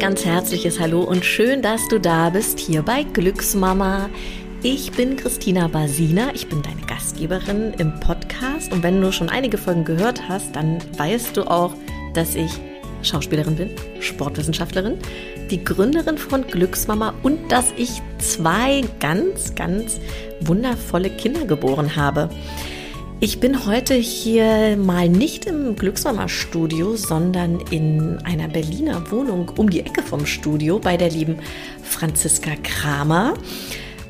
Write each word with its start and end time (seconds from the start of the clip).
ganz 0.00 0.24
herzliches 0.24 0.80
Hallo 0.80 1.02
und 1.02 1.26
schön, 1.26 1.60
dass 1.60 1.86
du 1.88 2.00
da 2.00 2.30
bist 2.30 2.58
hier 2.58 2.80
bei 2.80 3.02
Glücksmama. 3.02 4.08
Ich 4.62 4.92
bin 4.92 5.16
Christina 5.16 5.68
Basina, 5.68 6.30
ich 6.32 6.48
bin 6.48 6.62
deine 6.62 6.80
Gastgeberin 6.86 7.74
im 7.76 8.00
Podcast 8.00 8.72
und 8.72 8.82
wenn 8.82 8.98
du 9.02 9.12
schon 9.12 9.28
einige 9.28 9.58
Folgen 9.58 9.84
gehört 9.84 10.26
hast, 10.26 10.56
dann 10.56 10.78
weißt 10.96 11.36
du 11.36 11.42
auch, 11.42 11.74
dass 12.14 12.34
ich 12.34 12.50
Schauspielerin 13.02 13.56
bin, 13.56 13.70
Sportwissenschaftlerin, 14.00 14.96
die 15.50 15.62
Gründerin 15.62 16.16
von 16.16 16.46
Glücksmama 16.46 17.12
und 17.22 17.52
dass 17.52 17.66
ich 17.76 18.00
zwei 18.16 18.82
ganz, 19.00 19.54
ganz 19.54 20.00
wundervolle 20.40 21.10
Kinder 21.10 21.44
geboren 21.44 21.94
habe. 21.94 22.30
Ich 23.22 23.38
bin 23.38 23.66
heute 23.66 23.92
hier 23.92 24.78
mal 24.78 25.06
nicht 25.10 25.44
im 25.44 25.76
Glücksmama-Studio, 25.76 26.96
sondern 26.96 27.60
in 27.70 28.16
einer 28.24 28.48
Berliner 28.48 29.10
Wohnung 29.10 29.52
um 29.58 29.68
die 29.68 29.80
Ecke 29.80 30.02
vom 30.02 30.24
Studio 30.24 30.78
bei 30.78 30.96
der 30.96 31.10
lieben 31.10 31.38
Franziska 31.82 32.52
Kramer. 32.62 33.34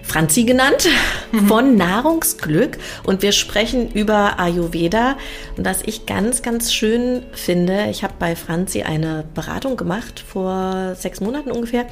Franzi 0.04 0.45
genannt, 0.45 0.88
mhm. 1.32 1.48
von 1.48 1.77
Nahrungsglück. 1.77 2.78
Und 3.02 3.23
wir 3.23 3.32
sprechen 3.32 3.91
über 3.91 4.38
Ayurveda. 4.38 5.16
Und 5.56 5.65
was 5.65 5.82
ich 5.82 6.06
ganz, 6.06 6.42
ganz 6.42 6.73
schön 6.73 7.24
finde, 7.32 7.88
ich 7.90 8.04
habe 8.04 8.15
bei 8.16 8.37
Franzi 8.37 8.82
eine 8.82 9.24
Beratung 9.34 9.77
gemacht 9.77 10.20
vor 10.20 10.95
sechs 10.95 11.20
Monaten 11.20 11.51
ungefähr. 11.51 11.87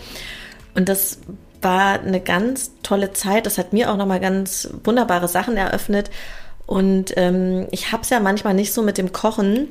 Und 0.76 0.88
das 0.88 1.18
war 1.62 1.98
eine 1.98 2.20
ganz 2.20 2.70
tolle 2.84 3.12
Zeit. 3.12 3.46
Das 3.46 3.58
hat 3.58 3.72
mir 3.72 3.90
auch 3.90 3.96
nochmal 3.96 4.20
ganz 4.20 4.68
wunderbare 4.84 5.26
Sachen 5.26 5.56
eröffnet. 5.56 6.10
Und 6.68 7.14
ähm, 7.16 7.66
ich 7.70 7.92
habe 7.92 8.02
es 8.02 8.10
ja 8.10 8.20
manchmal 8.20 8.52
nicht 8.52 8.74
so 8.74 8.82
mit 8.82 8.98
dem 8.98 9.10
Kochen, 9.10 9.68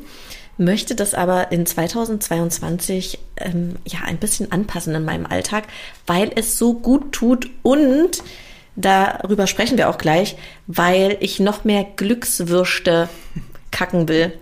möchte 0.58 0.95
das 0.95 1.13
aber 1.13 1.52
in 1.52 1.63
2022 1.67 3.19
ähm, 3.38 3.75
ja 3.85 3.99
ein 4.03 4.17
bisschen 4.17 4.52
anpassen 4.52 4.95
in 4.95 5.05
meinem 5.05 5.27
Alltag, 5.27 5.66
weil 6.08 6.31
es 6.33 6.58
so 6.58 6.73
gut 6.73 7.11
tut 7.11 7.52
und 7.61 8.23
darüber 8.75 9.45
sprechen 9.45 9.77
wir 9.77 9.89
auch 9.89 9.99
gleich, 9.99 10.38
weil 10.66 11.17
ich 11.19 11.39
noch 11.39 11.63
mehr 11.63 11.83
Glückswürste 11.83 13.09
kacken 13.69 14.09
will, 14.09 14.33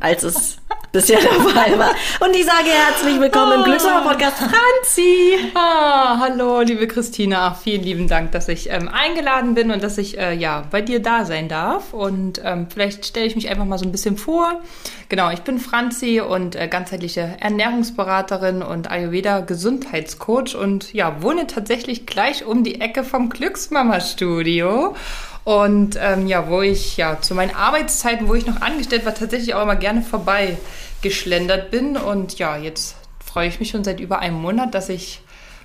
als 0.00 0.22
es 0.22 0.58
bisher 0.92 1.18
Fall 1.20 1.78
war. 1.78 1.94
Und 2.20 2.36
ich 2.36 2.44
sage 2.44 2.68
herzlich 2.68 3.18
willkommen 3.18 3.60
im 3.60 3.64
Glückshammer 3.64 4.06
Podcast, 4.06 4.36
Franzi. 4.36 5.38
Ah, 5.54 6.18
hallo, 6.18 6.60
liebe 6.60 6.86
Christina. 6.86 7.54
vielen 7.54 7.82
lieben 7.82 8.08
Dank, 8.08 8.32
dass 8.32 8.48
ich 8.48 8.68
ähm, 8.70 8.88
eingeladen 8.88 9.54
bin 9.54 9.70
und 9.70 9.82
dass 9.82 9.96
ich 9.96 10.18
äh, 10.18 10.34
ja 10.34 10.64
bei 10.70 10.82
dir 10.82 11.00
da 11.00 11.24
sein 11.24 11.48
darf. 11.48 11.94
Und 11.94 12.42
ähm, 12.44 12.66
vielleicht 12.70 13.06
stelle 13.06 13.26
ich 13.26 13.34
mich 13.34 13.48
einfach 13.48 13.64
mal 13.64 13.78
so 13.78 13.86
ein 13.86 13.92
bisschen 13.92 14.18
vor. 14.18 14.60
Genau, 15.08 15.30
ich 15.30 15.40
bin 15.40 15.58
Franzi 15.58 16.20
und 16.20 16.56
äh, 16.56 16.68
ganzheitliche 16.68 17.36
Ernährungsberaterin 17.40 18.62
und 18.62 18.90
Ayurveda 18.90 19.40
Gesundheitscoach 19.40 20.54
und 20.54 20.92
ja, 20.92 21.22
wohne 21.22 21.46
tatsächlich 21.46 22.04
gleich 22.04 22.44
um 22.44 22.64
die 22.64 22.82
Ecke 22.82 23.02
vom 23.02 23.30
Glücksmama 23.30 24.00
Studio. 24.00 24.94
Und 25.44 25.98
ähm, 26.00 26.26
ja, 26.28 26.48
wo 26.48 26.62
ich 26.62 26.96
ja 26.96 27.20
zu 27.20 27.34
meinen 27.34 27.54
Arbeitszeiten, 27.54 28.28
wo 28.28 28.34
ich 28.34 28.46
noch 28.46 28.60
angestellt 28.60 29.04
war, 29.04 29.14
tatsächlich 29.14 29.54
auch 29.54 29.62
immer 29.62 29.76
gerne 29.76 30.02
vorbei 30.02 30.56
geschlendert 31.00 31.70
bin. 31.70 31.96
Und 31.96 32.38
ja, 32.38 32.56
jetzt 32.56 32.96
freue 33.24 33.48
ich 33.48 33.58
mich 33.58 33.70
schon 33.70 33.84
seit 33.84 33.98
über 33.98 34.20
einem 34.20 34.36
Monat, 34.36 34.74
dass 34.74 34.88
ich 34.88 35.20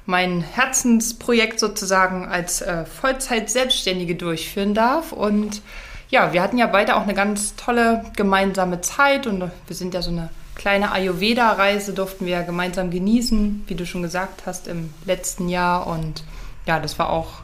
mein 0.07 0.41
Herzensprojekt 0.41 1.59
sozusagen 1.59 2.27
als 2.27 2.61
äh, 2.61 2.85
Vollzeit-Selbstständige 2.85 4.15
durchführen 4.15 4.73
darf. 4.73 5.11
Und 5.11 5.61
ja, 6.09 6.33
wir 6.33 6.41
hatten 6.41 6.57
ja 6.57 6.67
beide 6.67 6.95
auch 6.95 7.03
eine 7.03 7.13
ganz 7.13 7.55
tolle 7.55 8.05
gemeinsame 8.15 8.81
Zeit 8.81 9.27
und 9.27 9.39
wir 9.39 9.75
sind 9.75 9.93
ja 9.93 10.01
so 10.01 10.09
eine 10.09 10.29
kleine 10.55 10.91
Ayurveda-Reise, 10.91 11.93
durften 11.93 12.25
wir 12.25 12.33
ja 12.33 12.41
gemeinsam 12.41 12.89
genießen, 12.89 13.65
wie 13.67 13.75
du 13.75 13.85
schon 13.85 14.01
gesagt 14.01 14.43
hast, 14.45 14.67
im 14.67 14.91
letzten 15.05 15.49
Jahr. 15.49 15.85
Und 15.85 16.23
ja, 16.65 16.79
das 16.79 16.97
war 16.97 17.09
auch 17.09 17.41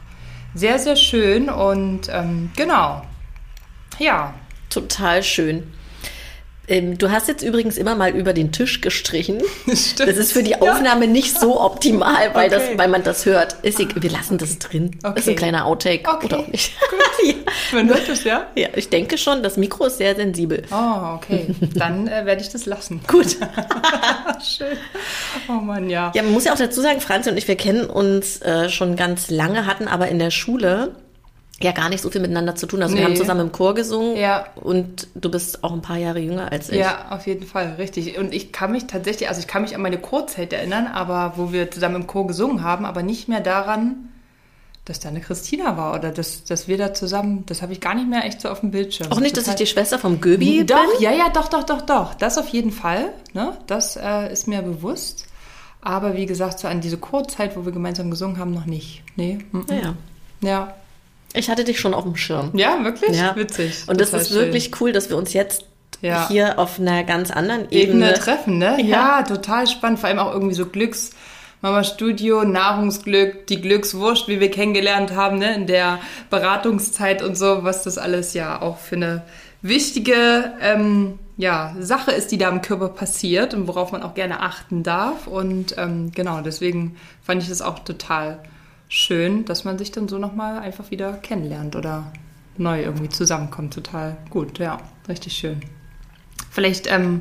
sehr, 0.54 0.78
sehr 0.78 0.96
schön 0.96 1.48
und 1.48 2.08
ähm, 2.10 2.50
genau. 2.56 3.04
Ja. 3.98 4.34
Total 4.70 5.22
schön. 5.22 5.72
Ähm, 6.66 6.96
du 6.96 7.10
hast 7.10 7.28
jetzt 7.28 7.42
übrigens 7.42 7.76
immer 7.76 7.94
mal 7.94 8.10
über 8.14 8.32
den 8.32 8.52
Tisch 8.52 8.80
gestrichen. 8.80 9.42
Das, 9.66 9.94
das 9.96 10.16
ist 10.16 10.32
für 10.32 10.42
die 10.42 10.56
Aufnahme 10.56 11.06
ja. 11.06 11.10
nicht 11.10 11.38
so 11.38 11.60
optimal, 11.60 12.34
weil, 12.34 12.48
okay. 12.48 12.68
das, 12.70 12.78
weil 12.78 12.88
man 12.88 13.02
das 13.02 13.26
hört. 13.26 13.54
Ist, 13.62 13.78
wir 13.78 14.10
lassen 14.10 14.38
das 14.38 14.58
drin. 14.58 14.90
Okay. 15.02 15.12
Das 15.14 15.24
ist 15.24 15.30
ein 15.30 15.36
kleiner 15.36 15.66
Outtake 15.66 16.08
okay. 16.08 16.26
oder 16.26 16.38
auch 16.40 16.48
nicht. 16.48 16.72
ja. 17.24 17.34
Man 17.72 17.88
hört 17.88 18.08
es, 18.08 18.24
ja? 18.24 18.46
Ja, 18.56 18.68
ich 18.74 18.88
denke 18.88 19.18
schon. 19.18 19.42
Das 19.42 19.56
Mikro 19.56 19.86
ist 19.86 19.98
sehr 19.98 20.14
sensibel. 20.14 20.62
Oh, 20.70 21.14
okay. 21.16 21.46
Dann 21.74 22.06
äh, 22.06 22.24
werde 22.24 22.42
ich 22.42 22.50
das 22.50 22.66
lassen. 22.66 23.00
Gut. 23.06 23.36
Schön. 24.42 24.76
Oh 25.48 25.52
Mann, 25.52 25.90
ja. 25.90 26.12
Ja, 26.14 26.22
man 26.22 26.32
muss 26.32 26.44
ja 26.44 26.52
auch 26.52 26.58
dazu 26.58 26.80
sagen, 26.80 27.00
Franz 27.00 27.26
und 27.26 27.36
ich, 27.36 27.48
wir 27.48 27.56
kennen 27.56 27.86
uns 27.86 28.40
äh, 28.42 28.68
schon 28.68 28.96
ganz 28.96 29.30
lange, 29.30 29.66
hatten 29.66 29.88
aber 29.88 30.08
in 30.08 30.18
der 30.18 30.30
Schule 30.30 30.94
ja 31.64 31.72
gar 31.72 31.88
nicht 31.88 32.02
so 32.02 32.10
viel 32.10 32.20
miteinander 32.20 32.54
zu 32.54 32.66
tun. 32.66 32.82
Also 32.82 32.94
nee. 32.94 33.00
wir 33.00 33.06
haben 33.06 33.16
zusammen 33.16 33.40
im 33.40 33.52
Chor 33.52 33.74
gesungen 33.74 34.16
ja. 34.16 34.46
und 34.56 35.08
du 35.14 35.30
bist 35.30 35.64
auch 35.64 35.72
ein 35.72 35.80
paar 35.80 35.96
Jahre 35.96 36.18
jünger 36.18 36.52
als 36.52 36.68
ich. 36.68 36.76
Ja, 36.76 37.06
auf 37.10 37.26
jeden 37.26 37.46
Fall, 37.46 37.74
richtig. 37.78 38.18
Und 38.18 38.34
ich 38.34 38.52
kann 38.52 38.70
mich 38.70 38.86
tatsächlich, 38.86 39.28
also 39.28 39.40
ich 39.40 39.46
kann 39.46 39.62
mich 39.62 39.74
an 39.74 39.80
meine 39.80 39.98
Chorzeit 39.98 40.52
erinnern, 40.52 40.86
aber 40.86 41.34
wo 41.36 41.52
wir 41.52 41.70
zusammen 41.70 41.96
im 41.96 42.06
Chor 42.06 42.26
gesungen 42.26 42.62
haben, 42.62 42.84
aber 42.84 43.02
nicht 43.02 43.28
mehr 43.28 43.40
daran, 43.40 44.10
dass 44.84 45.00
da 45.00 45.08
eine 45.08 45.20
Christina 45.20 45.78
war 45.78 45.94
oder 45.94 46.10
dass, 46.10 46.44
dass 46.44 46.68
wir 46.68 46.76
da 46.76 46.92
zusammen, 46.92 47.44
das 47.46 47.62
habe 47.62 47.72
ich 47.72 47.80
gar 47.80 47.94
nicht 47.94 48.08
mehr 48.08 48.24
echt 48.26 48.42
so 48.42 48.50
auf 48.50 48.60
dem 48.60 48.70
Bildschirm. 48.70 49.10
Auch 49.10 49.20
nicht, 49.20 49.34
dass 49.34 49.48
ich 49.48 49.54
die 49.54 49.66
Schwester 49.66 49.98
vom 49.98 50.20
Göbi 50.20 50.58
bin? 50.58 50.66
Doch, 50.66 51.00
ja, 51.00 51.12
ja, 51.12 51.30
doch, 51.30 51.48
doch, 51.48 51.64
doch, 51.64 51.80
doch. 51.80 52.12
Das 52.12 52.36
auf 52.36 52.48
jeden 52.48 52.70
Fall. 52.72 53.14
Ne? 53.32 53.56
Das 53.66 53.96
äh, 53.96 54.30
ist 54.30 54.46
mir 54.46 54.60
bewusst. 54.60 55.26
Aber 55.80 56.14
wie 56.14 56.26
gesagt, 56.26 56.58
so 56.58 56.68
an 56.68 56.82
diese 56.82 56.98
Chorzeit, 56.98 57.56
wo 57.56 57.64
wir 57.64 57.72
gemeinsam 57.72 58.10
gesungen 58.10 58.38
haben, 58.38 58.52
noch 58.52 58.66
nicht. 58.66 59.02
Nee. 59.16 59.38
Mm 59.52 59.60
-mm. 59.60 59.82
Ja. 59.82 59.94
Ja. 60.42 60.74
Ich 61.34 61.50
hatte 61.50 61.64
dich 61.64 61.80
schon 61.80 61.94
auf 61.94 62.04
dem 62.04 62.16
Schirm. 62.16 62.52
Ja, 62.54 62.82
wirklich? 62.84 63.16
Ja. 63.16 63.34
Witzig. 63.36 63.84
Und 63.86 64.00
das 64.00 64.12
ist 64.12 64.28
schön. 64.28 64.38
wirklich 64.38 64.80
cool, 64.80 64.92
dass 64.92 65.10
wir 65.10 65.16
uns 65.16 65.32
jetzt 65.32 65.64
ja. 66.00 66.28
hier 66.28 66.58
auf 66.58 66.78
einer 66.78 67.02
ganz 67.04 67.30
anderen 67.30 67.62
Ebene, 67.70 68.06
Ebene 68.06 68.14
treffen, 68.14 68.58
ne? 68.58 68.76
Ja. 68.80 69.18
ja. 69.18 69.22
total 69.22 69.66
spannend. 69.66 69.98
Vor 69.98 70.08
allem 70.08 70.18
auch 70.20 70.32
irgendwie 70.32 70.54
so 70.54 70.66
Glücks. 70.66 71.10
Mama 71.60 71.82
Studio, 71.82 72.44
Nahrungsglück, 72.44 73.46
die 73.46 73.58
Glückswurst, 73.58 74.28
wie 74.28 74.38
wir 74.38 74.50
kennengelernt 74.50 75.16
haben, 75.16 75.38
ne, 75.38 75.54
in 75.54 75.66
der 75.66 75.98
Beratungszeit 76.28 77.22
und 77.22 77.38
so, 77.38 77.64
was 77.64 77.84
das 77.84 77.96
alles 77.96 78.34
ja 78.34 78.60
auch 78.60 78.76
für 78.76 78.96
eine 78.96 79.22
wichtige 79.62 80.52
ähm, 80.60 81.18
ja, 81.38 81.74
Sache 81.80 82.10
ist, 82.12 82.32
die 82.32 82.36
da 82.36 82.50
im 82.50 82.60
Körper 82.60 82.88
passiert 82.88 83.54
und 83.54 83.66
worauf 83.66 83.92
man 83.92 84.02
auch 84.02 84.12
gerne 84.12 84.40
achten 84.40 84.82
darf. 84.82 85.26
Und 85.26 85.74
ähm, 85.78 86.12
genau, 86.14 86.42
deswegen 86.42 86.96
fand 87.22 87.42
ich 87.42 87.48
das 87.48 87.62
auch 87.62 87.78
total 87.78 88.40
schön, 88.94 89.44
dass 89.44 89.64
man 89.64 89.76
sich 89.76 89.90
dann 89.90 90.08
so 90.08 90.18
nochmal 90.18 90.58
einfach 90.58 90.92
wieder 90.92 91.14
kennenlernt 91.14 91.74
oder 91.74 92.12
neu 92.56 92.82
irgendwie 92.82 93.08
zusammenkommt. 93.08 93.74
Total 93.74 94.16
gut, 94.30 94.58
ja, 94.60 94.78
richtig 95.08 95.32
schön. 95.32 95.60
Vielleicht 96.50 96.86
ähm, 96.86 97.20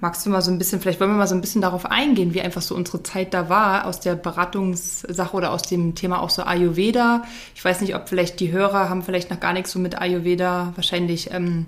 magst 0.00 0.26
du 0.26 0.30
mal 0.30 0.42
so 0.42 0.50
ein 0.50 0.58
bisschen, 0.58 0.82
vielleicht 0.82 1.00
wollen 1.00 1.10
wir 1.10 1.16
mal 1.16 1.26
so 1.26 1.34
ein 1.34 1.40
bisschen 1.40 1.62
darauf 1.62 1.86
eingehen, 1.86 2.34
wie 2.34 2.42
einfach 2.42 2.60
so 2.60 2.74
unsere 2.74 3.02
Zeit 3.02 3.32
da 3.32 3.48
war, 3.48 3.86
aus 3.86 4.00
der 4.00 4.16
Beratungssache 4.16 5.34
oder 5.34 5.52
aus 5.52 5.62
dem 5.62 5.94
Thema 5.94 6.20
auch 6.20 6.28
so 6.28 6.42
Ayurveda. 6.42 7.22
Ich 7.54 7.64
weiß 7.64 7.80
nicht, 7.80 7.94
ob 7.94 8.10
vielleicht 8.10 8.38
die 8.40 8.52
Hörer 8.52 8.90
haben 8.90 9.02
vielleicht 9.02 9.30
noch 9.30 9.40
gar 9.40 9.54
nichts 9.54 9.72
so 9.72 9.78
mit 9.78 9.98
Ayurveda, 9.98 10.74
wahrscheinlich 10.76 11.30
ähm, 11.32 11.64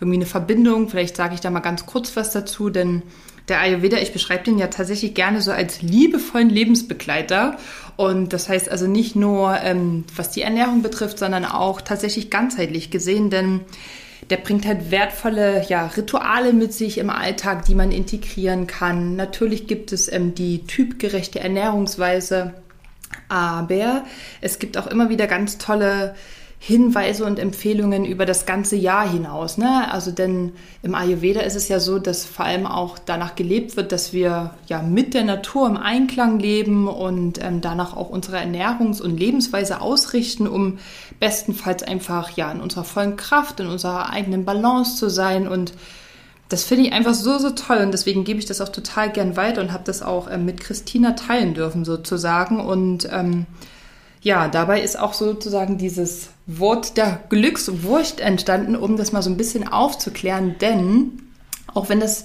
irgendwie 0.00 0.18
eine 0.18 0.26
Verbindung. 0.26 0.88
Vielleicht 0.88 1.16
sage 1.16 1.34
ich 1.34 1.40
da 1.40 1.50
mal 1.50 1.60
ganz 1.60 1.86
kurz 1.86 2.16
was 2.16 2.32
dazu, 2.32 2.70
denn 2.70 3.02
der 3.48 3.60
Ayurveda, 3.60 3.98
ich 3.98 4.12
beschreibe 4.12 4.44
den 4.44 4.58
ja 4.58 4.68
tatsächlich 4.68 5.14
gerne 5.14 5.40
so 5.40 5.52
als 5.52 5.82
liebevollen 5.82 6.50
Lebensbegleiter. 6.50 7.56
Und 7.96 8.32
das 8.32 8.48
heißt 8.48 8.68
also 8.70 8.86
nicht 8.86 9.16
nur, 9.16 9.58
ähm, 9.62 10.04
was 10.14 10.30
die 10.30 10.42
Ernährung 10.42 10.82
betrifft, 10.82 11.18
sondern 11.18 11.44
auch 11.44 11.80
tatsächlich 11.80 12.30
ganzheitlich 12.30 12.90
gesehen, 12.90 13.30
denn 13.30 13.60
der 14.30 14.36
bringt 14.36 14.66
halt 14.66 14.90
wertvolle 14.90 15.64
ja, 15.68 15.86
Rituale 15.86 16.52
mit 16.52 16.72
sich 16.72 16.98
im 16.98 17.10
Alltag, 17.10 17.64
die 17.64 17.74
man 17.74 17.92
integrieren 17.92 18.66
kann. 18.66 19.16
Natürlich 19.16 19.66
gibt 19.66 19.92
es 19.92 20.10
ähm, 20.12 20.34
die 20.34 20.66
typgerechte 20.66 21.40
Ernährungsweise, 21.40 22.54
aber 23.28 24.04
es 24.40 24.58
gibt 24.58 24.76
auch 24.76 24.86
immer 24.86 25.08
wieder 25.08 25.26
ganz 25.26 25.58
tolle 25.58 26.14
Hinweise 26.60 27.24
und 27.24 27.38
Empfehlungen 27.38 28.04
über 28.04 28.26
das 28.26 28.44
ganze 28.44 28.74
Jahr 28.74 29.08
hinaus. 29.08 29.58
Ne? 29.58 29.90
Also 29.92 30.10
denn 30.10 30.52
im 30.82 30.96
Ayurveda 30.96 31.40
ist 31.40 31.54
es 31.54 31.68
ja 31.68 31.78
so, 31.78 32.00
dass 32.00 32.24
vor 32.24 32.46
allem 32.46 32.66
auch 32.66 32.98
danach 32.98 33.36
gelebt 33.36 33.76
wird, 33.76 33.92
dass 33.92 34.12
wir 34.12 34.50
ja 34.66 34.82
mit 34.82 35.14
der 35.14 35.24
Natur 35.24 35.68
im 35.68 35.76
Einklang 35.76 36.40
leben 36.40 36.88
und 36.88 37.42
ähm, 37.42 37.60
danach 37.60 37.96
auch 37.96 38.10
unsere 38.10 38.38
Ernährungs- 38.38 39.00
und 39.00 39.16
Lebensweise 39.16 39.80
ausrichten, 39.80 40.48
um 40.48 40.78
bestenfalls 41.20 41.84
einfach 41.84 42.36
ja 42.36 42.50
in 42.50 42.60
unserer 42.60 42.84
vollen 42.84 43.16
Kraft, 43.16 43.60
in 43.60 43.68
unserer 43.68 44.10
eigenen 44.10 44.44
Balance 44.44 44.96
zu 44.96 45.08
sein 45.08 45.46
und 45.46 45.72
das 46.48 46.64
finde 46.64 46.86
ich 46.86 46.92
einfach 46.94 47.12
so, 47.14 47.38
so 47.38 47.50
toll 47.50 47.78
und 47.78 47.92
deswegen 47.92 48.24
gebe 48.24 48.38
ich 48.38 48.46
das 48.46 48.62
auch 48.62 48.70
total 48.70 49.10
gern 49.12 49.36
weiter 49.36 49.60
und 49.60 49.72
habe 49.72 49.84
das 49.84 50.02
auch 50.02 50.30
ähm, 50.30 50.44
mit 50.44 50.60
Christina 50.60 51.12
teilen 51.12 51.54
dürfen 51.54 51.84
sozusagen 51.84 52.58
und 52.58 53.06
ähm, 53.12 53.46
ja, 54.22 54.48
dabei 54.48 54.80
ist 54.82 54.98
auch 54.98 55.12
sozusagen 55.12 55.78
dieses 55.78 56.30
Wort 56.48 56.96
der 56.96 57.20
Glückswurst 57.28 58.20
entstanden, 58.20 58.74
um 58.74 58.96
das 58.96 59.12
mal 59.12 59.22
so 59.22 59.28
ein 59.28 59.36
bisschen 59.36 59.68
aufzuklären, 59.68 60.56
denn 60.60 61.22
auch 61.74 61.90
wenn 61.90 62.00
das 62.00 62.24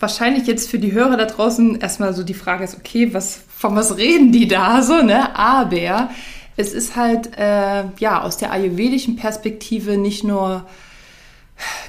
wahrscheinlich 0.00 0.48
jetzt 0.48 0.68
für 0.68 0.80
die 0.80 0.92
Hörer 0.92 1.16
da 1.16 1.26
draußen 1.26 1.80
erstmal 1.80 2.12
so 2.12 2.24
die 2.24 2.34
Frage 2.34 2.64
ist, 2.64 2.76
okay, 2.76 3.14
was, 3.14 3.38
von 3.48 3.76
was 3.76 3.96
reden 3.96 4.32
die 4.32 4.48
da 4.48 4.82
so, 4.82 5.02
ne? 5.02 5.36
Aber 5.38 6.10
es 6.56 6.72
ist 6.72 6.96
halt, 6.96 7.38
äh, 7.38 7.84
ja, 7.98 8.22
aus 8.22 8.38
der 8.38 8.50
ayurvedischen 8.50 9.14
Perspektive 9.14 9.96
nicht 9.96 10.24
nur 10.24 10.66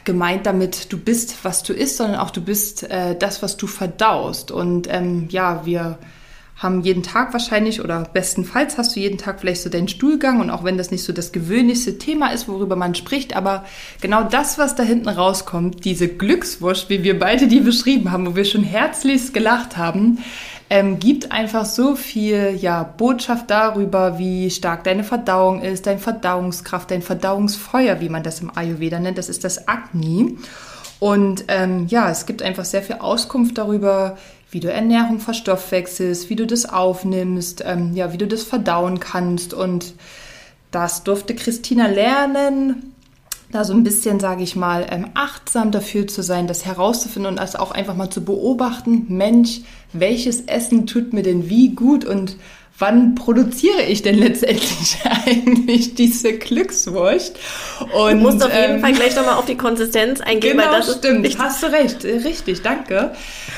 gemeint 0.04 0.46
damit, 0.46 0.94
du 0.94 1.00
bist, 1.00 1.38
was 1.44 1.64
du 1.64 1.74
isst, 1.74 1.98
sondern 1.98 2.20
auch 2.20 2.30
du 2.30 2.42
bist 2.42 2.84
äh, 2.84 3.16
das, 3.18 3.42
was 3.42 3.58
du 3.58 3.66
verdaust. 3.66 4.52
Und 4.52 4.88
ähm, 4.88 5.28
ja, 5.32 5.66
wir 5.66 5.98
haben 6.58 6.82
jeden 6.82 7.02
Tag 7.02 7.34
wahrscheinlich 7.34 7.84
oder 7.84 8.04
bestenfalls 8.14 8.78
hast 8.78 8.96
du 8.96 9.00
jeden 9.00 9.18
Tag 9.18 9.40
vielleicht 9.40 9.64
so 9.64 9.70
deinen 9.70 9.88
Stuhlgang 9.88 10.40
und 10.40 10.52
auch 10.52 10.64
wenn 10.64 10.78
das 10.78 10.92
nicht 10.92 11.04
so 11.04 11.12
das 11.12 11.32
gewöhnlichste 11.32 11.98
Thema 11.98 12.32
ist, 12.32 12.48
worüber 12.48 12.76
man 12.76 12.94
spricht, 12.94 13.36
aber 13.36 13.66
genau 14.00 14.24
das, 14.24 14.58
was 14.58 14.76
da 14.76 14.84
hinten 14.84 15.10
rauskommt, 15.10 15.86
diese 15.86 16.08
Glückswurst, 16.08 16.90
wie 16.90 17.04
wir 17.04 17.18
beide 17.18 17.48
die 17.48 17.62
beschrieben 17.62 18.12
haben, 18.12 18.28
wo 18.28 18.36
wir 18.36 18.46
schon 18.46 18.64
herzlichst 18.64 19.34
gelacht 19.34 19.78
haben, 19.78 20.20
ähm, 20.70 21.00
gibt 21.00 21.34
einfach 21.34 21.66
so 21.66 21.96
viel 21.96 22.58
ja, 22.58 22.84
Botschaft 22.84 23.50
darüber, 23.50 24.20
wie 24.20 24.50
stark 24.50 24.86
deine 24.86 25.04
Verdauung 25.04 25.62
ist, 25.62 25.86
deine 25.86 26.00
Verdauungskraft, 26.00 26.92
dein 26.92 27.02
Verdauungsfeuer, 27.02 28.00
wie 28.00 28.08
man 28.08 28.24
das 28.24 28.40
im 28.40 28.56
Ayurveda 28.56 29.00
nennt, 29.00 29.18
das 29.18 29.28
ist 29.28 29.44
das 29.44 29.68
Agni. 29.68 30.38
Und 31.00 31.46
ähm, 31.48 31.88
ja, 31.88 32.10
es 32.10 32.26
gibt 32.26 32.42
einfach 32.42 32.64
sehr 32.64 32.84
viel 32.84 32.98
Auskunft 33.00 33.58
darüber, 33.58 34.18
wie 34.52 34.60
du 34.60 34.72
Ernährung 34.72 35.20
verstoffwechselst, 35.20 36.30
wie 36.30 36.36
du 36.36 36.46
das 36.46 36.66
aufnimmst, 36.66 37.64
ähm, 37.66 37.94
ja, 37.96 38.12
wie 38.12 38.18
du 38.18 38.28
das 38.28 38.44
verdauen 38.44 39.00
kannst. 39.00 39.54
Und 39.54 39.94
das 40.72 41.04
durfte 41.04 41.36
Christina 41.36 41.88
lernen, 41.88 42.94
da 43.52 43.64
so 43.64 43.74
ein 43.74 43.84
bisschen, 43.84 44.20
sage 44.20 44.44
ich 44.44 44.56
mal, 44.56 44.86
ähm, 44.90 45.08
achtsam 45.14 45.72
dafür 45.72 46.08
zu 46.08 46.22
sein, 46.22 46.48
das 46.48 46.66
herauszufinden 46.66 47.32
und 47.32 47.40
das 47.40 47.56
auch 47.56 47.72
einfach 47.72 47.96
mal 47.96 48.10
zu 48.10 48.24
beobachten. 48.24 49.06
Mensch, 49.10 49.62
welches 49.94 50.42
Essen 50.42 50.86
tut 50.86 51.14
mir 51.14 51.24
denn 51.24 51.50
wie 51.50 51.70
gut 51.70 52.06
und 52.06 52.38
wann 52.82 53.16
produziere 53.16 53.84
ich 53.84 54.02
denn 54.02 54.16
letztendlich 54.16 54.98
eigentlich 55.26 55.94
diese 55.94 56.34
Glückswurst? 56.34 57.38
Und, 57.94 58.12
du 58.12 58.18
musst 58.18 58.44
auf 58.44 58.54
jeden 58.54 58.76
ähm, 58.76 58.82
Fall 58.82 58.94
gleich 58.94 59.16
nochmal 59.16 59.36
auf 59.36 59.46
die 59.46 59.56
Konsistenz 59.56 60.20
eingehen. 60.20 60.58
Genau, 60.58 60.72
weil 60.72 60.80
das 60.80 60.98
stimmt. 60.98 61.26
Ist 61.26 61.40
Hast 61.40 61.64
du 61.64 61.68
recht. 61.68 62.04
Richtig, 62.04 62.64
danke. 62.64 63.12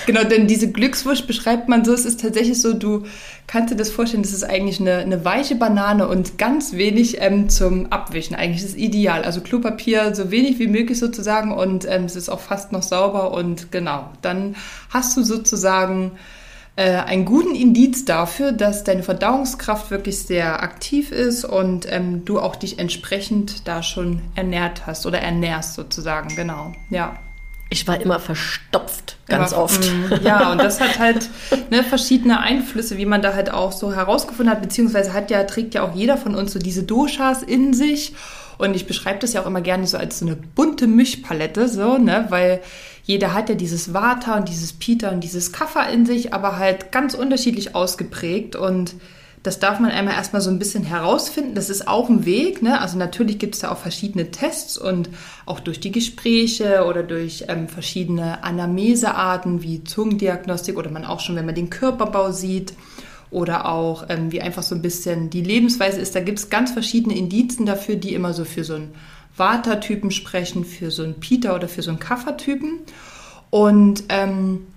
Genau, 0.06 0.24
denn 0.26 0.46
diese 0.48 0.72
Glückswurst 0.72 1.26
beschreibt 1.26 1.70
man 1.70 1.86
so, 1.86 1.94
es 1.94 2.06
ist 2.06 2.22
tatsächlich 2.22 2.62
so, 2.62 2.74
du 2.74 3.04
kannst 3.48 3.72
dir 3.72 3.78
das 3.78 3.90
vorstellen, 3.90 4.24
das 4.24 4.34
ist 4.34 4.44
eigentlich 4.44 4.80
eine, 4.80 4.98
eine 4.98 5.24
weiche 5.24 5.56
Banane 5.56 6.08
und 6.08 6.38
ganz 6.38 6.74
wenig 6.74 7.22
ähm, 7.22 7.50
zum 7.50 7.92
Abwischen. 7.92 8.36
Eigentlich 8.36 8.64
ist 8.64 8.72
es 8.72 8.76
ideal. 8.76 9.24
Also 9.24 9.42
Klopapier 9.42 10.14
so 10.14 10.32
wenig 10.32 10.60
wie 10.60 10.68
möglich 10.68 11.00
sozusagen 11.00 11.54
und 11.54 11.86
ähm, 11.90 12.06
es 12.06 12.16
ist 12.16 12.30
auch 12.30 12.42
fast 12.42 12.72
noch 12.74 12.84
sauber 12.84 13.32
und 13.32 13.72
genau. 13.72 14.10
Dann 14.22 14.56
hast 14.90 15.16
du 15.16 15.24
sozusagen 15.24 16.12
äh, 16.76 16.98
einen 16.98 17.26
guten 17.26 17.56
Indiz 17.56 18.06
dafür, 18.06 18.52
dass 18.52 18.84
deine 18.84 19.04
Verdauungskraft 19.04 19.92
wirklich 19.92 20.20
sehr 20.20 20.64
aktiv 20.64 21.12
ist 21.12 21.46
und 21.46 21.86
ähm, 21.90 22.26
du 22.26 22.40
auch 22.40 22.56
dich 22.56 22.80
entsprechend 22.80 23.68
da 23.68 23.84
schon 23.84 24.22
ernährt 24.36 24.88
hast 24.88 25.06
oder 25.06 25.20
ernährst 25.20 25.76
sozusagen, 25.76 26.36
genau, 26.36 26.74
ja. 26.90 27.18
Ich 27.70 27.88
war 27.88 28.00
immer 28.00 28.20
verstopft, 28.20 29.18
ganz 29.28 29.52
immer, 29.52 29.62
oft. 29.64 29.82
Mh, 29.82 30.18
ja, 30.24 30.52
und 30.52 30.60
das 30.60 30.80
hat 30.80 31.00
halt 31.00 31.28
ne, 31.72 31.84
verschiedene 31.84 32.40
Einflüsse, 32.40 32.98
wie 32.98 33.06
man 33.08 33.24
da 33.24 33.34
halt 33.34 33.52
auch 33.52 33.72
so 33.72 33.94
herausgefunden 33.94 34.54
hat, 34.54 34.62
beziehungsweise 34.62 35.14
hat 35.14 35.32
ja, 35.32 35.44
trägt 35.46 35.74
ja 35.74 35.84
auch 35.84 35.96
jeder 35.96 36.18
von 36.18 36.36
uns 36.36 36.54
so 36.54 36.60
diese 36.60 36.84
Doshas 36.84 37.42
in 37.42 37.74
sich. 37.74 38.14
Und 38.60 38.76
ich 38.76 38.86
beschreibe 38.86 39.18
das 39.20 39.34
ja 39.34 39.42
auch 39.42 39.48
immer 39.48 39.62
gerne 39.62 39.88
so 39.88 39.98
als 39.98 40.20
so 40.20 40.26
eine 40.28 40.36
bunte 40.36 40.86
Mischpalette, 40.86 41.68
so, 41.68 41.98
ne, 41.98 42.28
weil 42.30 42.62
jeder 43.04 43.34
hat 43.34 43.50
ja 43.50 43.56
dieses 43.56 43.94
Vata 43.94 44.38
und 44.38 44.50
dieses 44.50 44.74
Pita 44.74 45.10
und 45.10 45.22
dieses 45.22 45.52
Kapha 45.52 45.84
in 45.84 46.06
sich, 46.06 46.34
aber 46.34 46.58
halt 46.58 46.92
ganz 46.92 47.14
unterschiedlich 47.14 47.76
ausgeprägt 47.76 48.56
und 48.56 48.96
das 49.44 49.60
darf 49.60 49.82
man 49.82 49.92
einmal 49.92 50.14
erstmal 50.14 50.42
so 50.42 50.50
ein 50.50 50.58
bisschen 50.58 50.86
herausfinden. 50.86 51.54
Das 51.54 51.70
ist 51.70 51.86
auch 51.86 52.08
ein 52.08 52.26
Weg. 52.26 52.62
Ne? 52.62 52.80
Also 52.80 52.98
natürlich 52.98 53.40
gibt 53.40 53.56
es 53.56 53.62
da 53.62 53.72
auch 53.72 53.78
verschiedene 53.78 54.32
Tests 54.32 54.78
und 54.78 55.10
auch 55.46 55.60
durch 55.60 55.82
die 55.82 55.92
Gespräche 55.92 56.86
oder 56.86 57.04
durch 57.04 57.44
ähm, 57.50 57.68
verschiedene 57.68 58.42
Anamnesearten 58.46 59.62
wie 59.62 59.84
Zungendiagnostik 59.84 60.78
oder 60.78 60.90
man 60.90 61.04
auch 61.04 61.20
schon, 61.20 61.36
wenn 61.36 61.46
man 61.46 61.56
den 61.56 61.70
Körperbau 61.70 62.32
sieht 62.32 62.74
oder 63.32 63.68
auch 63.68 64.06
ähm, 64.08 64.32
wie 64.32 64.42
einfach 64.42 64.64
so 64.64 64.76
ein 64.76 64.82
bisschen 64.82 65.30
die 65.30 65.42
Lebensweise 65.42 66.00
ist. 66.00 66.16
Da 66.16 66.22
gibt 66.22 66.40
es 66.40 66.50
ganz 66.50 66.72
verschiedene 66.72 67.18
Indizien 67.18 67.66
dafür, 67.66 67.98
die 67.98 68.14
immer 68.14 68.32
so 68.32 68.46
für 68.46 68.64
so 68.64 68.76
ein 68.76 68.94
Vata-Typen 69.36 70.12
sprechen, 70.12 70.66
für 70.66 70.92
so 70.92 71.04
einen 71.04 71.20
Pita 71.20 71.56
oder 71.56 71.68
für 71.68 71.82
so 71.82 71.90
einen 71.90 72.00
Kapha-Typen. 72.00 72.80
Und 73.50 74.04
ähm, 74.10 74.68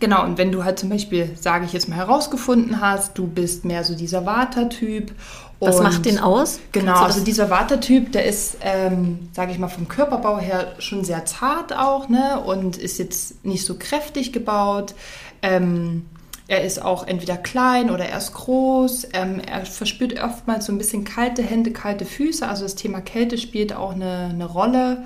genau, 0.00 0.24
und 0.24 0.38
wenn 0.38 0.52
du 0.52 0.64
halt 0.64 0.78
zum 0.78 0.88
Beispiel, 0.88 1.30
sage 1.38 1.64
ich 1.64 1.72
jetzt 1.72 1.88
mal, 1.88 1.96
herausgefunden 1.96 2.80
hast, 2.80 3.16
du 3.18 3.26
bist 3.26 3.64
mehr 3.64 3.84
so 3.84 3.94
dieser 3.94 4.24
Vata-Typ. 4.26 5.12
Was 5.60 5.80
macht 5.80 6.04
den 6.04 6.20
aus? 6.20 6.60
Genau, 6.70 7.00
also 7.00 7.24
dieser 7.24 7.50
Vata-Typ, 7.50 8.12
der 8.12 8.26
ist, 8.26 8.58
ähm, 8.60 9.28
sage 9.32 9.50
ich 9.50 9.58
mal, 9.58 9.68
vom 9.68 9.88
Körperbau 9.88 10.38
her 10.38 10.74
schon 10.78 11.04
sehr 11.04 11.24
zart 11.24 11.76
auch, 11.76 12.08
ne? 12.08 12.40
Und 12.40 12.76
ist 12.76 12.98
jetzt 12.98 13.44
nicht 13.44 13.66
so 13.66 13.74
kräftig 13.76 14.32
gebaut. 14.32 14.94
Ähm, 15.42 16.06
er 16.48 16.64
ist 16.64 16.82
auch 16.82 17.06
entweder 17.06 17.36
klein 17.36 17.90
oder 17.90 18.06
er 18.06 18.16
ist 18.16 18.32
groß. 18.32 19.08
Ähm, 19.12 19.40
er 19.40 19.66
verspürt 19.66 20.18
oftmals 20.18 20.64
so 20.64 20.72
ein 20.72 20.78
bisschen 20.78 21.04
kalte 21.04 21.42
Hände, 21.42 21.72
kalte 21.72 22.06
Füße. 22.06 22.48
Also 22.48 22.62
das 22.64 22.74
Thema 22.74 23.02
Kälte 23.02 23.36
spielt 23.36 23.74
auch 23.74 23.92
eine, 23.92 24.30
eine 24.32 24.46
Rolle. 24.46 25.04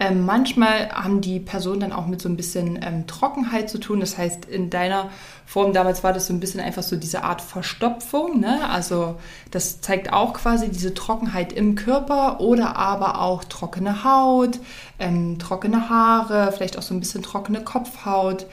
Ähm, 0.00 0.24
manchmal 0.24 0.90
haben 0.90 1.20
die 1.20 1.40
Personen 1.40 1.80
dann 1.80 1.92
auch 1.92 2.06
mit 2.06 2.22
so 2.22 2.28
ein 2.28 2.36
bisschen 2.36 2.78
ähm, 2.80 3.08
Trockenheit 3.08 3.68
zu 3.68 3.78
tun. 3.78 3.98
Das 3.98 4.16
heißt, 4.16 4.44
in 4.44 4.70
deiner 4.70 5.10
Form 5.44 5.72
damals 5.72 6.04
war 6.04 6.12
das 6.12 6.28
so 6.28 6.32
ein 6.32 6.38
bisschen 6.38 6.60
einfach 6.60 6.84
so 6.84 6.94
diese 6.94 7.24
Art 7.24 7.42
Verstopfung. 7.42 8.38
Ne? 8.38 8.70
Also 8.70 9.16
das 9.50 9.80
zeigt 9.80 10.12
auch 10.12 10.34
quasi 10.34 10.68
diese 10.68 10.94
Trockenheit 10.94 11.52
im 11.52 11.74
Körper 11.74 12.38
oder 12.38 12.76
aber 12.76 13.20
auch 13.20 13.42
trockene 13.42 14.04
Haut, 14.04 14.60
ähm, 15.00 15.40
trockene 15.40 15.90
Haare, 15.90 16.52
vielleicht 16.52 16.78
auch 16.78 16.82
so 16.82 16.94
ein 16.94 17.00
bisschen 17.00 17.24
trockene 17.24 17.64
Kopfhaut. 17.64 18.46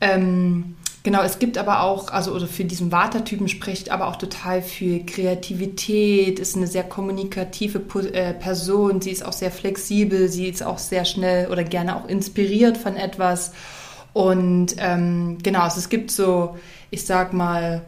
Ähm, 0.00 0.76
Genau, 1.06 1.22
es 1.22 1.38
gibt 1.38 1.56
aber 1.56 1.82
auch, 1.82 2.08
also 2.08 2.32
oder 2.32 2.48
für 2.48 2.64
diesen 2.64 2.90
Vata-Typen 2.90 3.46
spricht 3.46 3.92
aber 3.92 4.08
auch 4.08 4.16
total 4.16 4.60
viel 4.60 5.06
Kreativität, 5.06 6.40
ist 6.40 6.56
eine 6.56 6.66
sehr 6.66 6.82
kommunikative 6.82 7.78
äh, 8.12 8.34
Person, 8.34 9.00
sie 9.00 9.12
ist 9.12 9.24
auch 9.24 9.32
sehr 9.32 9.52
flexibel, 9.52 10.28
sie 10.28 10.48
ist 10.48 10.64
auch 10.64 10.78
sehr 10.78 11.04
schnell 11.04 11.48
oder 11.48 11.62
gerne 11.62 11.94
auch 11.94 12.08
inspiriert 12.08 12.76
von 12.76 12.96
etwas. 12.96 13.52
Und 14.14 14.74
ähm, 14.78 15.38
genau, 15.44 15.60
also 15.60 15.78
es 15.78 15.90
gibt 15.90 16.10
so, 16.10 16.56
ich 16.90 17.04
sag 17.04 17.32
mal, 17.32 17.82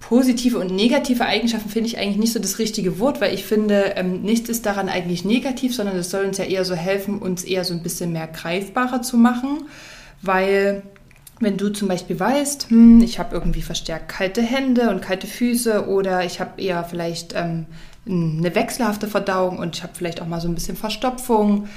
positive 0.00 0.58
und 0.58 0.74
negative 0.74 1.26
Eigenschaften 1.26 1.68
finde 1.68 1.90
ich 1.90 1.98
eigentlich 1.98 2.16
nicht 2.16 2.32
so 2.32 2.40
das 2.40 2.58
richtige 2.58 2.98
Wort, 2.98 3.20
weil 3.20 3.34
ich 3.34 3.44
finde, 3.44 3.92
ähm, 3.94 4.22
nichts 4.22 4.48
ist 4.48 4.66
daran 4.66 4.88
eigentlich 4.88 5.24
negativ, 5.24 5.76
sondern 5.76 5.96
es 5.96 6.10
soll 6.10 6.24
uns 6.24 6.38
ja 6.38 6.44
eher 6.44 6.64
so 6.64 6.74
helfen, 6.74 7.20
uns 7.20 7.44
eher 7.44 7.62
so 7.62 7.72
ein 7.72 7.84
bisschen 7.84 8.10
mehr 8.10 8.26
greifbarer 8.26 9.00
zu 9.02 9.16
machen, 9.16 9.68
weil 10.22 10.82
wenn 11.40 11.56
du 11.56 11.68
zum 11.70 11.88
Beispiel 11.88 12.18
weißt, 12.18 12.70
hm, 12.70 13.02
ich 13.02 13.18
habe 13.18 13.34
irgendwie 13.34 13.62
verstärkt 13.62 14.08
kalte 14.08 14.42
Hände 14.42 14.90
und 14.90 15.02
kalte 15.02 15.26
Füße 15.26 15.88
oder 15.88 16.24
ich 16.24 16.40
habe 16.40 16.60
eher 16.60 16.84
vielleicht 16.84 17.34
ähm, 17.34 17.66
eine 18.08 18.54
wechselhafte 18.54 19.08
Verdauung 19.08 19.58
und 19.58 19.76
ich 19.76 19.82
habe 19.82 19.92
vielleicht 19.94 20.22
auch 20.22 20.26
mal 20.26 20.40
so 20.40 20.48
ein 20.48 20.54
bisschen 20.54 20.76
Verstopfung. 20.76 21.68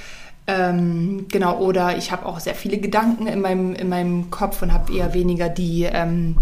Ähm, 0.47 1.27
genau, 1.29 1.59
oder 1.59 1.97
ich 1.97 2.11
habe 2.11 2.25
auch 2.25 2.39
sehr 2.39 2.55
viele 2.55 2.77
Gedanken 2.77 3.27
in 3.27 3.41
meinem, 3.41 3.75
in 3.75 3.89
meinem 3.89 4.31
Kopf 4.31 4.61
und 4.61 4.73
habe 4.73 4.93
eher 4.93 5.13
weniger 5.13 5.49
die, 5.49 5.83
ähm, 5.83 6.37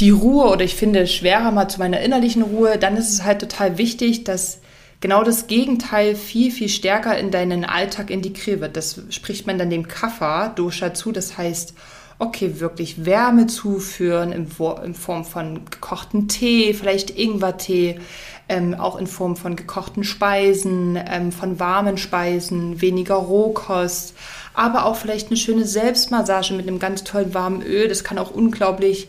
die 0.00 0.10
Ruhe 0.10 0.50
oder 0.50 0.64
ich 0.64 0.76
finde 0.76 1.06
schwerer 1.06 1.50
mal 1.50 1.68
zu 1.68 1.78
meiner 1.78 2.00
innerlichen 2.00 2.42
Ruhe, 2.42 2.78
dann 2.78 2.96
ist 2.96 3.10
es 3.10 3.24
halt 3.24 3.40
total 3.40 3.78
wichtig, 3.78 4.24
dass 4.24 4.60
genau 5.00 5.24
das 5.24 5.46
Gegenteil 5.46 6.14
viel, 6.14 6.50
viel 6.50 6.68
stärker 6.68 7.18
in 7.18 7.30
deinen 7.30 7.64
Alltag 7.64 8.10
integriert 8.10 8.60
wird. 8.60 8.76
Das 8.76 9.00
spricht 9.10 9.46
man 9.46 9.58
dann 9.58 9.70
dem 9.70 9.88
Kapha-Dosha 9.88 10.94
zu, 10.94 11.12
das 11.12 11.38
heißt, 11.38 11.74
okay, 12.18 12.60
wirklich 12.60 13.04
Wärme 13.04 13.46
zuführen 13.46 14.32
in, 14.32 14.48
in 14.84 14.94
Form 14.94 15.24
von 15.24 15.64
gekochten 15.70 16.28
Tee, 16.28 16.72
vielleicht 16.72 17.10
Ingwertee, 17.10 18.00
ähm, 18.48 18.74
auch 18.74 18.96
in 18.96 19.06
Form 19.06 19.36
von 19.36 19.56
gekochten 19.56 20.04
Speisen, 20.04 20.98
ähm, 21.10 21.32
von 21.32 21.58
warmen 21.60 21.98
Speisen, 21.98 22.80
weniger 22.80 23.16
Rohkost, 23.16 24.14
aber 24.54 24.86
auch 24.86 24.96
vielleicht 24.96 25.28
eine 25.28 25.36
schöne 25.36 25.64
Selbstmassage 25.64 26.54
mit 26.54 26.66
einem 26.66 26.78
ganz 26.78 27.04
tollen 27.04 27.34
warmen 27.34 27.62
Öl. 27.62 27.88
Das 27.88 28.04
kann 28.04 28.18
auch 28.18 28.30
unglaublich 28.30 29.08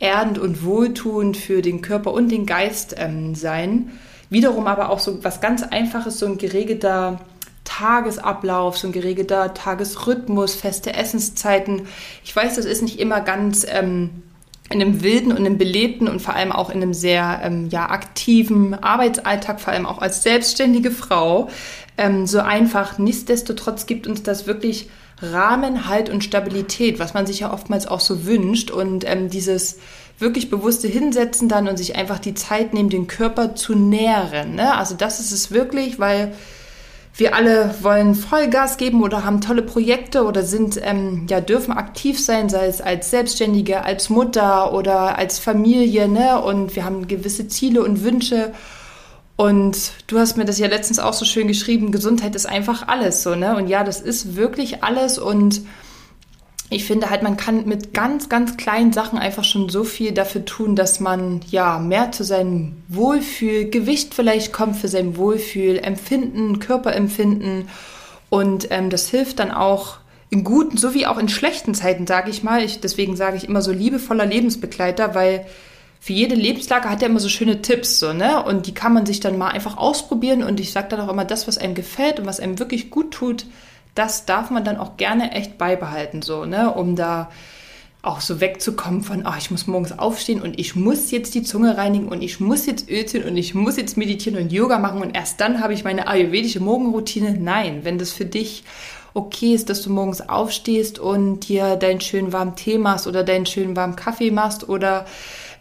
erdend 0.00 0.38
und 0.38 0.64
wohltuend 0.64 1.36
für 1.36 1.62
den 1.62 1.82
Körper 1.82 2.12
und 2.12 2.30
den 2.30 2.46
Geist 2.46 2.94
ähm, 2.98 3.34
sein. 3.34 3.92
Wiederum 4.30 4.66
aber 4.66 4.90
auch 4.90 4.98
so 4.98 5.22
was 5.22 5.40
ganz 5.40 5.62
Einfaches, 5.62 6.18
so 6.18 6.26
ein 6.26 6.38
geregelter 6.38 7.20
Tagesablauf, 7.78 8.76
so 8.76 8.88
ein 8.88 8.92
geregelter 8.92 9.54
Tagesrhythmus, 9.54 10.54
feste 10.54 10.94
Essenszeiten. 10.94 11.82
Ich 12.24 12.34
weiß, 12.34 12.56
das 12.56 12.64
ist 12.64 12.82
nicht 12.82 12.98
immer 12.98 13.20
ganz 13.20 13.64
ähm, 13.68 14.10
in 14.68 14.82
einem 14.82 15.02
wilden 15.02 15.30
und 15.30 15.38
einem 15.38 15.58
belebten 15.58 16.08
und 16.08 16.20
vor 16.20 16.34
allem 16.34 16.50
auch 16.50 16.70
in 16.70 16.82
einem 16.82 16.92
sehr 16.92 17.40
ähm, 17.42 17.68
ja, 17.70 17.88
aktiven 17.88 18.74
Arbeitsalltag, 18.74 19.60
vor 19.60 19.72
allem 19.72 19.86
auch 19.86 19.98
als 19.98 20.24
selbstständige 20.24 20.90
Frau, 20.90 21.50
ähm, 21.96 22.26
so 22.26 22.40
einfach. 22.40 22.98
Nichtsdestotrotz 22.98 23.86
gibt 23.86 24.08
uns 24.08 24.24
das 24.24 24.46
wirklich 24.46 24.90
Rahmen, 25.22 25.88
Halt 25.88 26.10
und 26.10 26.22
Stabilität, 26.24 26.98
was 26.98 27.14
man 27.14 27.26
sich 27.26 27.40
ja 27.40 27.52
oftmals 27.52 27.86
auch 27.86 28.00
so 28.00 28.26
wünscht. 28.26 28.72
Und 28.72 29.08
ähm, 29.08 29.30
dieses 29.30 29.78
wirklich 30.18 30.50
bewusste 30.50 30.88
Hinsetzen 30.88 31.48
dann 31.48 31.68
und 31.68 31.76
sich 31.76 31.94
einfach 31.94 32.18
die 32.18 32.34
Zeit 32.34 32.74
nehmen, 32.74 32.90
den 32.90 33.06
Körper 33.06 33.54
zu 33.54 33.76
nähren. 33.76 34.56
Ne? 34.56 34.76
Also 34.76 34.96
das 34.96 35.20
ist 35.20 35.30
es 35.30 35.52
wirklich, 35.52 36.00
weil 36.00 36.34
wir 37.18 37.34
alle 37.34 37.74
wollen 37.82 38.14
Vollgas 38.14 38.76
geben 38.76 39.02
oder 39.02 39.24
haben 39.24 39.40
tolle 39.40 39.62
Projekte 39.62 40.24
oder 40.24 40.44
sind, 40.44 40.80
ähm, 40.80 41.26
ja, 41.28 41.40
dürfen 41.40 41.72
aktiv 41.72 42.24
sein, 42.24 42.48
sei 42.48 42.66
es 42.66 42.80
als 42.80 43.10
Selbstständige, 43.10 43.84
als 43.84 44.08
Mutter 44.08 44.72
oder 44.72 45.18
als 45.18 45.40
Familie, 45.40 46.08
ne? 46.08 46.40
Und 46.40 46.76
wir 46.76 46.84
haben 46.84 47.08
gewisse 47.08 47.48
Ziele 47.48 47.82
und 47.82 48.04
Wünsche. 48.04 48.52
Und 49.34 49.92
du 50.06 50.18
hast 50.20 50.36
mir 50.36 50.44
das 50.44 50.60
ja 50.60 50.68
letztens 50.68 51.00
auch 51.00 51.12
so 51.12 51.24
schön 51.24 51.48
geschrieben, 51.48 51.90
Gesundheit 51.90 52.36
ist 52.36 52.46
einfach 52.46 52.86
alles, 52.86 53.24
so, 53.24 53.34
ne? 53.34 53.56
Und 53.56 53.66
ja, 53.66 53.82
das 53.82 54.00
ist 54.00 54.36
wirklich 54.36 54.84
alles 54.84 55.18
und 55.18 55.62
ich 56.70 56.84
finde 56.84 57.08
halt, 57.08 57.22
man 57.22 57.36
kann 57.38 57.64
mit 57.66 57.94
ganz, 57.94 58.28
ganz 58.28 58.56
kleinen 58.58 58.92
Sachen 58.92 59.18
einfach 59.18 59.44
schon 59.44 59.70
so 59.70 59.84
viel 59.84 60.12
dafür 60.12 60.44
tun, 60.44 60.76
dass 60.76 61.00
man 61.00 61.40
ja 61.50 61.78
mehr 61.78 62.12
zu 62.12 62.24
seinem 62.24 62.76
Wohlfühl, 62.88 63.70
Gewicht 63.70 64.14
vielleicht 64.14 64.52
kommt 64.52 64.76
für 64.76 64.88
sein 64.88 65.16
Wohlfühl, 65.16 65.78
Empfinden, 65.78 66.58
Körperempfinden. 66.58 67.68
Und 68.28 68.68
ähm, 68.70 68.90
das 68.90 69.08
hilft 69.08 69.38
dann 69.38 69.50
auch 69.50 69.98
in 70.28 70.44
guten 70.44 70.76
sowie 70.76 71.06
auch 71.06 71.16
in 71.16 71.30
schlechten 71.30 71.74
Zeiten, 71.74 72.06
sage 72.06 72.30
ich 72.30 72.42
mal. 72.42 72.62
Ich, 72.62 72.80
deswegen 72.80 73.16
sage 73.16 73.38
ich 73.38 73.48
immer 73.48 73.62
so 73.62 73.72
liebevoller 73.72 74.26
Lebensbegleiter, 74.26 75.14
weil 75.14 75.46
für 76.00 76.12
jede 76.12 76.34
Lebenslage 76.34 76.90
hat 76.90 77.02
er 77.02 77.08
immer 77.08 77.18
so 77.18 77.30
schöne 77.30 77.62
Tipps, 77.62 77.98
so, 77.98 78.12
ne? 78.12 78.44
Und 78.44 78.66
die 78.66 78.74
kann 78.74 78.92
man 78.92 79.06
sich 79.06 79.20
dann 79.20 79.38
mal 79.38 79.48
einfach 79.48 79.78
ausprobieren. 79.78 80.42
Und 80.42 80.60
ich 80.60 80.72
sage 80.72 80.88
dann 80.90 81.00
auch 81.00 81.10
immer, 81.10 81.24
das, 81.24 81.48
was 81.48 81.56
einem 81.56 81.74
gefällt 81.74 82.20
und 82.20 82.26
was 82.26 82.40
einem 82.40 82.58
wirklich 82.58 82.90
gut 82.90 83.12
tut, 83.12 83.46
das 83.94 84.26
darf 84.26 84.50
man 84.50 84.64
dann 84.64 84.76
auch 84.76 84.96
gerne 84.96 85.32
echt 85.32 85.58
beibehalten, 85.58 86.22
so, 86.22 86.44
ne, 86.44 86.72
um 86.72 86.96
da 86.96 87.30
auch 88.00 88.20
so 88.20 88.40
wegzukommen 88.40 89.02
von, 89.02 89.26
oh, 89.26 89.34
ich 89.36 89.50
muss 89.50 89.66
morgens 89.66 89.98
aufstehen 89.98 90.40
und 90.40 90.58
ich 90.58 90.76
muss 90.76 91.10
jetzt 91.10 91.34
die 91.34 91.42
Zunge 91.42 91.76
reinigen 91.76 92.08
und 92.08 92.22
ich 92.22 92.38
muss 92.38 92.64
jetzt 92.66 92.88
Öl 92.88 93.04
und 93.26 93.36
ich 93.36 93.54
muss 93.54 93.76
jetzt 93.76 93.96
meditieren 93.96 94.40
und 94.40 94.52
Yoga 94.52 94.78
machen 94.78 95.02
und 95.02 95.16
erst 95.16 95.40
dann 95.40 95.60
habe 95.60 95.72
ich 95.72 95.84
meine 95.84 96.06
ayurvedische 96.06 96.60
Morgenroutine. 96.60 97.36
Nein, 97.38 97.80
wenn 97.82 97.98
das 97.98 98.12
für 98.12 98.24
dich 98.24 98.62
okay 99.14 99.54
ist, 99.54 99.68
dass 99.68 99.82
du 99.82 99.90
morgens 99.90 100.28
aufstehst 100.28 100.98
und 101.00 101.48
dir 101.48 101.76
deinen 101.76 102.00
schönen 102.00 102.32
warmen 102.32 102.54
Tee 102.54 102.78
machst 102.78 103.06
oder 103.06 103.24
deinen 103.24 103.46
schönen 103.46 103.74
warmen 103.74 103.96
Kaffee 103.96 104.30
machst 104.30 104.68
oder 104.68 105.06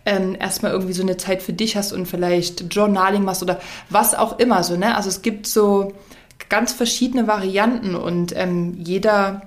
ähm, 0.05 0.37
erstmal 0.39 0.71
irgendwie 0.71 0.93
so 0.93 1.01
eine 1.01 1.17
Zeit 1.17 1.41
für 1.41 1.53
dich 1.53 1.75
hast 1.75 1.91
und 1.91 2.05
vielleicht 2.05 2.73
Journaling 2.73 3.23
machst 3.23 3.41
oder 3.41 3.59
was 3.89 4.13
auch 4.13 4.37
immer 4.37 4.63
so, 4.63 4.77
ne? 4.77 4.95
Also 4.95 5.09
es 5.09 5.21
gibt 5.21 5.47
so 5.47 5.93
ganz 6.49 6.73
verschiedene 6.73 7.27
Varianten 7.27 7.95
und 7.95 8.35
ähm, 8.35 8.75
jeder 8.79 9.41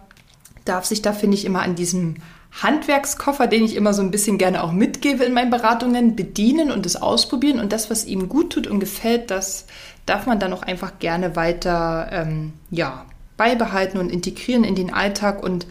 darf 0.64 0.84
sich 0.84 1.02
da, 1.02 1.12
finde 1.12 1.36
ich, 1.36 1.44
immer 1.44 1.62
an 1.62 1.74
diesem 1.74 2.16
Handwerkskoffer, 2.52 3.46
den 3.46 3.64
ich 3.64 3.76
immer 3.76 3.94
so 3.94 4.02
ein 4.02 4.10
bisschen 4.10 4.36
gerne 4.36 4.62
auch 4.64 4.72
mitgebe 4.72 5.24
in 5.24 5.32
meinen 5.32 5.50
Beratungen, 5.50 6.16
bedienen 6.16 6.70
und 6.70 6.84
es 6.84 6.96
ausprobieren. 6.96 7.60
Und 7.60 7.72
das, 7.72 7.90
was 7.90 8.04
ihm 8.04 8.28
gut 8.28 8.52
tut 8.52 8.66
und 8.66 8.80
gefällt, 8.80 9.30
das 9.30 9.66
darf 10.04 10.26
man 10.26 10.40
dann 10.40 10.52
auch 10.52 10.62
einfach 10.62 10.98
gerne 10.98 11.36
weiter 11.36 12.08
ähm, 12.10 12.52
ja, 12.70 13.06
beibehalten 13.36 13.98
und 13.98 14.10
integrieren 14.10 14.64
in 14.64 14.74
den 14.74 14.92
Alltag 14.92 15.42
und 15.42 15.66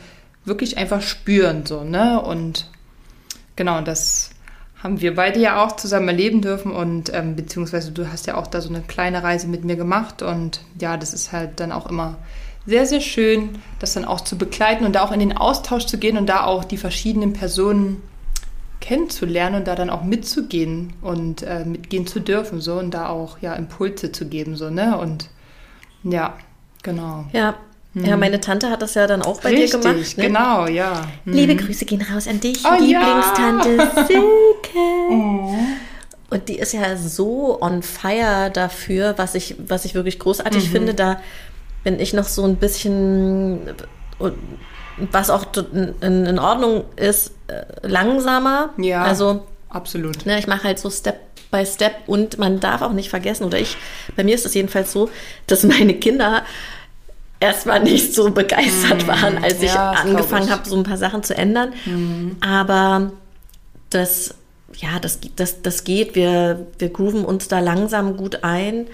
wirklich 0.46 0.78
einfach 0.78 1.02
spüren. 1.02 1.66
So, 1.66 1.84
ne? 1.84 2.22
Und 2.22 2.70
genau, 3.56 3.82
das 3.82 4.32
haben 4.82 5.02
wir 5.02 5.14
beide 5.16 5.40
ja 5.40 5.64
auch 5.64 5.74
zusammen 5.74 6.08
erleben 6.08 6.42
dürfen 6.42 6.72
und 6.72 7.12
ähm, 7.14 7.36
beziehungsweise 7.36 7.92
du 7.92 8.12
hast 8.12 8.28
ja 8.28 8.36
auch 8.36 8.48
da 8.48 8.62
so 8.62 8.70
eine 8.70 8.82
kleine 8.82 9.24
Reise 9.24 9.48
mit 9.48 9.66
mir 9.66 9.76
gemacht 9.76 10.22
und 10.22 10.62
ja, 10.80 10.96
das 10.98 11.14
ist 11.14 11.32
halt 11.32 11.60
dann 11.60 11.72
auch 11.72 11.90
immer 11.90 12.18
sehr, 12.66 12.86
sehr 12.86 13.02
schön, 13.02 13.60
das 13.80 13.94
dann 13.94 14.06
auch 14.06 14.22
zu 14.22 14.38
begleiten 14.38 14.86
und 14.86 14.94
da 14.94 15.04
auch 15.04 15.12
in 15.12 15.20
den 15.20 15.36
Austausch 15.36 15.86
zu 15.86 15.98
gehen 15.98 16.18
und 16.18 16.28
da 16.28 16.44
auch 16.44 16.64
die 16.64 16.78
verschiedenen 16.78 17.34
Personen 17.34 18.02
kennenzulernen 18.80 19.58
und 19.58 19.68
da 19.68 19.76
dann 19.76 19.90
auch 19.90 20.04
mitzugehen 20.04 20.94
und 21.02 21.44
äh, 21.44 21.66
mitgehen 21.66 22.08
zu 22.08 22.22
dürfen 22.22 22.62
so 22.62 22.80
und 22.80 22.92
da 22.92 23.10
auch 23.10 23.40
ja 23.40 23.54
Impulse 23.56 24.12
zu 24.12 24.28
geben 24.28 24.56
so 24.56 24.70
ne? 24.70 24.98
Und 24.98 25.30
ja 26.04 26.38
genau. 26.84 27.26
Ja 27.34 27.56
ja, 27.96 28.16
mhm. 28.16 28.20
meine 28.20 28.40
Tante 28.40 28.70
hat 28.70 28.82
das 28.82 28.94
ja 28.94 29.08
dann 29.08 29.24
auch 29.24 29.42
bei 29.42 29.50
Richtig, 29.50 29.72
dir 29.72 29.80
gemacht. 29.80 30.18
Ne? 30.18 30.24
genau, 30.26 30.68
ja. 30.68 31.08
Mhm. 31.26 31.34
Liebe 31.34 31.56
Grüße 31.56 31.86
gehen 31.86 32.02
raus 32.02 32.28
an 32.28 32.40
dich, 32.40 32.64
oh, 32.64 32.80
Lieblingstante 32.80 33.76
ja. 33.76 34.06
Silke. 34.06 34.24
Oh. 35.12 35.56
Und 36.30 36.48
die 36.48 36.60
ist 36.60 36.74
ja 36.74 36.96
so 36.96 37.60
on 37.60 37.82
fire 37.82 38.52
dafür, 38.54 39.16
was 39.18 39.34
ich, 39.34 39.56
was 39.58 39.86
ich 39.86 39.96
wirklich 39.96 40.20
großartig 40.20 40.68
mhm. 40.68 40.72
finde. 40.72 40.94
Da 40.94 41.20
bin 41.84 42.00
ich 42.00 42.14
noch 42.14 42.26
so 42.26 42.44
ein 42.44 42.58
bisschen, 42.58 43.62
was 45.12 45.32
auch 45.32 45.48
in, 45.74 46.26
in 46.28 46.38
Ordnung 46.38 46.84
ist, 46.96 47.32
äh, 47.48 47.64
langsamer. 47.82 48.70
Ja. 48.78 49.04
Also 49.04 49.48
absolut. 49.70 50.28
Ne, 50.28 50.38
ich 50.38 50.46
mache 50.46 50.66
halt 50.66 50.78
so 50.78 50.92
Step 50.92 51.20
by 51.50 51.66
Step 51.66 51.96
und 52.06 52.38
man 52.38 52.60
darf 52.60 52.84
auch 52.84 52.94
nicht 52.94 53.10
vergessen, 53.10 53.46
oder 53.46 53.58
ich, 53.58 53.76
bei 54.16 54.24
mir 54.24 54.36
ist 54.36 54.46
es 54.46 54.54
jedenfalls 54.54 54.92
so, 54.92 55.10
dass 55.48 55.64
meine 55.64 55.96
Kinder 55.96 56.44
erstmal 57.40 57.82
nicht 57.82 58.14
so 58.14 58.32
begeistert 58.32 59.06
mm, 59.06 59.08
waren, 59.08 59.44
als 59.44 59.62
ich 59.62 59.74
ja, 59.74 59.92
angefangen 59.92 60.50
habe, 60.50 60.68
so 60.68 60.76
ein 60.76 60.84
paar 60.84 60.98
Sachen 60.98 61.24
zu 61.24 61.36
ändern. 61.36 61.74
Mm. 61.86 62.32
Aber 62.42 63.12
das, 63.90 64.36
ja, 64.76 65.00
das, 65.00 65.20
das, 65.36 65.62
das 65.62 65.84
geht. 65.84 66.16
Wir, 66.16 66.68
wir 66.78 66.90
grooven 66.90 67.26
uns 67.26 67.48
da 67.48 67.60
langsam 67.60 68.18
gut 68.18 68.44
ein. 68.44 68.88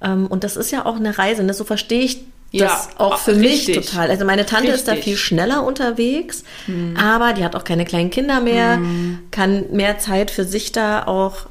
Ähm, 0.00 0.26
und 0.26 0.44
das 0.44 0.56
ist 0.56 0.70
ja 0.70 0.86
auch 0.86 0.96
eine 0.96 1.18
Reise. 1.18 1.44
Ne? 1.44 1.54
So 1.54 1.64
verstehe 1.64 2.02
ich 2.02 2.24
das 2.52 2.60
ja, 2.60 2.88
auch 2.98 3.18
für 3.18 3.36
richtig. 3.36 3.76
mich 3.76 3.86
total. 3.86 4.10
Also 4.10 4.24
meine 4.24 4.44
Tante 4.44 4.72
richtig. 4.72 4.80
ist 4.80 4.88
da 4.88 4.94
viel 4.96 5.16
schneller 5.16 5.64
unterwegs, 5.64 6.44
mm. 6.66 6.96
aber 6.96 7.32
die 7.32 7.44
hat 7.44 7.56
auch 7.56 7.64
keine 7.64 7.86
kleinen 7.86 8.10
Kinder 8.10 8.40
mehr, 8.40 8.76
mm. 8.76 9.20
kann 9.30 9.70
mehr 9.70 9.98
Zeit 9.98 10.30
für 10.30 10.44
sich 10.44 10.70
da 10.70 11.06
auch 11.06 11.46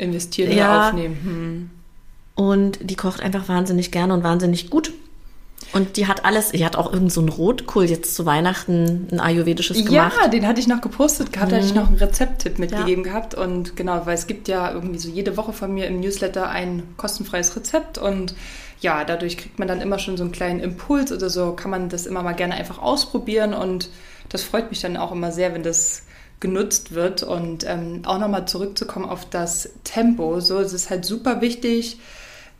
investieren 0.00 0.52
ja, 0.52 0.72
und 0.72 0.86
aufnehmen. 0.86 1.18
Hm. 1.22 1.70
Und 2.34 2.78
die 2.82 2.96
kocht 2.96 3.20
einfach 3.20 3.48
wahnsinnig 3.48 3.90
gerne 3.92 4.14
und 4.14 4.24
wahnsinnig 4.24 4.70
gut. 4.70 4.92
Und 5.72 5.96
die 5.96 6.06
hat 6.06 6.24
alles, 6.24 6.50
die 6.50 6.64
hat 6.64 6.76
auch 6.76 6.92
irgend 6.92 7.12
so 7.12 7.20
Rotkohl 7.20 7.84
jetzt 7.84 8.14
zu 8.14 8.26
Weihnachten, 8.26 9.08
ein 9.12 9.20
ayurvedisches 9.20 9.84
gemacht. 9.84 10.16
Ja, 10.20 10.28
den 10.28 10.46
hatte 10.46 10.60
ich 10.60 10.66
noch 10.66 10.80
gepostet 10.80 11.32
gehabt, 11.32 11.48
mhm. 11.48 11.50
da 11.50 11.56
hatte 11.56 11.66
ich 11.66 11.74
mhm. 11.74 11.80
noch 11.80 11.88
einen 11.88 11.98
Rezepttipp 11.98 12.58
mitgegeben 12.58 13.04
ja. 13.04 13.12
gehabt. 13.12 13.34
Und 13.34 13.76
genau, 13.76 14.04
weil 14.04 14.14
es 14.14 14.26
gibt 14.26 14.48
ja 14.48 14.72
irgendwie 14.72 14.98
so 14.98 15.08
jede 15.08 15.36
Woche 15.36 15.52
von 15.52 15.72
mir 15.72 15.86
im 15.86 16.00
Newsletter 16.00 16.48
ein 16.48 16.82
kostenfreies 16.96 17.54
Rezept 17.56 17.98
und 17.98 18.34
ja, 18.80 19.04
dadurch 19.04 19.36
kriegt 19.36 19.58
man 19.58 19.68
dann 19.68 19.80
immer 19.80 19.98
schon 19.98 20.16
so 20.16 20.24
einen 20.24 20.32
kleinen 20.32 20.60
Impuls 20.60 21.12
oder 21.12 21.28
so, 21.28 21.52
kann 21.52 21.70
man 21.70 21.88
das 21.88 22.06
immer 22.06 22.22
mal 22.22 22.32
gerne 22.32 22.54
einfach 22.54 22.78
ausprobieren 22.78 23.52
und 23.52 23.90
das 24.30 24.42
freut 24.42 24.70
mich 24.70 24.80
dann 24.80 24.96
auch 24.96 25.12
immer 25.12 25.32
sehr, 25.32 25.52
wenn 25.52 25.62
das 25.62 26.04
genutzt 26.40 26.94
wird 26.94 27.22
und 27.22 27.64
ähm, 27.68 28.02
auch 28.06 28.18
nochmal 28.18 28.46
zurückzukommen 28.46 29.04
auf 29.04 29.28
das 29.28 29.70
Tempo. 29.84 30.40
So, 30.40 30.58
es 30.58 30.72
ist 30.72 30.88
halt 30.88 31.04
super 31.04 31.42
wichtig, 31.42 31.98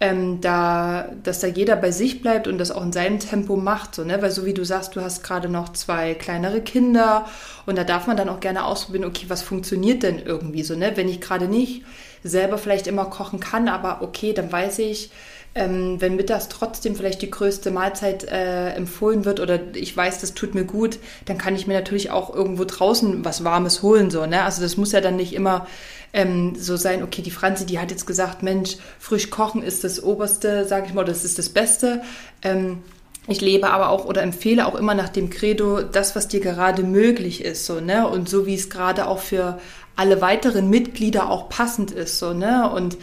ähm, 0.00 0.40
da, 0.40 1.11
dass 1.23 1.40
da 1.40 1.47
jeder 1.47 1.76
bei 1.76 1.90
sich 1.90 2.23
bleibt 2.23 2.49
und 2.49 2.57
das 2.57 2.71
auch 2.71 2.83
in 2.83 2.92
seinem 2.92 3.21
Tempo 3.21 3.57
macht, 3.57 3.95
so, 3.95 4.02
ne? 4.02 4.21
Weil 4.23 4.30
so 4.30 4.47
wie 4.47 4.54
du 4.54 4.64
sagst, 4.64 4.97
du 4.97 5.02
hast 5.02 5.23
gerade 5.23 5.49
noch 5.49 5.71
zwei 5.75 6.14
kleinere 6.14 6.62
Kinder 6.62 7.26
und 7.66 7.76
da 7.76 7.85
darf 7.85 8.07
man 8.07 8.16
dann 8.16 8.30
auch 8.30 8.40
gerne 8.40 8.64
ausprobieren, 8.64 9.04
okay, 9.04 9.26
was 9.28 9.42
funktioniert 9.42 10.02
denn 10.02 10.19
irgendwie 10.19 10.62
so, 10.62 10.75
ne? 10.75 10.92
Wenn 10.95 11.09
ich 11.09 11.21
gerade 11.21 11.49
nicht 11.49 11.85
selber 12.25 12.57
vielleicht 12.57 12.87
immer 12.87 13.07
kochen 13.07 13.40
kann, 13.40 13.69
aber 13.69 14.00
okay, 14.02 14.33
dann 14.33 14.50
weiß 14.50 14.78
ich, 14.80 15.11
ähm, 15.54 16.00
wenn 16.00 16.16
mittags 16.16 16.49
trotzdem 16.49 16.95
vielleicht 16.95 17.23
die 17.23 17.30
größte 17.30 17.71
Mahlzeit 17.71 18.25
äh, 18.25 18.71
empfohlen 18.71 19.25
wird 19.25 19.40
oder 19.40 19.59
ich 19.75 19.97
weiß, 19.97 20.21
das 20.21 20.35
tut 20.35 20.54
mir 20.54 20.64
gut, 20.64 20.99
dann 21.25 21.38
kann 21.38 21.57
ich 21.57 21.66
mir 21.66 21.75
natürlich 21.75 22.11
auch 22.11 22.35
irgendwo 22.35 22.64
draußen 22.64 23.25
was 23.25 23.42
Warmes 23.42 23.83
holen, 23.83 24.11
so, 24.11 24.26
ne? 24.26 24.45
Also 24.45 24.62
das 24.62 24.76
muss 24.76 24.92
ja 24.92 25.00
dann 25.00 25.16
nicht 25.16 25.33
immer 25.33 25.66
ähm, 26.12 26.54
so 26.57 26.76
sein, 26.76 27.02
okay, 27.02 27.23
die 27.23 27.33
Franzi, 27.33 27.66
die 27.66 27.80
hat 27.80 27.90
jetzt 27.90 28.07
gesagt, 28.07 28.42
Mensch, 28.42 28.76
frisch 29.00 29.30
kochen 29.30 29.62
ist 29.62 29.83
das 29.83 30.02
Oberste, 30.02 30.66
sage 30.66 30.87
ich 30.87 30.95
mal, 30.95 31.04
das 31.04 31.25
ist 31.25 31.38
das 31.38 31.49
Beste. 31.49 32.02
Ähm, 32.42 32.78
ich 33.26 33.40
lebe 33.40 33.71
aber 33.71 33.90
auch 33.90 34.04
oder 34.04 34.23
empfehle 34.23 34.66
auch 34.66 34.75
immer 34.75 34.95
nach 34.95 35.09
dem 35.09 35.30
Credo, 35.30 35.83
das, 35.83 36.14
was 36.16 36.28
dir 36.28 36.40
gerade 36.40 36.85
möglich 36.85 37.45
ist, 37.45 37.66
so, 37.66 37.80
ne? 37.80 38.09
Und 38.09 38.28
so 38.28 38.47
wie 38.47 38.54
es 38.54 38.71
gerade 38.71 39.09
auch 39.09 39.19
für 39.19 39.59
alle 39.97 40.21
weiteren 40.21 40.71
Mitglieder 40.71 41.28
auch 41.28 41.49
passend 41.49 41.90
ist, 41.90 42.19
so, 42.19 42.33
ne? 42.33 42.71
Und 42.71 42.97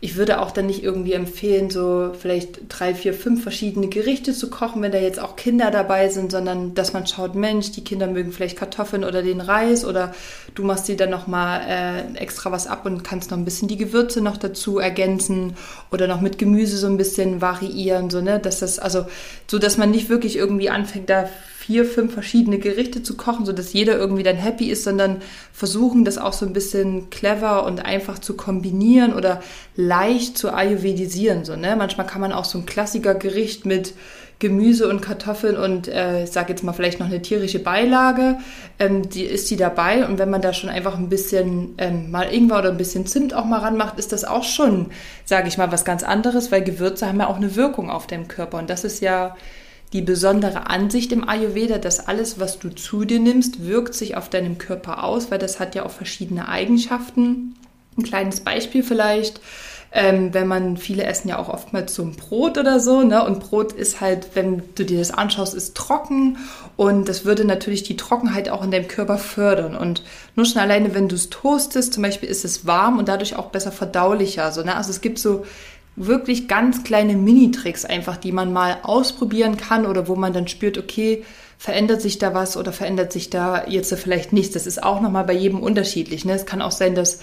ich 0.00 0.16
würde 0.16 0.40
auch 0.40 0.52
dann 0.52 0.66
nicht 0.66 0.84
irgendwie 0.84 1.14
empfehlen, 1.14 1.70
so 1.70 2.12
vielleicht 2.16 2.60
drei, 2.68 2.94
vier, 2.94 3.12
fünf 3.12 3.42
verschiedene 3.42 3.88
Gerichte 3.88 4.32
zu 4.32 4.48
kochen, 4.48 4.80
wenn 4.80 4.92
da 4.92 4.98
jetzt 4.98 5.18
auch 5.18 5.34
Kinder 5.34 5.72
dabei 5.72 6.08
sind, 6.08 6.30
sondern 6.30 6.74
dass 6.74 6.92
man 6.92 7.08
schaut, 7.08 7.34
Mensch, 7.34 7.72
die 7.72 7.82
Kinder 7.82 8.06
mögen 8.06 8.30
vielleicht 8.30 8.56
Kartoffeln 8.56 9.02
oder 9.02 9.22
den 9.22 9.40
Reis 9.40 9.84
oder 9.84 10.14
du 10.54 10.62
machst 10.62 10.86
dir 10.86 10.96
dann 10.96 11.10
nochmal 11.10 11.62
äh, 11.66 12.16
extra 12.16 12.52
was 12.52 12.68
ab 12.68 12.86
und 12.86 13.02
kannst 13.02 13.32
noch 13.32 13.38
ein 13.38 13.44
bisschen 13.44 13.66
die 13.66 13.76
Gewürze 13.76 14.20
noch 14.20 14.36
dazu 14.36 14.78
ergänzen 14.78 15.56
oder 15.90 16.06
noch 16.06 16.20
mit 16.20 16.38
Gemüse 16.38 16.76
so 16.76 16.86
ein 16.86 16.96
bisschen 16.96 17.40
variieren, 17.40 18.08
so, 18.08 18.20
ne, 18.20 18.38
dass 18.38 18.60
das, 18.60 18.78
also, 18.78 19.06
so, 19.48 19.58
dass 19.58 19.78
man 19.78 19.90
nicht 19.90 20.08
wirklich 20.08 20.36
irgendwie 20.36 20.70
anfängt, 20.70 21.10
da 21.10 21.28
vier, 21.68 21.84
fünf 21.84 22.14
verschiedene 22.14 22.58
Gerichte 22.58 23.02
zu 23.02 23.14
kochen, 23.14 23.44
sodass 23.44 23.74
jeder 23.74 23.98
irgendwie 23.98 24.22
dann 24.22 24.36
happy 24.36 24.70
ist, 24.70 24.84
sondern 24.84 25.18
versuchen, 25.52 26.06
das 26.06 26.16
auch 26.16 26.32
so 26.32 26.46
ein 26.46 26.54
bisschen 26.54 27.10
clever 27.10 27.66
und 27.66 27.84
einfach 27.84 28.18
zu 28.18 28.38
kombinieren 28.38 29.12
oder 29.12 29.42
leicht 29.76 30.38
zu 30.38 30.50
ayurvedisieren. 30.50 31.44
So, 31.44 31.56
ne? 31.56 31.76
Manchmal 31.76 32.06
kann 32.06 32.22
man 32.22 32.32
auch 32.32 32.46
so 32.46 32.56
ein 32.56 32.64
Klassikergericht 32.64 33.66
mit 33.66 33.92
Gemüse 34.38 34.88
und 34.88 35.02
Kartoffeln 35.02 35.58
und 35.58 35.88
äh, 35.88 36.24
ich 36.24 36.30
sage 36.30 36.48
jetzt 36.54 36.64
mal 36.64 36.72
vielleicht 36.72 37.00
noch 37.00 37.08
eine 37.08 37.20
tierische 37.20 37.58
Beilage, 37.58 38.38
ähm, 38.78 39.10
die 39.10 39.24
ist 39.24 39.50
die 39.50 39.56
dabei 39.56 40.06
und 40.06 40.18
wenn 40.18 40.30
man 40.30 40.40
da 40.40 40.54
schon 40.54 40.70
einfach 40.70 40.96
ein 40.96 41.10
bisschen 41.10 41.74
ähm, 41.76 42.10
mal 42.10 42.32
Ingwer 42.32 42.60
oder 42.60 42.70
ein 42.70 42.78
bisschen 42.78 43.04
Zimt 43.04 43.34
auch 43.34 43.44
mal 43.44 43.60
ranmacht, 43.60 43.98
ist 43.98 44.12
das 44.12 44.24
auch 44.24 44.44
schon, 44.44 44.86
sage 45.26 45.48
ich 45.48 45.58
mal, 45.58 45.70
was 45.70 45.84
ganz 45.84 46.02
anderes, 46.02 46.50
weil 46.50 46.62
Gewürze 46.64 47.06
haben 47.06 47.20
ja 47.20 47.26
auch 47.26 47.36
eine 47.36 47.56
Wirkung 47.56 47.90
auf 47.90 48.06
deinem 48.06 48.26
Körper 48.26 48.56
und 48.56 48.70
das 48.70 48.84
ist 48.84 49.02
ja 49.02 49.36
die 49.92 50.02
besondere 50.02 50.68
Ansicht 50.68 51.12
im 51.12 51.28
Ayurveda, 51.28 51.78
dass 51.78 52.06
alles, 52.06 52.38
was 52.38 52.58
du 52.58 52.68
zu 52.68 53.04
dir 53.04 53.20
nimmst, 53.20 53.66
wirkt 53.66 53.94
sich 53.94 54.16
auf 54.16 54.28
deinem 54.28 54.58
Körper 54.58 55.02
aus, 55.04 55.30
weil 55.30 55.38
das 55.38 55.60
hat 55.60 55.74
ja 55.74 55.86
auch 55.86 55.90
verschiedene 55.90 56.48
Eigenschaften. 56.48 57.54
Ein 57.96 58.02
kleines 58.02 58.40
Beispiel 58.40 58.82
vielleicht. 58.82 59.40
Ähm, 59.90 60.34
wenn 60.34 60.46
man, 60.46 60.76
viele 60.76 61.04
essen 61.04 61.28
ja 61.28 61.38
auch 61.38 61.48
oftmals 61.48 61.94
so 61.94 62.02
ein 62.02 62.14
Brot 62.14 62.58
oder 62.58 62.78
so, 62.78 63.02
ne? 63.02 63.24
Und 63.24 63.40
Brot 63.40 63.72
ist 63.72 64.02
halt, 64.02 64.28
wenn 64.34 64.62
du 64.74 64.84
dir 64.84 64.98
das 64.98 65.10
anschaust, 65.10 65.54
ist 65.54 65.74
trocken 65.74 66.36
und 66.76 67.08
das 67.08 67.24
würde 67.24 67.46
natürlich 67.46 67.84
die 67.84 67.96
Trockenheit 67.96 68.50
auch 68.50 68.62
in 68.62 68.70
deinem 68.70 68.86
Körper 68.86 69.16
fördern. 69.16 69.74
Und 69.74 70.02
nur 70.36 70.44
schon 70.44 70.60
alleine, 70.60 70.94
wenn 70.94 71.08
du 71.08 71.14
es 71.14 71.30
toastest, 71.30 71.94
zum 71.94 72.02
Beispiel 72.02 72.28
ist 72.28 72.44
es 72.44 72.66
warm 72.66 72.98
und 72.98 73.08
dadurch 73.08 73.36
auch 73.36 73.46
besser 73.46 73.72
verdaulicher. 73.72 74.52
So, 74.52 74.62
ne? 74.62 74.76
Also 74.76 74.90
es 74.90 75.00
gibt 75.00 75.18
so 75.18 75.46
wirklich 75.98 76.48
ganz 76.48 76.84
kleine 76.84 77.16
Mini-Tricks 77.16 77.84
einfach, 77.84 78.16
die 78.16 78.32
man 78.32 78.52
mal 78.52 78.78
ausprobieren 78.82 79.56
kann 79.56 79.86
oder 79.86 80.08
wo 80.08 80.16
man 80.16 80.32
dann 80.32 80.48
spürt, 80.48 80.78
okay, 80.78 81.24
verändert 81.58 82.00
sich 82.00 82.18
da 82.18 82.34
was 82.34 82.56
oder 82.56 82.72
verändert 82.72 83.12
sich 83.12 83.30
da 83.30 83.66
jetzt 83.66 83.92
vielleicht 83.94 84.32
nichts. 84.32 84.54
Das 84.54 84.66
ist 84.66 84.82
auch 84.82 85.00
nochmal 85.00 85.24
bei 85.24 85.32
jedem 85.32 85.60
unterschiedlich. 85.60 86.24
Ne? 86.24 86.34
Es 86.34 86.46
kann 86.46 86.62
auch 86.62 86.70
sein, 86.70 86.94
dass 86.94 87.18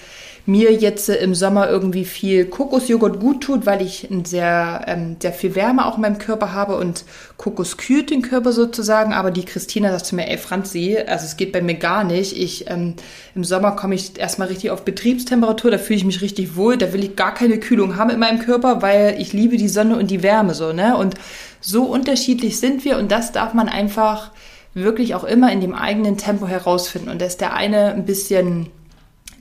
mir 0.47 0.71
jetzt 0.73 1.09
im 1.09 1.33
Sommer 1.33 1.69
irgendwie 1.69 2.05
viel 2.05 2.45
Kokosjoghurt 2.45 3.19
gut 3.19 3.41
tut, 3.41 3.65
weil 3.65 3.81
ich 3.81 4.07
sehr, 4.25 4.83
ähm, 4.85 5.15
sehr 5.19 5.33
viel 5.33 5.55
Wärme 5.55 5.85
auch 5.85 5.95
in 5.95 6.01
meinem 6.01 6.19
Körper 6.19 6.53
habe 6.53 6.77
und 6.77 7.03
Kokos 7.37 7.77
kühlt 7.77 8.11
den 8.11 8.21
Körper 8.21 8.51
sozusagen. 8.51 9.11
Aber 9.11 9.31
die 9.31 9.45
Christina 9.45 9.91
sagt 9.91 10.05
zu 10.05 10.15
mir, 10.15 10.29
ey 10.29 10.37
Franzi, 10.37 10.97
also 11.07 11.25
es 11.25 11.37
geht 11.37 11.51
bei 11.51 11.61
mir 11.61 11.75
gar 11.75 12.03
nicht. 12.03 12.37
Ich, 12.37 12.69
ähm, 12.69 12.93
im 13.33 13.43
Sommer 13.43 13.71
komme 13.71 13.95
ich 13.95 14.19
erstmal 14.19 14.49
richtig 14.49 14.69
auf 14.69 14.85
Betriebstemperatur, 14.85 15.71
da 15.71 15.79
fühle 15.79 15.97
ich 15.97 16.05
mich 16.05 16.21
richtig 16.21 16.55
wohl, 16.55 16.77
da 16.77 16.93
will 16.93 17.03
ich 17.03 17.15
gar 17.15 17.33
keine 17.33 17.59
Kühlung 17.59 17.95
haben 17.95 18.11
in 18.11 18.19
meinem 18.19 18.39
Körper, 18.39 18.83
weil 18.83 19.19
ich 19.19 19.33
liebe 19.33 19.57
die 19.57 19.69
Sonne 19.69 19.97
und 19.97 20.11
die 20.11 20.21
Wärme 20.21 20.53
so, 20.53 20.73
ne? 20.73 20.95
Und 20.95 21.15
so 21.59 21.85
unterschiedlich 21.85 22.59
sind 22.59 22.85
wir 22.85 22.99
und 22.99 23.11
das 23.11 23.31
darf 23.31 23.55
man 23.55 23.67
einfach 23.67 24.31
wirklich 24.75 25.15
auch 25.15 25.23
immer 25.23 25.51
in 25.51 25.61
dem 25.61 25.73
eigenen 25.73 26.17
Tempo 26.17 26.45
herausfinden. 26.45 27.09
Und 27.09 27.21
da 27.21 27.25
ist 27.25 27.41
der 27.41 27.53
eine 27.53 27.93
ein 27.93 28.05
bisschen 28.05 28.67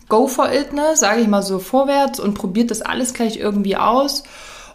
go 0.08 0.26
for 0.26 0.52
it, 0.52 0.72
ne, 0.72 0.96
sage 0.96 1.20
ich 1.20 1.28
mal 1.28 1.42
so 1.42 1.58
vorwärts 1.58 2.20
und 2.20 2.34
probiert 2.34 2.70
das 2.70 2.82
alles 2.82 3.14
gleich 3.14 3.36
irgendwie 3.36 3.76
aus. 3.76 4.24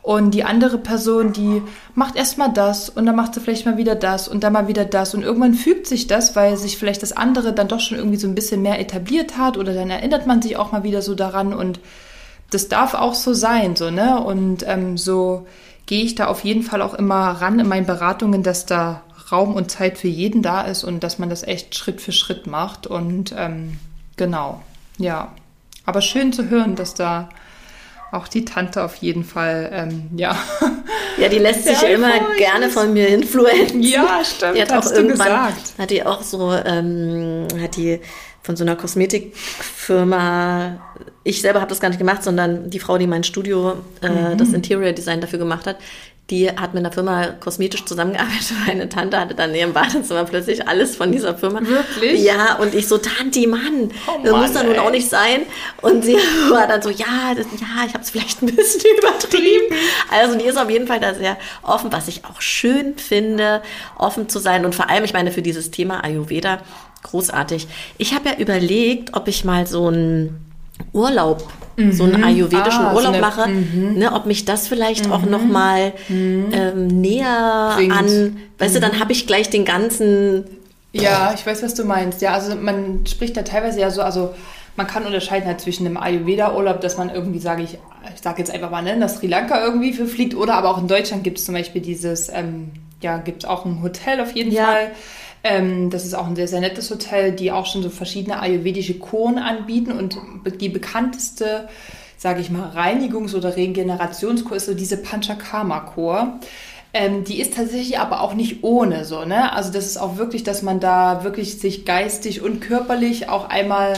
Und 0.01 0.31
die 0.31 0.45
andere 0.45 0.77
Person, 0.77 1.33
die 1.33 1.61
macht 1.93 2.15
erstmal 2.15 2.51
das 2.51 2.89
und 2.89 3.05
dann 3.05 3.15
macht 3.15 3.33
sie 3.33 3.41
vielleicht 3.41 3.65
mal 3.65 3.77
wieder 3.77 3.95
das 3.95 4.27
und 4.27 4.43
dann 4.43 4.53
mal 4.53 4.67
wieder 4.67 4.85
das. 4.85 5.13
Und 5.13 5.23
irgendwann 5.23 5.53
fügt 5.53 5.87
sich 5.87 6.07
das, 6.07 6.35
weil 6.35 6.55
sich 6.57 6.77
vielleicht 6.77 7.03
das 7.03 7.11
andere 7.11 7.53
dann 7.53 7.67
doch 7.67 7.81
schon 7.81 7.97
irgendwie 7.97 8.17
so 8.17 8.27
ein 8.27 8.35
bisschen 8.35 8.61
mehr 8.61 8.79
etabliert 8.79 9.37
hat 9.37 9.57
oder 9.57 9.73
dann 9.73 9.89
erinnert 9.89 10.25
man 10.25 10.41
sich 10.41 10.55
auch 10.57 10.71
mal 10.71 10.83
wieder 10.83 11.01
so 11.01 11.15
daran 11.15 11.53
und 11.53 11.79
das 12.49 12.69
darf 12.69 12.93
auch 12.93 13.13
so 13.13 13.33
sein, 13.33 13.75
so, 13.75 13.91
ne? 13.91 14.19
Und 14.23 14.65
ähm, 14.67 14.97
so 14.97 15.45
gehe 15.85 16.03
ich 16.03 16.15
da 16.15 16.27
auf 16.27 16.43
jeden 16.43 16.63
Fall 16.63 16.81
auch 16.81 16.93
immer 16.93 17.29
ran 17.31 17.59
in 17.59 17.67
meinen 17.67 17.85
Beratungen, 17.85 18.41
dass 18.41 18.65
da 18.65 19.03
Raum 19.31 19.53
und 19.53 19.69
Zeit 19.69 19.97
für 19.97 20.07
jeden 20.07 20.41
da 20.41 20.61
ist 20.61 20.83
und 20.83 21.03
dass 21.03 21.19
man 21.19 21.29
das 21.29 21.43
echt 21.43 21.75
Schritt 21.75 22.01
für 22.01 22.11
Schritt 22.11 22.47
macht. 22.47 22.87
Und 22.87 23.33
ähm, 23.37 23.77
genau. 24.15 24.61
Ja, 24.99 25.33
aber 25.85 26.01
schön 26.01 26.33
zu 26.33 26.49
hören, 26.49 26.75
dass 26.75 26.93
da 26.93 27.29
auch 28.11 28.27
die 28.27 28.45
Tante 28.45 28.83
auf 28.83 28.95
jeden 28.95 29.23
Fall, 29.23 29.69
ähm, 29.71 30.09
ja. 30.15 30.37
Ja, 31.17 31.29
die 31.29 31.37
lässt 31.37 31.65
sich 31.65 31.81
ja 31.81 31.89
immer 31.89 32.11
gerne 32.37 32.69
von 32.69 32.93
mir 32.93 33.07
influenzen. 33.07 33.81
Ja, 33.81 34.21
stimmt. 34.23 34.57
Die 34.57 34.61
hat 34.61 34.71
auch 34.71 34.91
irgendwann, 34.91 35.27
gesagt. 35.27 35.73
hat 35.77 35.89
die 35.89 36.05
auch 36.05 36.21
so, 36.21 36.53
ähm, 36.53 37.47
hat 37.61 37.75
die 37.75 37.99
von 38.41 38.55
so 38.55 38.63
einer 38.63 38.75
Kosmetikfirma, 38.75 40.79
ich 41.23 41.41
selber 41.41 41.61
habe 41.61 41.69
das 41.69 41.79
gar 41.79 41.89
nicht 41.89 41.99
gemacht, 41.99 42.23
sondern 42.23 42.69
die 42.69 42.79
Frau, 42.79 42.97
die 42.97 43.05
mein 43.05 43.23
Studio, 43.23 43.75
äh, 44.01 44.09
mhm. 44.09 44.37
das 44.37 44.53
Interior 44.53 44.93
Design 44.93 45.21
dafür 45.21 45.39
gemacht 45.39 45.67
hat, 45.67 45.77
die 46.29 46.49
hat 46.49 46.73
mit 46.73 46.85
einer 46.85 46.91
Firma 46.91 47.27
kosmetisch 47.39 47.85
zusammengearbeitet. 47.85 48.53
Meine 48.67 48.89
Tante 48.89 49.19
hatte 49.19 49.35
dann 49.35 49.49
in 49.51 49.55
ihrem 49.55 49.73
Badezimmer 49.73 50.25
plötzlich 50.25 50.67
alles 50.67 50.95
von 50.95 51.11
dieser 51.11 51.35
Firma. 51.35 51.61
Wirklich? 51.61 52.21
Ja, 52.21 52.55
und 52.55 52.75
ich 52.75 52.87
so, 52.87 52.97
Tanti, 52.97 53.47
Mann, 53.47 53.91
oh 54.07 54.19
das 54.23 54.35
muss 54.35 54.53
doch 54.53 54.63
nun 54.63 54.77
auch 54.79 54.91
nicht 54.91 55.09
sein. 55.09 55.41
Und 55.81 56.03
sie 56.03 56.15
war 56.49 56.67
dann 56.67 56.81
so, 56.81 56.89
ja, 56.89 57.33
das, 57.35 57.47
ja, 57.59 57.85
ich 57.85 57.93
habe 57.93 58.03
es 58.03 58.09
vielleicht 58.11 58.41
ein 58.41 58.55
bisschen 58.55 58.81
übertrieben. 58.97 59.75
Also 60.11 60.37
die 60.37 60.45
ist 60.45 60.57
auf 60.57 60.69
jeden 60.69 60.87
Fall 60.87 60.99
da 60.99 61.13
sehr 61.13 61.37
offen, 61.63 61.91
was 61.91 62.07
ich 62.07 62.25
auch 62.25 62.41
schön 62.41 62.97
finde, 62.97 63.61
offen 63.97 64.29
zu 64.29 64.39
sein. 64.39 64.65
Und 64.65 64.75
vor 64.75 64.89
allem, 64.89 65.03
ich 65.03 65.13
meine, 65.13 65.31
für 65.31 65.41
dieses 65.41 65.71
Thema 65.71 66.03
Ayurveda, 66.03 66.59
großartig. 67.03 67.67
Ich 67.97 68.13
habe 68.13 68.29
ja 68.29 68.35
überlegt, 68.37 69.15
ob 69.15 69.27
ich 69.27 69.45
mal 69.45 69.65
so 69.67 69.87
einen 69.87 70.48
Urlaub 70.93 71.47
mhm. 71.79 71.91
so 71.91 72.03
einen 72.03 72.17
mhm. 72.17 72.23
ayurvedischen 72.23 72.85
ah, 72.85 72.93
Urlaub 72.93 73.03
so 73.03 73.07
eine, 73.09 73.21
mache, 73.21 73.49
mhm. 73.49 73.93
ne, 73.97 74.13
ob 74.13 74.25
mich 74.25 74.45
das 74.45 74.67
vielleicht 74.67 75.07
mhm. 75.07 75.13
auch 75.13 75.23
noch 75.23 75.43
mal 75.43 75.93
mhm. 76.07 76.49
ähm, 76.51 76.87
näher 76.87 77.73
Bringt. 77.75 77.93
an, 77.93 78.37
weißt 78.57 78.75
du, 78.75 78.79
dann 78.79 78.93
mhm. 78.93 78.99
habe 78.99 79.11
ich 79.11 79.27
gleich 79.27 79.49
den 79.49 79.65
ganzen. 79.65 80.45
Ja, 80.91 81.33
ich 81.35 81.45
weiß, 81.45 81.61
was 81.63 81.75
du 81.75 81.83
meinst. 81.85 82.21
Ja, 82.21 82.33
also 82.33 82.55
man 82.55 83.05
spricht 83.05 83.37
da 83.37 83.43
teilweise 83.43 83.79
ja 83.79 83.91
so, 83.91 84.01
also 84.01 84.33
man 84.75 84.87
kann 84.87 85.05
unterscheiden 85.05 85.47
halt 85.47 85.61
zwischen 85.61 85.85
einem 85.85 85.97
Ayurveda-Urlaub, 85.97 86.81
dass 86.81 86.97
man 86.97 87.09
irgendwie, 87.09 87.39
sage 87.39 87.63
ich, 87.63 87.77
ich 88.15 88.21
sage 88.21 88.39
jetzt 88.39 88.51
einfach 88.51 88.71
mal, 88.71 88.81
ne, 88.81 88.95
nach 88.97 89.09
Sri 89.09 89.27
Lanka 89.27 89.63
irgendwie 89.63 89.93
für 89.93 90.07
fliegt, 90.07 90.35
oder 90.35 90.55
aber 90.55 90.69
auch 90.69 90.79
in 90.79 90.87
Deutschland 90.87 91.23
gibt 91.23 91.37
es 91.37 91.45
zum 91.45 91.53
Beispiel 91.53 91.81
dieses, 91.81 92.29
ähm, 92.29 92.71
ja, 93.01 93.17
gibt 93.17 93.43
es 93.43 93.49
auch 93.49 93.65
ein 93.65 93.83
Hotel 93.83 94.19
auf 94.21 94.31
jeden 94.31 94.51
ja. 94.51 94.65
Fall 94.65 94.91
ähm, 95.43 95.89
das 95.89 96.05
ist 96.05 96.13
auch 96.13 96.27
ein 96.27 96.35
sehr, 96.35 96.47
sehr 96.47 96.59
nettes 96.59 96.89
Hotel, 96.91 97.31
die 97.31 97.51
auch 97.51 97.65
schon 97.65 97.83
so 97.83 97.89
verschiedene 97.89 98.39
ayurvedische 98.39 98.99
Kuren 98.99 99.37
anbieten 99.37 99.91
und 99.91 100.17
die 100.59 100.69
bekannteste, 100.69 101.69
sage 102.17 102.41
ich 102.41 102.49
mal, 102.49 102.71
Reinigungs- 102.71 103.35
oder 103.35 103.55
Regenerationskur 103.55 104.57
ist 104.57 104.65
so 104.65 104.73
diese 104.73 104.97
Panchakarma-Kur. 104.97 106.39
Ähm, 106.91 107.23
die 107.23 107.39
ist 107.39 107.53
tatsächlich 107.53 107.99
aber 107.99 108.21
auch 108.21 108.33
nicht 108.33 108.63
ohne 108.63 109.05
so, 109.05 109.23
ne? 109.23 109.53
Also 109.53 109.71
das 109.71 109.85
ist 109.85 109.97
auch 109.97 110.17
wirklich, 110.17 110.43
dass 110.43 110.63
man 110.63 110.79
da 110.79 111.23
wirklich 111.23 111.59
sich 111.59 111.85
geistig 111.85 112.41
und 112.41 112.61
körperlich 112.61 113.29
auch 113.29 113.47
einmal 113.47 113.93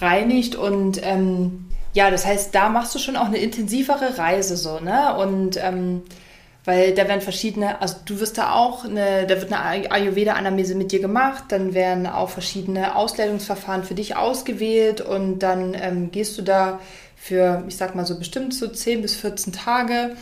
reinigt 0.00 0.54
und 0.54 1.00
ähm, 1.02 1.66
ja, 1.92 2.10
das 2.10 2.24
heißt, 2.24 2.54
da 2.54 2.68
machst 2.68 2.94
du 2.94 2.98
schon 2.98 3.16
auch 3.16 3.24
eine 3.24 3.38
intensivere 3.38 4.16
Reise 4.16 4.56
so, 4.56 4.78
ne? 4.78 5.16
Und 5.16 5.58
ähm, 5.60 6.02
weil 6.66 6.94
da 6.94 7.06
werden 7.08 7.20
verschiedene, 7.20 7.80
also 7.80 7.96
du 8.04 8.18
wirst 8.18 8.38
da 8.38 8.52
auch, 8.52 8.84
eine, 8.84 9.24
da 9.26 9.40
wird 9.40 9.52
eine 9.52 9.90
Ayurveda-Anamnese 9.90 10.74
mit 10.74 10.90
dir 10.90 11.00
gemacht, 11.00 11.44
dann 11.48 11.74
werden 11.74 12.08
auch 12.08 12.28
verschiedene 12.28 12.96
Ausleitungsverfahren 12.96 13.84
für 13.84 13.94
dich 13.94 14.16
ausgewählt 14.16 15.00
und 15.00 15.38
dann 15.38 15.74
ähm, 15.80 16.10
gehst 16.10 16.36
du 16.36 16.42
da 16.42 16.80
für, 17.16 17.64
ich 17.68 17.76
sag 17.76 17.94
mal 17.94 18.04
so 18.04 18.18
bestimmt 18.18 18.52
so 18.52 18.66
10 18.66 19.00
bis 19.00 19.14
14 19.14 19.52
Tage, 19.52 20.16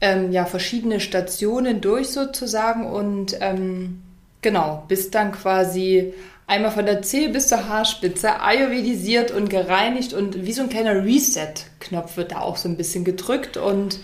ähm, 0.00 0.32
ja, 0.32 0.46
verschiedene 0.46 1.00
Stationen 1.00 1.82
durch 1.82 2.08
sozusagen 2.08 2.86
und 2.86 3.36
ähm, 3.42 4.00
genau, 4.40 4.84
bist 4.88 5.14
dann 5.14 5.32
quasi 5.32 6.14
einmal 6.46 6.70
von 6.70 6.86
der 6.86 7.02
Zehe 7.02 7.28
bis 7.28 7.48
zur 7.48 7.68
Haarspitze 7.68 8.40
ayurvedisiert 8.40 9.32
und 9.32 9.50
gereinigt 9.50 10.14
und 10.14 10.46
wie 10.46 10.52
so 10.54 10.62
ein 10.62 10.70
kleiner 10.70 11.04
Reset-Knopf 11.04 12.16
wird 12.16 12.32
da 12.32 12.40
auch 12.40 12.56
so 12.56 12.70
ein 12.70 12.78
bisschen 12.78 13.04
gedrückt 13.04 13.58
und 13.58 14.00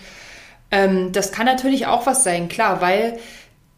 ähm, 0.71 1.11
das 1.11 1.31
kann 1.31 1.45
natürlich 1.45 1.87
auch 1.87 2.05
was 2.05 2.23
sein, 2.23 2.49
klar, 2.49 2.81
weil 2.81 3.19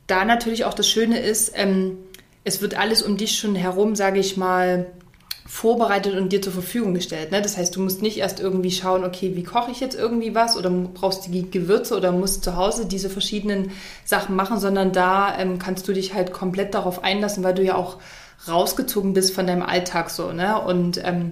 da 0.07 0.25
natürlich 0.25 0.65
auch 0.65 0.73
das 0.73 0.87
Schöne 0.87 1.19
ist, 1.19 1.51
ähm, 1.55 1.97
es 2.43 2.61
wird 2.61 2.77
alles 2.77 3.01
um 3.01 3.17
dich 3.17 3.37
schon 3.37 3.55
herum, 3.55 3.95
sage 3.95 4.19
ich 4.19 4.37
mal, 4.37 4.87
vorbereitet 5.49 6.15
und 6.15 6.31
dir 6.31 6.43
zur 6.43 6.53
Verfügung 6.53 6.93
gestellt. 6.93 7.31
Ne? 7.31 7.41
Das 7.41 7.57
heißt, 7.57 7.75
du 7.75 7.81
musst 7.81 8.03
nicht 8.03 8.17
erst 8.17 8.39
irgendwie 8.39 8.69
schauen, 8.69 9.03
okay, 9.03 9.35
wie 9.35 9.43
koche 9.43 9.71
ich 9.71 9.79
jetzt 9.79 9.95
irgendwie 9.97 10.35
was 10.35 10.55
oder 10.55 10.69
brauchst 10.69 11.25
du 11.25 11.31
die 11.31 11.49
Gewürze 11.49 11.97
oder 11.97 12.11
musst 12.11 12.43
zu 12.43 12.55
Hause 12.55 12.85
diese 12.85 13.09
verschiedenen 13.09 13.71
Sachen 14.05 14.35
machen, 14.35 14.59
sondern 14.59 14.91
da 14.91 15.35
ähm, 15.39 15.57
kannst 15.57 15.87
du 15.87 15.93
dich 15.93 16.13
halt 16.13 16.33
komplett 16.33 16.75
darauf 16.75 17.03
einlassen, 17.03 17.43
weil 17.43 17.55
du 17.55 17.63
ja 17.63 17.75
auch 17.75 17.97
rausgezogen 18.47 19.13
bist 19.13 19.33
von 19.33 19.47
deinem 19.47 19.63
Alltag 19.63 20.11
so. 20.11 20.31
Ne? 20.31 20.61
Und 20.61 21.01
ähm, 21.03 21.31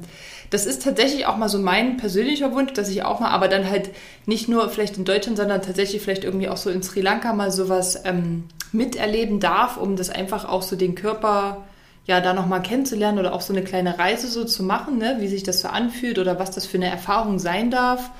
das 0.50 0.66
ist 0.66 0.84
tatsächlich 0.84 1.26
auch 1.26 1.38
mal 1.38 1.50
so 1.50 1.60
mein 1.60 1.98
persönlicher 1.98 2.54
Wunsch, 2.54 2.74
dass 2.74 2.90
ich 2.90 3.04
auch 3.04 3.20
mal, 3.20 3.30
aber 3.30 3.48
dann 3.48 3.70
halt 3.70 3.90
nicht 4.26 4.48
nur 4.48 4.70
vielleicht 4.70 4.98
in 4.98 5.06
Deutschland, 5.06 5.38
sondern 5.38 5.62
tatsächlich 5.62 6.02
vielleicht 6.02 6.24
irgendwie 6.24 6.50
auch 6.50 6.58
so 6.58 6.70
in 6.70 6.84
Sri 6.84 7.02
Lanka 7.02 7.34
mal 7.34 7.52
sowas 7.52 8.02
ähm, 8.06 8.46
miterleben 8.72 9.40
darf, 9.40 9.78
um 9.78 9.96
das 9.96 10.10
einfach 10.10 10.46
auch 10.46 10.62
so 10.62 10.76
den 10.76 10.96
Körper 10.96 11.66
ja 12.06 12.22
da 12.22 12.34
nochmal 12.34 12.62
kennenzulernen 12.62 13.20
oder 13.20 13.34
auch 13.34 13.42
so 13.42 13.52
eine 13.52 13.64
kleine 13.64 14.00
Reise 14.00 14.28
so 14.28 14.46
zu 14.46 14.64
machen, 14.64 14.98
ne? 14.98 15.18
wie 15.20 15.28
sich 15.28 15.44
das 15.44 15.60
so 15.60 15.68
anfühlt 15.68 16.20
oder 16.20 16.40
was 16.40 16.52
das 16.52 16.66
für 16.66 16.78
eine 16.78 16.90
Erfahrung 16.90 17.40
sein 17.40 17.70
darf. 17.70 18.12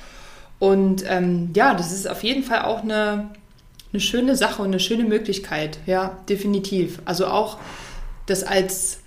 Und 0.60 1.06
ähm, 1.08 1.52
ja, 1.56 1.74
das 1.74 1.92
ist 1.92 2.10
auf 2.10 2.24
jeden 2.24 2.44
Fall 2.44 2.64
auch 2.64 2.84
eine 2.84 3.30
eine 3.94 4.02
schöne 4.02 4.36
Sache 4.36 4.62
und 4.62 4.70
eine 4.70 4.80
schöne 4.80 5.04
Möglichkeit. 5.04 5.80
Ja, 5.86 6.18
definitiv. 6.30 7.00
Also 7.06 7.28
auch 7.28 7.58
das 8.26 8.44
als 8.44 9.00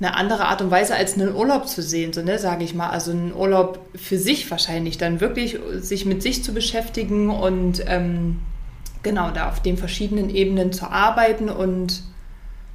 eine 0.00 0.16
andere 0.16 0.46
Art 0.46 0.60
und 0.60 0.70
Weise 0.70 0.96
als 0.96 1.14
einen 1.14 1.34
Urlaub 1.34 1.68
zu 1.68 1.80
sehen, 1.80 2.12
so 2.12 2.22
ne, 2.22 2.38
sage 2.38 2.64
ich 2.64 2.74
mal. 2.74 2.90
Also 2.90 3.12
einen 3.12 3.32
Urlaub 3.32 3.78
für 3.94 4.18
sich 4.18 4.50
wahrscheinlich, 4.50 4.98
dann 4.98 5.20
wirklich 5.20 5.58
sich 5.76 6.04
mit 6.04 6.22
sich 6.22 6.42
zu 6.42 6.52
beschäftigen 6.52 7.30
und 7.30 7.84
ähm, 7.86 8.40
genau 9.02 9.30
da 9.30 9.48
auf 9.48 9.62
den 9.62 9.76
verschiedenen 9.76 10.30
Ebenen 10.30 10.72
zu 10.72 10.86
arbeiten 10.86 11.48
und 11.48 12.02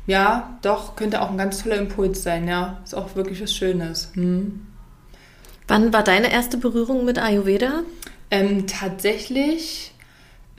ja, 0.08 0.58
doch, 0.64 0.96
könnte 0.96 1.22
auch 1.22 1.30
ein 1.30 1.38
ganz 1.38 1.62
toller 1.62 1.76
Impuls 1.76 2.24
sein, 2.24 2.48
ja. 2.48 2.80
Ist 2.84 2.96
auch 2.96 3.16
wirklich 3.16 3.42
was 3.44 3.54
Schönes. 3.54 4.10
Hm. 4.16 4.66
Wann 5.68 5.94
war 5.94 6.04
deine 6.04 6.32
erste 6.32 6.58
Berührung 6.58 7.06
mit 7.06 7.20
Ayurveda? 7.20 7.84
Ähm, 8.32 8.66
tatsächlich 8.66 9.94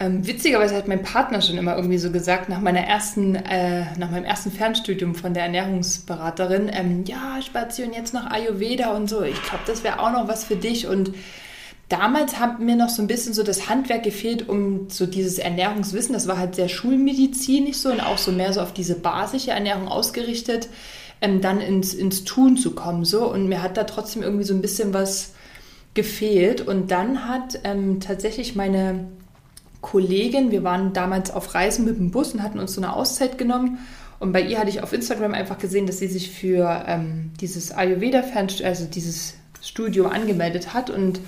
ähm, 0.00 0.26
witzigerweise 0.26 0.74
hat 0.74 0.88
mein 0.88 1.02
Partner 1.02 1.42
schon 1.42 1.58
immer 1.58 1.76
irgendwie 1.76 1.98
so 1.98 2.10
gesagt, 2.10 2.48
nach 2.48 2.62
meiner 2.62 2.80
ersten, 2.80 3.34
äh, 3.34 3.84
nach 3.98 4.10
meinem 4.10 4.24
ersten 4.24 4.50
Fernstudium 4.50 5.14
von 5.14 5.34
der 5.34 5.42
Ernährungsberaterin, 5.42 6.70
ähm, 6.72 7.04
ja, 7.04 7.40
spazieren 7.42 7.92
jetzt 7.92 8.14
nach 8.14 8.30
Ayurveda 8.30 8.96
und 8.96 9.10
so. 9.10 9.22
Ich 9.22 9.42
glaube, 9.42 9.64
das 9.66 9.84
wäre 9.84 10.00
auch 10.00 10.10
noch 10.10 10.26
was 10.26 10.44
für 10.44 10.56
dich. 10.56 10.86
Und 10.86 11.12
damals 11.90 12.40
hat 12.40 12.60
mir 12.60 12.76
noch 12.76 12.88
so 12.88 13.02
ein 13.02 13.08
bisschen 13.08 13.34
so 13.34 13.42
das 13.42 13.68
Handwerk 13.68 14.02
gefehlt, 14.02 14.48
um 14.48 14.88
so 14.88 15.04
dieses 15.04 15.38
Ernährungswissen, 15.38 16.14
das 16.14 16.26
war 16.26 16.38
halt 16.38 16.54
sehr 16.54 16.70
schulmedizinisch 16.70 17.76
so 17.76 17.90
und 17.90 18.00
auch 18.00 18.16
so 18.16 18.32
mehr 18.32 18.54
so 18.54 18.62
auf 18.62 18.72
diese 18.72 18.94
basische 18.94 19.50
Ernährung 19.50 19.86
ausgerichtet, 19.86 20.70
ähm, 21.20 21.42
dann 21.42 21.60
ins, 21.60 21.92
ins 21.92 22.24
Tun 22.24 22.56
zu 22.56 22.74
kommen 22.74 23.04
so. 23.04 23.30
Und 23.30 23.50
mir 23.50 23.62
hat 23.62 23.76
da 23.76 23.84
trotzdem 23.84 24.22
irgendwie 24.22 24.44
so 24.44 24.54
ein 24.54 24.62
bisschen 24.62 24.94
was 24.94 25.34
gefehlt. 25.92 26.66
Und 26.66 26.90
dann 26.90 27.28
hat 27.28 27.60
ähm, 27.64 28.00
tatsächlich 28.00 28.56
meine 28.56 29.04
Kollegin, 29.80 30.50
wir 30.50 30.62
waren 30.62 30.92
damals 30.92 31.30
auf 31.30 31.54
Reisen 31.54 31.84
mit 31.84 31.96
dem 31.96 32.10
Bus 32.10 32.34
und 32.34 32.42
hatten 32.42 32.58
uns 32.58 32.74
so 32.74 32.80
eine 32.80 32.94
Auszeit 32.94 33.38
genommen. 33.38 33.78
Und 34.18 34.32
bei 34.32 34.42
ihr 34.42 34.58
hatte 34.58 34.68
ich 34.68 34.82
auf 34.82 34.92
Instagram 34.92 35.32
einfach 35.32 35.58
gesehen, 35.58 35.86
dass 35.86 35.98
sie 35.98 36.08
sich 36.08 36.30
für 36.30 36.84
ähm, 36.86 37.30
dieses 37.40 37.72
Ayurveda-Fernstudium, 37.72 38.68
also 38.68 38.84
dieses 38.84 39.34
Studium 39.62 40.06
angemeldet 40.06 40.74
hat. 40.74 40.90
Und 40.90 41.20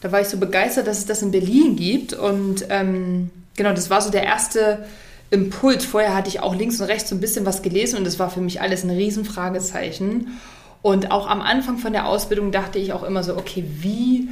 da 0.00 0.12
war 0.12 0.22
ich 0.22 0.28
so 0.28 0.38
begeistert, 0.38 0.86
dass 0.86 0.98
es 0.98 1.06
das 1.06 1.22
in 1.22 1.30
Berlin 1.30 1.76
gibt. 1.76 2.14
Und 2.14 2.64
ähm, 2.70 3.30
genau, 3.56 3.74
das 3.74 3.90
war 3.90 4.00
so 4.00 4.10
der 4.10 4.24
erste 4.24 4.86
Impuls. 5.30 5.84
Vorher 5.84 6.14
hatte 6.14 6.28
ich 6.28 6.40
auch 6.40 6.54
links 6.54 6.80
und 6.80 6.86
rechts 6.86 7.10
so 7.10 7.16
ein 7.16 7.20
bisschen 7.20 7.44
was 7.44 7.60
gelesen 7.60 7.98
und 7.98 8.06
das 8.06 8.18
war 8.18 8.30
für 8.30 8.40
mich 8.40 8.62
alles 8.62 8.82
ein 8.82 8.90
Riesenfragezeichen. 8.90 10.38
Und 10.80 11.10
auch 11.10 11.28
am 11.28 11.42
Anfang 11.42 11.78
von 11.78 11.92
der 11.92 12.06
Ausbildung 12.06 12.52
dachte 12.52 12.78
ich 12.78 12.92
auch 12.92 13.02
immer 13.02 13.22
so, 13.22 13.36
okay, 13.36 13.64
wie 13.80 14.28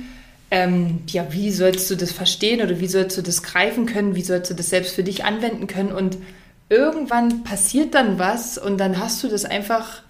ähm, 0.51 1.03
ja, 1.09 1.27
wie 1.31 1.51
sollst 1.51 1.91
du 1.91 1.97
das 1.97 2.13
verstehen 2.13 2.63
oder 2.63 2.79
wie 2.81 2.87
sollst 2.87 3.17
du 3.19 3.23
das 3.23 3.43
greifen 3.43 3.87
können, 3.87 4.15
wie 4.15 4.23
sollst 4.23 4.51
du 4.51 4.55
das 4.55 4.71
selbst 4.71 4.95
für 4.95 5.03
dich 5.03 5.25
anwenden 5.25 5.67
können? 5.67 5.93
Und 5.93 6.19
irgendwann 6.69 7.43
passiert 7.43 7.95
dann 7.95 8.19
was 8.19 8.59
und 8.59 8.79
dann 8.79 8.99
hast 9.01 9.23
du 9.23 9.29
das 9.29 9.45
einfach 9.45 10.03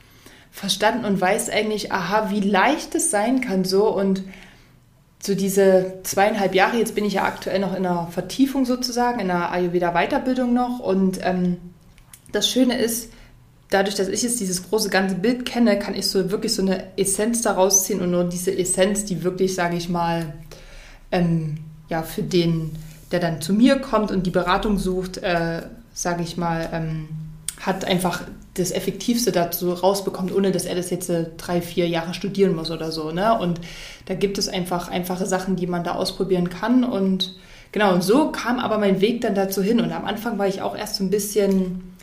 verstanden 0.51 1.05
und 1.05 1.21
weißt 1.21 1.51
eigentlich, 1.51 1.93
aha, 1.93 2.31
wie 2.31 2.41
leicht 2.41 2.95
es 2.95 3.11
sein 3.11 3.41
kann 3.41 3.65
so. 3.65 3.89
Und 3.95 4.25
so 5.23 5.35
diese 5.35 6.01
zweieinhalb 6.03 6.55
Jahre, 6.55 6.79
jetzt 6.79 6.95
bin 6.95 7.05
ich 7.05 7.15
ja 7.15 7.25
aktuell 7.25 7.59
noch 7.59 7.75
in 7.75 7.85
einer 7.85 8.09
Vertiefung 8.09 8.65
sozusagen, 8.65 9.21
in 9.21 9.31
einer 9.31 9.53
Ayurveda-Weiterbildung 9.53 10.53
noch. 10.53 10.81
Und 10.81 11.19
ähm, 11.23 11.59
das 12.33 12.49
Schöne 12.49 12.79
ist, 12.79 13.11
dadurch, 13.71 13.95
dass 13.95 14.09
ich 14.09 14.23
jetzt 14.23 14.41
dieses 14.41 14.69
große 14.69 14.91
ganze 14.91 15.17
Bild 15.17 15.45
kenne, 15.45 15.79
kann 15.79 15.95
ich 15.95 16.07
so 16.07 16.31
wirklich 16.31 16.55
so 16.55 16.63
eine 16.63 16.97
Essenz 16.97 17.43
daraus 17.43 17.85
ziehen 17.85 18.01
und 18.01 18.11
nur 18.11 18.25
diese 18.25 18.57
Essenz, 18.57 19.05
die 19.05 19.25
wirklich, 19.25 19.55
sage 19.55 19.77
ich 19.77 19.89
mal, 19.89 20.35
ähm, 21.11 21.59
ja, 21.89 22.03
für 22.03 22.23
den, 22.23 22.73
der 23.13 23.21
dann 23.21 23.41
zu 23.41 23.53
mir 23.53 23.77
kommt 23.79 24.11
und 24.11 24.27
die 24.27 24.31
Beratung 24.31 24.79
sucht, 24.79 25.19
äh, 25.19 25.63
sage 25.95 26.23
ich 26.23 26.37
mal, 26.37 26.69
ähm, 26.73 27.09
hat 27.61 27.85
einfach 27.85 28.23
das 28.55 28.71
Effektivste 28.71 29.33
dazu 29.33 29.73
rausbekommt, 29.73 30.35
ohne 30.35 30.51
dass 30.51 30.65
er 30.65 30.75
das 30.75 30.91
jetzt 30.91 31.11
äh, 31.11 31.27
drei, 31.37 31.61
vier 31.61 31.89
Jahre 31.89 32.15
studieren 32.15 32.55
muss 32.55 32.71
oder 32.71 32.91
so. 32.91 33.11
Ne? 33.11 33.39
Und 33.39 33.61
da 34.07 34.15
gibt 34.15 34.39
es 34.39 34.49
einfach 34.49 34.89
einfache 34.89 35.27
Sachen, 35.27 35.57
die 35.57 35.67
man 35.67 35.85
da 35.85 35.93
ausprobieren 35.93 36.49
kann. 36.49 36.85
Und 36.85 37.35
genau, 37.73 37.93
und 37.93 38.03
so 38.03 38.31
kam 38.31 38.59
aber 38.59 38.79
mein 38.79 39.01
Weg 39.01 39.21
dann 39.21 39.35
dazu 39.35 39.63
hin. 39.63 39.81
Und 39.81 39.93
am 39.93 40.05
Anfang 40.05 40.39
war 40.39 40.47
ich 40.47 40.63
auch 40.63 40.77
erst 40.77 40.97
so 40.97 41.05
ein 41.05 41.11
bisschen 41.11 41.96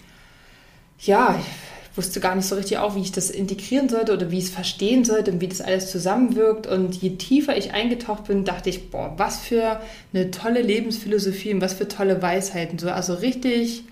ja, 1.06 1.40
ich 1.40 1.98
wusste 1.98 2.20
gar 2.20 2.36
nicht 2.36 2.48
so 2.48 2.56
richtig 2.56 2.80
auch, 2.80 2.96
wie 2.96 3.02
ich 3.02 3.12
das 3.12 3.30
integrieren 3.30 3.88
sollte 3.88 4.14
oder 4.14 4.32
wie 4.32 4.40
ich 4.40 4.46
es 4.46 4.50
verstehen 4.50 5.06
sollte 5.06 5.32
und 5.32 5.42
wie 5.42 5.48
das 5.48 5.62
alles 5.62 5.92
zusammenwirkt. 5.92 6.66
Und 6.66 6.96
je 6.96 7.12
tiefer 7.12 7.56
ich 7.56 7.74
eingetaucht 7.74 8.26
bin, 8.26 8.46
dachte 8.46 8.70
ich, 8.70 8.90
boah, 8.90 9.14
was 9.18 9.40
für 9.40 9.80
eine 10.12 10.32
tolle 10.32 10.62
Lebensphilosophie 10.62 11.54
und 11.54 11.62
was 11.62 11.74
für 11.74 11.88
tolle 11.88 12.22
Weisheiten. 12.22 12.80
So, 12.80 12.90
also 12.90 13.14
richtig, 13.14 13.84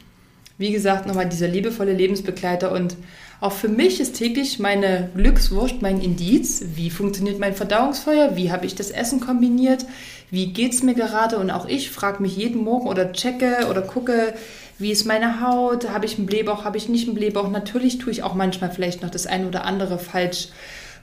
wie 0.57 0.71
gesagt, 0.71 1.05
nochmal 1.05 1.29
dieser 1.29 1.47
liebevolle 1.47 1.93
Lebensbegleiter. 1.93 2.71
Und 2.71 2.97
auch 3.39 3.51
für 3.53 3.67
mich 3.67 3.99
ist 3.99 4.15
täglich 4.15 4.57
meine 4.57 5.09
Glückswurst 5.15 5.81
mein 5.81 6.01
Indiz. 6.01 6.63
Wie 6.75 6.89
funktioniert 6.89 7.39
mein 7.39 7.53
Verdauungsfeuer? 7.53 8.35
Wie 8.35 8.51
habe 8.51 8.65
ich 8.65 8.73
das 8.73 8.89
Essen 8.89 9.19
kombiniert? 9.19 9.85
Wie 10.31 10.53
geht 10.53 10.73
es 10.73 10.81
mir 10.81 10.95
gerade? 10.95 11.37
Und 11.37 11.51
auch 11.51 11.67
ich 11.67 11.91
frage 11.91 12.21
mich 12.21 12.35
jeden 12.37 12.63
Morgen 12.63 12.87
oder 12.87 13.11
checke 13.11 13.67
oder 13.69 13.81
gucke, 13.81 14.33
wie 14.81 14.91
ist 14.91 15.05
meine 15.05 15.41
Haut, 15.41 15.89
habe 15.89 16.05
ich 16.05 16.17
einen 16.17 16.25
Blähbauch, 16.25 16.65
habe 16.65 16.77
ich 16.77 16.89
nicht 16.89 17.07
einen 17.07 17.15
Blähbauch. 17.15 17.49
Natürlich 17.49 17.97
tue 17.97 18.11
ich 18.11 18.23
auch 18.23 18.33
manchmal 18.33 18.71
vielleicht 18.71 19.01
noch 19.01 19.09
das 19.09 19.27
eine 19.27 19.47
oder 19.47 19.65
andere 19.65 19.99
falsch 19.99 20.49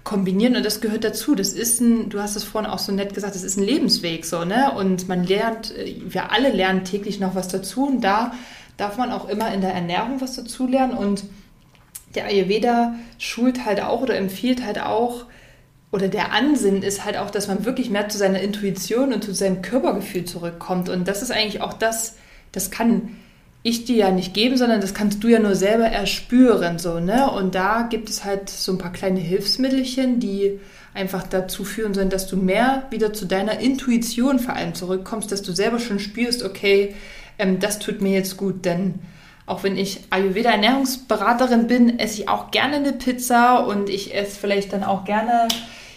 kombinieren 0.05 0.57
und 0.57 0.65
das 0.65 0.81
gehört 0.81 1.05
dazu. 1.05 1.35
Das 1.35 1.53
ist 1.53 1.81
ein, 1.81 2.09
du 2.09 2.21
hast 2.21 2.37
es 2.37 2.45
vorhin 2.45 2.71
auch 2.71 2.79
so 2.79 2.93
nett 2.93 3.15
gesagt, 3.15 3.35
das 3.35 3.43
ist 3.43 3.57
ein 3.57 3.65
Lebensweg 3.65 4.25
so, 4.25 4.45
ne? 4.45 4.73
Und 4.73 5.09
man 5.09 5.25
lernt, 5.25 5.75
wir 5.77 6.33
alle 6.33 6.51
lernen 6.51 6.85
täglich 6.85 7.21
noch 7.21 7.35
was 7.35 7.49
dazu 7.49 7.87
und 7.87 8.01
da 8.03 8.33
darf 8.77 8.97
man 8.97 9.13
auch 9.13 9.29
immer 9.29 9.53
in 9.53 9.61
der 9.61 9.73
Ernährung 9.73 10.21
was 10.21 10.35
dazu 10.35 10.67
lernen 10.67 10.97
und 10.97 11.25
der 12.15 12.27
Ayurveda 12.27 12.95
schult 13.19 13.65
halt 13.65 13.83
auch 13.83 14.01
oder 14.01 14.17
empfiehlt 14.17 14.65
halt 14.65 14.81
auch, 14.81 15.27
oder 15.91 16.09
der 16.09 16.33
Ansinn 16.33 16.83
ist 16.83 17.05
halt 17.05 17.17
auch, 17.17 17.31
dass 17.31 17.49
man 17.49 17.65
wirklich 17.65 17.91
mehr 17.91 18.09
zu 18.09 18.19
seiner 18.19 18.41
Intuition 18.41 19.13
und 19.13 19.25
zu 19.25 19.33
seinem 19.33 19.63
Körpergefühl 19.63 20.25
zurückkommt. 20.25 20.89
Und 20.91 21.09
das 21.09 21.23
ist 21.23 21.31
eigentlich 21.31 21.63
auch 21.63 21.73
das, 21.73 22.17
das 22.53 22.71
kann 22.71 23.17
ich 23.69 23.85
dir 23.85 23.97
ja 23.97 24.11
nicht 24.11 24.35
geben, 24.35 24.57
sondern 24.57 24.81
das 24.81 24.95
kannst 24.95 25.23
du 25.23 25.29
ja 25.29 25.39
nur 25.39 25.55
selber 25.55 25.87
erspüren, 25.87 26.79
so, 26.79 27.01
ne? 27.01 27.31
Und 27.31 27.55
da 27.55 27.83
gibt 27.83 28.09
es 28.09 28.25
halt 28.25 28.49
so 28.49 28.73
ein 28.73 28.79
paar 28.79 28.93
kleine 28.93 29.21
Hilfsmittelchen, 29.21 30.21
die 30.21 30.61
einfach 30.95 31.25
dazu 31.27 31.65
führen 31.65 31.95
sollen, 31.95 32.11
dass 32.11 32.27
du 32.27 32.37
mehr 32.37 32.85
wieder 32.91 33.13
zu 33.13 33.27
deiner 33.27 33.61
Intuition 33.61 34.39
vor 34.39 34.55
allem 34.55 34.75
zurückkommst, 34.75 35.31
dass 35.31 35.43
du 35.43 35.53
selber 35.53 35.79
schon 35.79 35.99
spürst, 35.99 36.43
okay, 36.43 36.95
ähm, 37.39 37.61
das 37.61 37.79
tut 37.79 38.01
mir 38.01 38.13
jetzt 38.13 38.37
gut, 38.37 38.65
denn 38.65 38.95
auch 39.47 39.63
wenn 39.63 39.77
ich 39.77 40.01
Ayurveda 40.11 40.51
Ernährungsberaterin 40.51 41.67
bin, 41.67 41.99
esse 41.99 42.23
ich 42.23 42.29
auch 42.29 42.51
gerne 42.51 42.77
eine 42.77 42.93
Pizza 42.93 43.67
und 43.67 43.89
ich 43.89 44.15
esse 44.15 44.39
vielleicht 44.39 44.73
dann 44.73 44.85
auch 44.85 45.05
gerne 45.05 45.49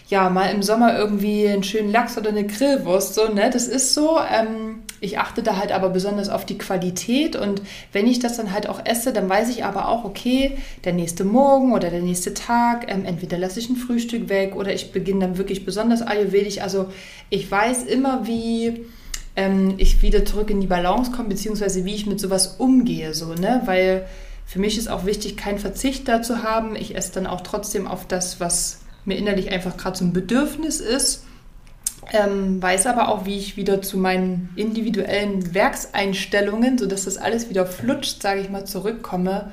ja, 0.08 0.30
mal 0.30 0.52
im 0.52 0.62
Sommer 0.62 0.98
irgendwie 0.98 1.48
einen 1.48 1.64
schönen 1.64 1.92
Lachs 1.92 2.18
oder 2.18 2.30
eine 2.30 2.46
Grillwurst, 2.46 3.16
so, 3.16 3.28
ne? 3.34 3.50
Das 3.52 3.68
ist 3.68 3.94
so. 3.94 4.20
Ähm, 4.20 4.71
ich 5.02 5.18
achte 5.18 5.42
da 5.42 5.58
halt 5.58 5.72
aber 5.72 5.90
besonders 5.90 6.30
auf 6.30 6.46
die 6.46 6.60
Qualität 6.60 7.36
und 7.36 7.64
wenn 7.92 8.06
ich 8.06 8.20
das 8.20 8.38
dann 8.38 8.54
halt 8.54 8.70
auch 8.70 8.86
esse, 8.86 9.12
dann 9.12 9.28
weiß 9.28 9.50
ich 9.50 9.66
aber 9.66 9.90
auch, 9.90 10.06
okay, 10.06 10.58
der 10.86 10.94
nächste 10.94 11.24
Morgen 11.24 11.74
oder 11.74 11.90
der 11.90 12.04
nächste 12.04 12.36
Tag, 12.36 12.86
ähm, 12.88 13.04
entweder 13.04 13.40
lasse 13.40 13.60
ich 13.60 13.70
ein 13.70 13.76
Frühstück 13.76 14.30
weg 14.30 14.56
oder 14.56 14.72
ich 14.74 14.92
beginne 14.92 15.22
dann 15.22 15.38
wirklich 15.40 15.66
besonders 15.66 16.04
ayurvedisch. 16.04 16.62
Also 16.62 16.86
ich 17.32 17.50
weiß 17.50 17.84
immer, 17.86 18.28
wie 18.28 18.86
ähm, 19.36 19.74
ich 19.78 20.04
wieder 20.04 20.24
zurück 20.24 20.52
in 20.52 20.62
die 20.62 20.68
Balance 20.68 21.12
komme, 21.12 21.30
beziehungsweise 21.30 21.84
wie 21.84 21.96
ich 21.96 22.06
mit 22.06 22.20
sowas 22.20 22.56
umgehe, 22.60 23.16
so, 23.16 23.34
ne? 23.34 23.64
Weil 23.66 24.06
für 24.46 24.60
mich 24.60 24.78
ist 24.78 24.88
auch 24.88 25.06
wichtig, 25.06 25.36
keinen 25.36 25.58
Verzicht 25.58 26.08
da 26.08 26.22
zu 26.22 26.44
haben. 26.44 26.76
Ich 26.76 26.96
esse 26.96 27.14
dann 27.14 27.26
auch 27.26 27.42
trotzdem 27.42 27.88
auf 27.88 28.06
das, 28.06 28.40
was 28.40 28.82
mir 29.06 29.18
innerlich 29.18 29.52
einfach 29.52 29.78
gerade 29.78 29.98
so 29.98 30.06
ein 30.06 30.14
Bedürfnis 30.14 30.80
ist. 30.80 31.24
Ähm, 32.14 32.62
weiß 32.62 32.88
aber 32.88 33.08
auch, 33.08 33.26
wie 33.26 33.38
ich 33.38 33.56
wieder 33.56 33.82
zu 33.82 33.98
meinen 33.98 34.50
individuellen 34.58 35.54
Werkseinstellungen, 35.54 36.78
sodass 36.78 37.06
das 37.06 37.18
alles 37.18 37.50
wieder 37.50 37.66
flutscht, 37.66 38.22
sage 38.22 38.42
ich 38.42 38.50
mal, 38.50 38.66
zurückkomme. 38.66 39.52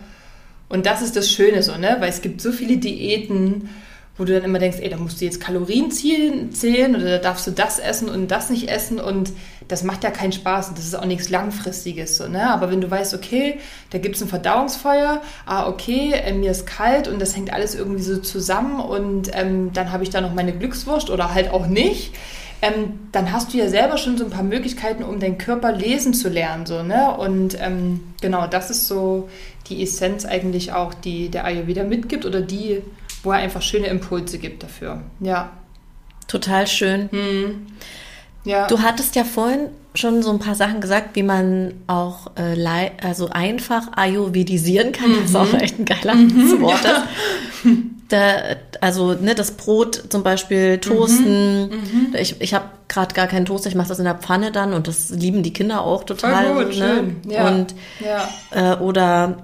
Und 0.68 0.85
das 0.85 1.01
ist 1.01 1.14
das 1.14 1.31
Schöne 1.31 1.62
so, 1.62 1.77
ne? 1.77 1.97
Weil 2.01 2.09
es 2.09 2.21
gibt 2.21 2.40
so 2.40 2.51
viele 2.51 2.79
Diäten, 2.79 3.68
wo 4.16 4.25
du 4.25 4.35
dann 4.35 4.42
immer 4.42 4.59
denkst, 4.59 4.79
ey, 4.81 4.88
da 4.88 4.97
musst 4.97 5.21
du 5.21 5.25
jetzt 5.25 5.40
Kalorien 5.40 5.92
zählen 5.92 6.97
oder 6.97 7.05
da 7.05 7.18
darfst 7.18 7.47
du 7.47 7.53
das 7.53 7.79
essen 7.79 8.09
und 8.09 8.29
das 8.29 8.51
nicht 8.51 8.68
essen 8.68 8.99
und 8.99 9.33
das 9.68 9.85
macht 9.85 10.03
ja 10.03 10.11
keinen 10.11 10.33
Spaß 10.33 10.71
und 10.71 10.79
das 10.79 10.87
ist 10.87 10.97
auch 10.97 11.05
nichts 11.05 11.29
Langfristiges 11.29 12.16
so, 12.16 12.27
ne? 12.27 12.51
Aber 12.51 12.73
wenn 12.73 12.81
du 12.81 12.90
weißt, 12.90 13.14
okay, 13.14 13.61
da 13.90 13.99
gibt 13.99 14.16
es 14.16 14.23
ein 14.23 14.29
Verdauungsfeuer, 14.29 15.23
ah, 15.47 15.68
okay, 15.68 16.12
äh, 16.12 16.33
mir 16.33 16.51
ist 16.51 16.66
kalt 16.66 17.07
und 17.07 17.21
das 17.23 17.37
hängt 17.37 17.53
alles 17.53 17.77
irgendwie 17.77 18.03
so 18.03 18.16
zusammen 18.16 18.81
und 18.81 19.31
ähm, 19.35 19.73
dann 19.73 19.92
habe 19.92 20.03
ich 20.03 20.11
da 20.11 20.21
noch 20.21 20.35
meine 20.35 20.53
Glückswurst 20.53 21.11
oder 21.11 21.33
halt 21.33 21.51
auch 21.53 21.68
nicht, 21.68 22.12
ähm, 22.62 23.01
dann 23.12 23.33
hast 23.33 23.53
du 23.53 23.59
ja 23.59 23.68
selber 23.68 23.99
schon 23.99 24.18
so 24.18 24.25
ein 24.25 24.31
paar 24.31 24.42
Möglichkeiten, 24.42 25.03
um 25.03 25.21
deinen 25.21 25.38
Körper 25.38 25.73
lesen 25.73 26.14
zu 26.14 26.29
lernen, 26.29 26.66
so, 26.66 26.83
ne? 26.83 27.16
Und 27.16 27.57
ähm, 27.61 28.01
genau, 28.21 28.47
das 28.47 28.71
ist 28.71 28.87
so 28.88 29.29
die 29.68 29.83
Essenz 29.83 30.25
eigentlich 30.25 30.73
auch, 30.73 30.94
die 30.94 31.29
der 31.29 31.44
Ayurveda 31.44 31.85
mitgibt 31.85 32.25
oder 32.25 32.40
die 32.40 32.83
wo 33.23 33.33
er 33.33 33.38
einfach 33.38 33.62
schöne 33.62 33.88
Impulse 33.88 34.38
gibt 34.38 34.62
dafür. 34.62 35.03
Ja. 35.21 35.51
Total 36.27 36.66
schön. 36.66 37.09
Hm. 37.11 37.66
Ja. 38.44 38.66
Du 38.66 38.81
hattest 38.81 39.16
ja 39.16 39.25
vorhin 39.25 39.68
schon 39.94 40.23
so 40.23 40.31
ein 40.31 40.38
paar 40.38 40.55
Sachen 40.55 40.81
gesagt, 40.81 41.16
wie 41.16 41.23
man 41.23 41.75
auch 41.87 42.31
äh, 42.37 42.90
also 43.03 43.29
einfach 43.31 43.88
ayurvedisieren 43.97 44.92
kann. 44.92 45.11
Mhm. 45.11 45.16
Das 45.16 45.31
ist 45.31 45.37
auch 45.37 45.53
mhm. 45.53 45.59
echt 45.59 45.79
ein 45.79 45.85
geiler 45.85 46.14
mhm, 46.14 46.61
Wort. 46.61 46.85
Ja. 46.85 47.09
Da, 48.09 48.55
also 48.81 49.14
ne, 49.14 49.35
das 49.35 49.53
Brot 49.53 50.05
zum 50.09 50.23
Beispiel 50.23 50.79
toasten. 50.79 51.69
Mhm, 51.69 51.75
mhm. 51.75 52.17
Ich, 52.19 52.41
ich 52.41 52.55
habe 52.55 52.67
gerade 52.88 53.14
gar 53.14 53.27
keinen 53.27 53.47
Toaster, 53.47 53.69
ich 53.69 53.75
mache 53.75 53.88
das 53.88 53.99
in 53.99 54.05
der 54.05 54.14
Pfanne 54.14 54.53
dann 54.53 54.73
und 54.73 54.88
das 54.88 55.11
lieben 55.11 55.43
die 55.43 55.53
Kinder 55.53 55.83
auch 55.83 56.05
total. 56.05 56.55
Voll 56.55 56.64
gut, 56.64 56.69
ne? 56.69 56.73
schön. 56.75 57.17
Ja. 57.29 57.49
Und, 57.49 57.75
ja. 58.01 58.29
Äh, 58.51 58.77
oder 58.77 59.38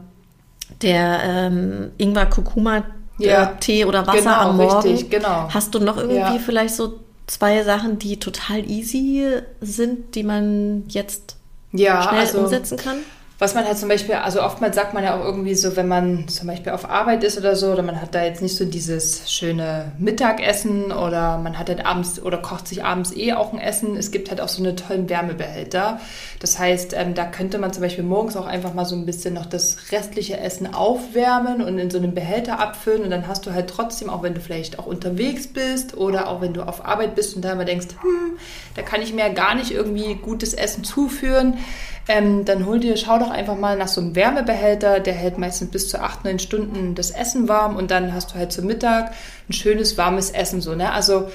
der 0.82 1.20
ähm, 1.24 1.90
Ingwer 1.98 2.26
Kurkuma 2.26 2.84
ja. 3.18 3.46
Tee 3.60 3.84
oder 3.84 4.06
Wasser 4.06 4.18
genau, 4.18 4.36
am 4.36 4.56
Morgen. 4.56 4.88
Richtig, 4.88 5.10
genau. 5.10 5.48
Hast 5.52 5.74
du 5.74 5.78
noch 5.78 5.96
irgendwie 5.96 6.18
ja. 6.18 6.38
vielleicht 6.44 6.74
so 6.74 6.98
zwei 7.26 7.62
Sachen, 7.62 7.98
die 7.98 8.18
total 8.18 8.68
easy 8.68 9.40
sind, 9.60 10.14
die 10.14 10.24
man 10.24 10.84
jetzt 10.88 11.36
ja, 11.72 12.02
schnell 12.02 12.20
also, 12.20 12.38
umsetzen 12.40 12.76
kann? 12.76 12.98
Was 13.36 13.56
man 13.56 13.64
halt 13.64 13.76
zum 13.76 13.88
Beispiel, 13.88 14.14
also 14.14 14.40
oftmals 14.40 14.76
sagt 14.76 14.94
man 14.94 15.02
ja 15.02 15.18
auch 15.18 15.24
irgendwie 15.24 15.56
so, 15.56 15.74
wenn 15.74 15.88
man 15.88 16.28
zum 16.28 16.46
Beispiel 16.46 16.70
auf 16.70 16.88
Arbeit 16.88 17.24
ist 17.24 17.36
oder 17.36 17.56
so, 17.56 17.72
oder 17.72 17.82
man 17.82 18.00
hat 18.00 18.14
da 18.14 18.22
jetzt 18.22 18.40
nicht 18.42 18.56
so 18.56 18.64
dieses 18.64 19.28
schöne 19.28 19.90
Mittagessen 19.98 20.92
oder 20.92 21.38
man 21.38 21.58
hat 21.58 21.68
halt 21.68 21.84
abends 21.84 22.22
oder 22.22 22.38
kocht 22.38 22.68
sich 22.68 22.84
abends 22.84 23.14
eh 23.14 23.32
auch 23.32 23.52
ein 23.52 23.58
Essen. 23.58 23.96
Es 23.96 24.12
gibt 24.12 24.30
halt 24.30 24.40
auch 24.40 24.48
so 24.48 24.62
eine 24.62 24.76
tollen 24.76 25.08
Wärmebehälter. 25.08 25.98
Das 26.38 26.60
heißt, 26.60 26.94
ähm, 26.96 27.14
da 27.14 27.24
könnte 27.24 27.58
man 27.58 27.72
zum 27.72 27.82
Beispiel 27.82 28.04
morgens 28.04 28.36
auch 28.36 28.46
einfach 28.46 28.72
mal 28.72 28.84
so 28.84 28.94
ein 28.94 29.04
bisschen 29.04 29.34
noch 29.34 29.46
das 29.46 29.90
restliche 29.90 30.38
Essen 30.38 30.72
aufwärmen 30.72 31.60
und 31.60 31.76
in 31.80 31.90
so 31.90 31.98
einem 31.98 32.14
Behälter 32.14 32.60
abfüllen 32.60 33.02
und 33.02 33.10
dann 33.10 33.26
hast 33.26 33.46
du 33.46 33.52
halt 33.52 33.68
trotzdem, 33.68 34.10
auch 34.10 34.22
wenn 34.22 34.34
du 34.34 34.40
vielleicht 34.40 34.78
auch 34.78 34.86
unterwegs 34.86 35.48
bist 35.48 35.96
oder 35.96 36.28
auch 36.28 36.40
wenn 36.40 36.54
du 36.54 36.62
auf 36.62 36.84
Arbeit 36.84 37.16
bist 37.16 37.34
und 37.34 37.44
da 37.44 37.52
immer 37.52 37.64
denkst, 37.64 37.88
hm, 38.00 38.38
da 38.76 38.82
kann 38.82 39.02
ich 39.02 39.12
mir 39.12 39.28
gar 39.30 39.56
nicht 39.56 39.72
irgendwie 39.72 40.14
gutes 40.14 40.54
Essen 40.54 40.84
zuführen, 40.84 41.58
ähm, 42.08 42.44
dann 42.44 42.66
hol 42.66 42.80
dir, 42.80 42.96
schau 42.96 43.18
doch 43.18 43.30
einfach 43.30 43.56
mal 43.56 43.76
nach 43.76 43.88
so 43.88 44.00
einem 44.00 44.14
Wärmebehälter, 44.14 45.00
der 45.00 45.14
hält 45.14 45.38
meistens 45.38 45.70
bis 45.70 45.88
zu 45.88 46.00
acht, 46.00 46.24
neun 46.24 46.38
Stunden 46.38 46.94
das 46.94 47.10
Essen 47.10 47.48
warm 47.48 47.76
und 47.76 47.90
dann 47.90 48.12
hast 48.12 48.32
du 48.32 48.34
halt 48.34 48.52
zum 48.52 48.66
Mittag 48.66 49.12
ein 49.48 49.52
schönes 49.52 49.96
warmes 49.96 50.30
Essen 50.30 50.60
so, 50.60 50.74
ne? 50.74 50.92
Also 50.92 51.30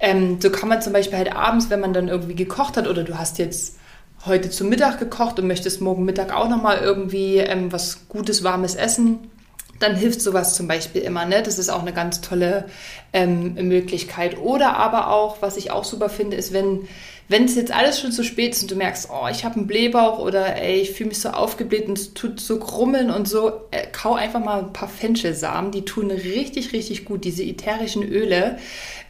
ähm, 0.00 0.40
so 0.40 0.50
kann 0.50 0.68
man 0.68 0.82
zum 0.82 0.92
Beispiel 0.92 1.18
halt 1.18 1.34
abends, 1.34 1.70
wenn 1.70 1.80
man 1.80 1.92
dann 1.92 2.08
irgendwie 2.08 2.34
gekocht 2.34 2.76
hat 2.76 2.86
oder 2.88 3.04
du 3.04 3.18
hast 3.18 3.38
jetzt 3.38 3.76
heute 4.26 4.50
zum 4.50 4.68
Mittag 4.68 4.98
gekocht 4.98 5.38
und 5.38 5.46
möchtest 5.46 5.80
morgen 5.80 6.04
Mittag 6.04 6.34
auch 6.34 6.48
nochmal 6.48 6.78
irgendwie 6.78 7.38
ähm, 7.38 7.72
was 7.72 8.08
Gutes, 8.08 8.42
Warmes 8.42 8.74
essen, 8.74 9.30
dann 9.80 9.96
hilft 9.96 10.20
sowas 10.20 10.54
zum 10.54 10.68
Beispiel 10.68 11.02
immer. 11.02 11.24
Ne? 11.24 11.42
Das 11.42 11.58
ist 11.58 11.68
auch 11.68 11.82
eine 11.82 11.92
ganz 11.92 12.20
tolle 12.20 12.66
ähm, 13.12 13.54
Möglichkeit. 13.54 14.38
Oder 14.38 14.76
aber 14.76 15.10
auch, 15.10 15.42
was 15.42 15.56
ich 15.56 15.70
auch 15.70 15.84
super 15.84 16.08
finde, 16.08 16.36
ist, 16.36 16.52
wenn 16.52 16.88
wenn 17.28 17.44
es 17.44 17.54
jetzt 17.54 17.72
alles 17.72 18.00
schon 18.00 18.12
zu 18.12 18.22
spät 18.22 18.54
ist 18.54 18.62
und 18.62 18.70
du 18.70 18.76
merkst, 18.76 19.08
oh, 19.10 19.26
ich 19.30 19.44
habe 19.44 19.56
einen 19.56 19.66
Blähbauch 19.66 20.18
oder 20.18 20.56
ey, 20.56 20.80
ich 20.80 20.92
fühle 20.92 21.08
mich 21.08 21.20
so 21.20 21.30
aufgebläht 21.30 21.88
und 21.88 21.98
es 21.98 22.12
tut 22.12 22.38
so 22.38 22.58
krummeln 22.58 23.10
und 23.10 23.26
so, 23.26 23.48
äh, 23.70 23.86
kau 23.92 24.14
einfach 24.14 24.40
mal 24.40 24.58
ein 24.58 24.72
paar 24.72 24.88
Fenchelsamen. 24.88 25.70
Die 25.70 25.86
tun 25.86 26.10
richtig, 26.10 26.72
richtig 26.72 27.06
gut. 27.06 27.24
Diese 27.24 27.42
ätherischen 27.42 28.02
Öle, 28.02 28.58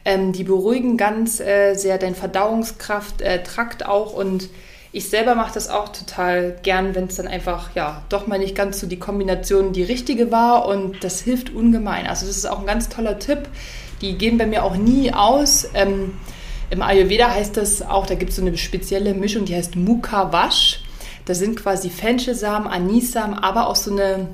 ähm, 0.05 0.31
die 0.31 0.45
beruhigen 0.45 0.95
ganz 0.95 1.41
äh, 1.41 1.73
sehr 1.73 1.97
dein 1.97 2.15
Verdauungskraft, 2.15 3.21
äh, 3.21 3.43
Trakt 3.43 3.85
auch 3.85 4.13
und 4.13 4.49
ich 4.93 5.09
selber 5.09 5.35
mache 5.35 5.53
das 5.53 5.67
auch 5.67 5.89
total 5.89 6.55
gern, 6.63 6.95
wenn 6.95 7.07
es 7.07 7.15
dann 7.15 7.27
einfach, 7.27 7.75
ja, 7.75 8.03
doch 8.07 8.27
mal 8.27 8.39
nicht 8.39 8.55
ganz 8.55 8.79
so 8.79 8.87
die 8.87 8.97
Kombination 8.97 9.73
die 9.73 9.83
richtige 9.83 10.31
war 10.31 10.69
und 10.69 11.03
das 11.03 11.19
hilft 11.19 11.53
ungemein. 11.53 12.07
Also 12.07 12.25
das 12.25 12.37
ist 12.37 12.45
auch 12.45 12.61
ein 12.61 12.65
ganz 12.65 12.87
toller 12.87 13.19
Tipp. 13.19 13.49
Die 14.01 14.17
gehen 14.17 14.37
bei 14.37 14.45
mir 14.45 14.63
auch 14.63 14.77
nie 14.77 15.11
aus. 15.11 15.67
Ähm, 15.73 16.13
Im 16.69 16.81
Ayurveda 16.81 17.31
heißt 17.31 17.57
das 17.57 17.81
auch, 17.81 18.05
da 18.05 18.15
gibt 18.15 18.31
es 18.31 18.37
so 18.37 18.41
eine 18.41 18.57
spezielle 18.57 19.13
Mischung, 19.13 19.45
die 19.45 19.55
heißt 19.55 19.75
Mukha 19.75 20.31
Vash. 20.31 20.81
Da 21.25 21.33
sind 21.33 21.55
quasi 21.55 21.89
Fenchelsamen, 21.89 22.67
Anisamen, 22.67 23.37
aber 23.37 23.67
auch 23.67 23.75
so 23.75 23.91
eine 23.91 24.27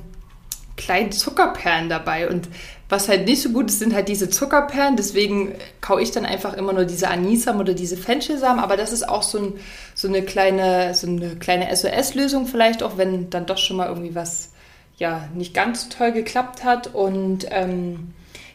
kleinen 0.76 1.12
Zuckerperlen 1.12 1.88
dabei. 1.88 2.28
Und 2.28 2.48
was 2.88 3.08
halt 3.08 3.26
nicht 3.26 3.40
so 3.40 3.50
gut 3.50 3.70
ist, 3.70 3.78
sind 3.78 3.94
halt 3.94 4.08
diese 4.08 4.28
Zuckerperlen. 4.28 4.96
Deswegen 4.96 5.54
kau 5.80 5.98
ich 5.98 6.10
dann 6.10 6.26
einfach 6.26 6.54
immer 6.54 6.72
nur 6.72 6.84
diese 6.84 7.08
Anisamen 7.08 7.60
oder 7.60 7.74
diese 7.74 7.96
Fenchelsamen. 7.96 8.62
Aber 8.62 8.76
das 8.76 8.92
ist 8.92 9.08
auch 9.08 9.22
so, 9.22 9.38
ein, 9.38 9.52
so 9.94 10.08
eine 10.08 10.22
kleine, 10.22 10.94
so 10.94 11.06
eine 11.06 11.36
kleine 11.36 11.74
SOS-Lösung 11.74 12.46
vielleicht 12.46 12.82
auch, 12.82 12.98
wenn 12.98 13.30
dann 13.30 13.46
doch 13.46 13.58
schon 13.58 13.76
mal 13.76 13.88
irgendwie 13.88 14.14
was 14.14 14.50
ja 14.98 15.28
nicht 15.34 15.54
ganz 15.54 15.88
toll 15.88 16.12
geklappt 16.12 16.64
hat. 16.64 16.94
Und 16.94 17.46
ähm, 17.50 18.12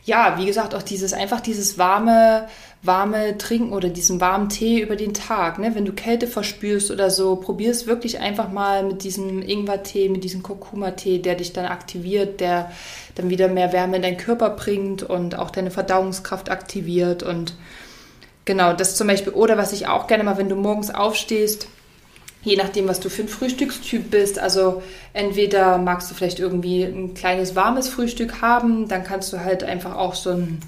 ja, 0.08 0.38
wie 0.38 0.46
gesagt, 0.46 0.74
auch 0.74 0.84
dieses 0.84 1.12
einfach 1.12 1.42
dieses 1.42 1.78
warme, 1.78 2.48
warme 2.82 3.38
Trinken 3.38 3.74
oder 3.74 3.90
diesen 3.90 4.22
warmen 4.22 4.48
Tee 4.48 4.80
über 4.80 4.96
den 4.96 5.14
Tag. 5.14 5.60
Ne? 5.60 5.76
Wenn 5.76 5.84
du 5.84 5.92
Kälte 5.92 6.28
verspürst 6.28 6.92
oder 6.92 7.10
so, 7.10 7.36
probier 7.36 7.72
es 7.72 7.88
wirklich 7.88 8.22
einfach 8.22 8.50
mal 8.50 8.84
mit 8.84 9.04
diesem 9.04 9.42
Ingwertee, 9.42 10.08
mit 10.08 10.24
diesem 10.24 10.44
Kurkuma-Tee, 10.44 11.20
der 11.20 11.36
dich 11.36 11.52
dann 11.52 11.66
aktiviert, 11.66 12.40
der 12.40 12.72
dann 13.16 13.30
wieder 13.30 13.50
mehr 13.50 13.74
Wärme 13.74 13.98
in 13.98 14.02
deinen 14.02 14.16
Körper 14.16 14.52
bringt 14.52 15.04
und 15.04 15.38
auch 15.38 15.50
deine 15.50 15.72
Verdauungskraft 15.72 16.50
aktiviert. 16.50 17.22
Und 17.22 17.56
genau, 18.46 18.72
das 18.72 18.96
zum 18.96 19.08
Beispiel. 19.08 19.34
Oder 19.34 19.58
was 19.58 19.74
ich 19.74 19.88
auch 19.90 20.08
gerne 20.08 20.24
mal, 20.24 20.38
wenn 20.38 20.48
du 20.48 20.56
morgens 20.56 20.90
aufstehst, 20.90 21.68
je 22.44 22.56
nachdem, 22.56 22.88
was 22.88 23.00
du 23.00 23.10
für 23.10 23.24
ein 23.24 23.28
Frühstückstyp 23.28 24.10
bist. 24.10 24.40
Also 24.40 24.82
entweder 25.14 25.78
magst 25.78 26.10
du 26.10 26.16
vielleicht 26.16 26.40
irgendwie 26.40 26.84
ein 26.84 27.14
kleines 27.14 27.56
warmes 27.56 27.90
Frühstück 27.90 28.42
haben, 28.42 28.88
dann 28.88 29.04
kannst 29.04 29.34
du 29.34 29.44
halt 29.44 29.64
einfach 29.64 29.96
auch 29.96 30.16
so 30.16 30.32
ein, 30.32 30.60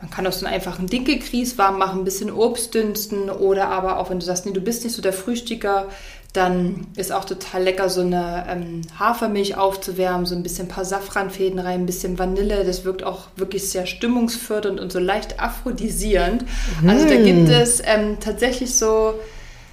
man 0.00 0.10
kann 0.10 0.26
auch 0.26 0.32
so 0.32 0.46
einen 0.46 0.54
einfachen 0.54 0.86
Dinkelgrieß 0.86 1.58
warm 1.58 1.78
machen, 1.78 2.00
ein 2.00 2.04
bisschen 2.04 2.30
Obst 2.30 2.74
dünsten 2.74 3.28
oder 3.28 3.68
aber 3.68 3.98
auch 3.98 4.10
wenn 4.10 4.20
du 4.20 4.24
sagst, 4.24 4.46
nee, 4.46 4.52
du 4.52 4.60
bist 4.60 4.84
nicht 4.84 4.94
so 4.94 5.02
der 5.02 5.12
Frühstücker, 5.12 5.88
dann 6.32 6.86
ist 6.94 7.10
auch 7.12 7.24
total 7.24 7.64
lecker, 7.64 7.88
so 7.88 8.02
eine 8.02 8.46
ähm, 8.48 8.82
Hafermilch 8.98 9.56
aufzuwärmen, 9.56 10.26
so 10.26 10.36
ein 10.36 10.44
bisschen 10.44 10.66
ein 10.66 10.68
paar 10.68 10.84
Safranfäden 10.84 11.58
rein, 11.58 11.80
ein 11.80 11.86
bisschen 11.86 12.20
Vanille. 12.20 12.64
Das 12.64 12.84
wirkt 12.84 13.02
auch 13.02 13.26
wirklich 13.34 13.68
sehr 13.68 13.86
stimmungsfördernd 13.86 14.78
und 14.78 14.92
so 14.92 15.00
leicht 15.00 15.40
aphrodisierend. 15.40 16.44
Mm. 16.82 16.88
Also 16.88 17.08
da 17.08 17.16
gibt 17.16 17.48
es 17.48 17.82
ähm, 17.84 18.18
tatsächlich 18.20 18.72
so 18.76 19.14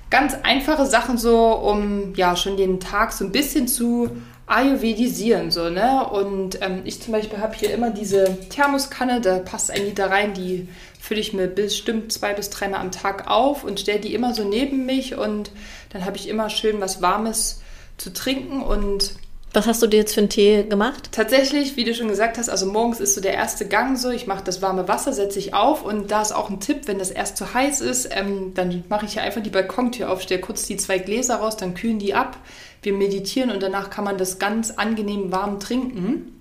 ganz 0.10 0.36
einfache 0.44 0.86
Sachen 0.86 1.18
so, 1.18 1.52
um 1.52 2.14
ja 2.16 2.36
schon 2.36 2.58
den 2.58 2.80
Tag 2.80 3.12
so 3.12 3.26
ein 3.26 3.32
bisschen 3.32 3.68
zu 3.68 4.10
ayurvedisieren 4.48 5.52
so 5.52 5.70
ne? 5.70 6.08
Und 6.10 6.62
ähm, 6.62 6.82
ich 6.86 7.02
zum 7.02 7.12
Beispiel 7.12 7.40
habe 7.40 7.56
hier 7.56 7.74
immer 7.74 7.92
diese 7.92 8.38
Thermoskanne, 8.50 9.20
da 9.20 9.40
passt 9.40 9.70
ein 9.70 9.84
Liter 9.84 10.10
rein, 10.10 10.34
die 10.34 10.70
fülle 11.00 11.20
ich 11.20 11.34
mir 11.34 11.48
bestimmt 11.48 12.14
zwei 12.14 12.34
bis 12.34 12.50
dreimal 12.50 12.80
am 12.80 12.92
Tag 12.92 13.30
auf 13.30 13.64
und 13.64 13.80
stelle 13.80 14.00
die 14.00 14.14
immer 14.14 14.34
so 14.34 14.46
neben 14.46 14.86
mich 14.86 15.16
und 15.18 15.52
dann 15.90 16.06
habe 16.06 16.18
ich 16.18 16.30
immer 16.30 16.50
schön 16.50 16.80
was 16.80 17.02
Warmes 17.02 17.62
zu 17.98 18.14
trinken 18.14 18.62
und 18.62 19.16
was 19.58 19.66
hast 19.66 19.82
du 19.82 19.88
dir 19.88 19.98
jetzt 19.98 20.14
für 20.14 20.20
einen 20.20 20.30
Tee 20.30 20.64
gemacht? 20.64 21.10
Tatsächlich, 21.12 21.76
wie 21.76 21.84
du 21.84 21.96
schon 21.96 22.10
gesagt 22.10 22.38
hast, 22.38 22.48
also 22.48 22.68
morgens 22.68 23.00
ist 23.00 23.16
so 23.16 23.22
der 23.22 23.34
erste 23.34 23.68
Gang 23.68 23.98
so, 23.98 24.12
ich 24.12 24.28
mache 24.28 24.44
das 24.44 24.62
warme 24.62 24.88
Wasser, 24.88 25.14
setze 25.14 25.40
ich 25.40 25.56
auf 25.56 25.84
und 25.84 26.12
da 26.12 26.22
ist 26.22 26.32
auch 26.32 26.52
ein 26.52 26.60
Tipp, 26.60 26.82
wenn 26.86 27.00
das 27.00 27.10
erst 27.10 27.38
zu 27.38 27.56
heiß 27.56 27.82
ist, 27.82 28.08
ähm, 28.12 28.54
dann 28.54 28.84
mache 28.88 29.08
ich 29.08 29.16
ja 29.16 29.24
einfach 29.24 29.42
die 29.42 29.50
Balkontür 29.50 30.12
auf, 30.12 30.22
stelle 30.22 30.42
kurz 30.42 30.68
die 30.68 30.78
zwei 30.78 31.00
Gläser 31.00 31.38
raus, 31.38 31.58
dann 31.58 31.74
kühlen 31.74 31.98
die 31.98 32.14
ab, 32.14 32.38
wir 32.84 32.94
meditieren 32.94 33.50
und 33.50 33.64
danach 33.64 33.90
kann 33.90 34.04
man 34.04 34.20
das 34.20 34.38
ganz 34.38 34.72
angenehm 34.72 35.32
warm 35.32 35.60
trinken. 35.60 36.34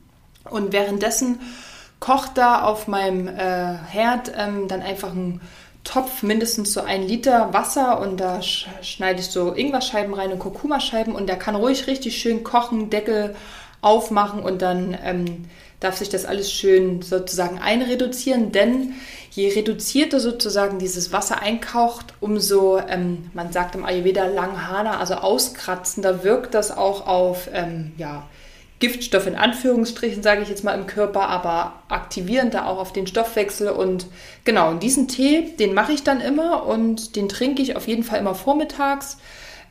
Und 0.45 0.75
währenddessen 0.75 1.41
kocht 2.01 2.33
da 2.37 2.63
auf 2.63 2.87
meinem 2.87 3.29
äh, 3.29 3.33
Herd 3.33 4.31
ähm, 4.37 4.69
dann 4.69 4.83
einfach 4.83 5.13
ein 5.13 5.41
Topf 5.87 6.23
mindestens 6.23 6.73
so 6.73 6.83
ein 6.83 7.07
Liter 7.07 7.55
Wasser 7.55 8.01
und 8.01 8.19
da 8.19 8.43
schneide 8.43 9.21
ich 9.21 9.27
so 9.27 9.53
Ingwerscheiben 9.53 10.15
rein 10.15 10.33
und 10.33 10.41
Kurkumascheiben 10.41 11.15
und 11.15 11.29
der 11.29 11.37
kann 11.37 11.55
ruhig 11.55 11.87
richtig 11.87 12.19
schön 12.19 12.43
kochen, 12.43 12.91
Deckel 12.91 13.37
aufmachen 13.83 14.41
und 14.41 14.63
dann 14.63 14.99
ähm, 15.05 15.45
darf 15.79 15.97
sich 15.97 16.09
das 16.09 16.25
alles 16.25 16.51
schön 16.51 17.03
sozusagen 17.03 17.61
einreduzieren, 17.61 18.51
denn 18.51 18.95
je 19.31 19.49
reduzierter 19.51 20.19
sozusagen 20.19 20.79
dieses 20.81 21.13
Wasser 21.13 21.41
einkaucht, 21.41 22.15
umso, 22.21 22.79
ähm, 22.79 23.31
man 23.33 23.53
sagt 23.53 23.77
im 23.77 23.85
Ayurveda 23.85 24.27
Langhana, 24.27 24.99
also 24.99 25.15
auskratzender 25.15 26.25
wirkt 26.25 26.55
das 26.55 26.77
auch 26.77 27.07
auf, 27.07 27.49
ähm, 27.53 27.93
ja, 27.97 28.25
Giftstoff 28.79 29.27
in 29.27 29.37
Anführungsstrichen, 29.37 30.23
sage 30.23 30.43
ich 30.43 30.51
jetzt 30.51 30.65
mal 30.65 30.79
im 30.79 30.87
Körper, 30.87 31.29
aber 31.29 31.75
aktivieren 31.89 32.51
da 32.51 32.67
auch 32.67 32.79
auf 32.79 32.93
den 32.93 33.07
Stoffwechsel. 33.07 33.71
Und 33.71 34.07
genau, 34.45 34.71
und 34.71 34.83
diesen 34.83 35.09
Tee, 35.09 35.55
den 35.59 35.73
mache 35.73 35.93
ich 35.93 36.03
dann 36.03 36.21
immer 36.21 36.67
und 36.67 37.17
den 37.17 37.29
trinke 37.29 37.63
ich 37.63 37.77
auf 37.77 37.89
jeden 37.89 38.03
Fall 38.03 38.21
immer 38.21 38.35
vormittags. 38.35 39.17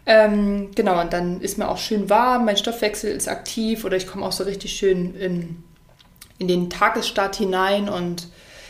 Ähm, 0.08 0.72
genau, 0.76 1.02
und 1.02 1.14
dann 1.14 1.42
ist 1.42 1.58
mir 1.58 1.70
auch 1.70 1.78
schön 1.78 2.10
warm, 2.10 2.46
mein 2.46 2.58
Stoffwechsel 2.58 3.12
ist 3.12 3.28
aktiv 3.28 3.86
oder 3.86 3.98
ich 3.98 4.08
komme 4.08 4.26
auch 4.26 4.32
so 4.32 4.44
richtig 4.44 4.74
schön 4.74 5.16
in, 5.16 5.64
in 6.40 6.48
den 6.48 6.72
Tagesstart 6.72 7.36
hinein. 7.36 7.90
Und 7.90 8.28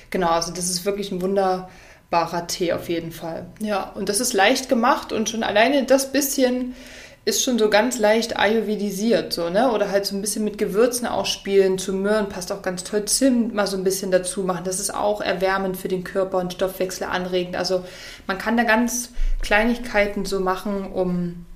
genau, 0.10 0.30
also 0.30 0.52
das 0.52 0.70
ist 0.70 0.84
wirklich 0.84 1.14
ein 1.14 1.22
wunderbarer 1.22 2.48
Tee 2.48 2.74
auf 2.74 2.90
jeden 2.90 3.14
Fall. 3.14 3.46
Ja, 3.60 3.92
und 3.96 4.10
das 4.10 4.20
ist 4.20 4.34
leicht 4.34 4.68
gemacht 4.68 5.14
und 5.14 5.30
schon 5.30 5.44
alleine 5.44 5.86
das 5.86 6.12
bisschen 6.12 6.76
ist 7.26 7.44
schon 7.44 7.58
so 7.58 7.72
ganz 7.72 7.98
leicht 7.98 8.38
ayurvedisiert, 8.38 9.34
so, 9.34 9.50
ne? 9.50 9.72
Oder 9.72 9.90
halt 9.90 10.06
so 10.06 10.16
ein 10.16 10.22
bisschen 10.22 10.44
mit 10.44 10.60
Gewürzen 10.60 11.08
ausspielen. 11.08 11.80
Zu 11.80 11.92
Möhren 11.92 12.30
passt 12.30 12.52
auch 12.52 12.62
ganz 12.62 12.84
toll. 12.84 13.06
Zimt 13.06 13.56
mal 13.56 13.66
so 13.66 13.78
ein 13.78 13.84
bisschen 13.84 14.12
dazu 14.12 14.44
machen. 14.44 14.64
Das 14.64 14.80
ist 14.80 14.94
auch 14.94 15.22
erwärmend 15.22 15.76
für 15.76 15.88
den 15.88 16.04
Körper 16.04 16.38
und 16.38 16.54
Stoffwechsel 16.54 17.08
anregend. 17.08 17.56
Also 17.56 17.84
man 18.28 18.38
kann 18.38 18.58
da 18.58 18.64
ganz 18.64 19.10
Kleinigkeiten 19.42 20.26
so 20.26 20.40
machen, 20.40 20.92
um 20.92 21.48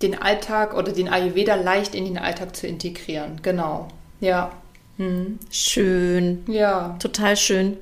den 0.00 0.20
Alltag 0.20 0.74
oder 0.74 0.92
den 0.92 1.10
Ayurveda 1.10 1.56
leicht 1.56 1.94
in 1.94 2.06
den 2.06 2.18
Alltag 2.18 2.56
zu 2.56 2.66
integrieren. 2.66 3.40
Genau. 3.42 3.88
Ja. 4.20 4.52
Hm. 4.96 5.38
Schön. 5.50 6.42
Ja. 6.48 6.96
Total 7.00 7.36
schön. 7.36 7.76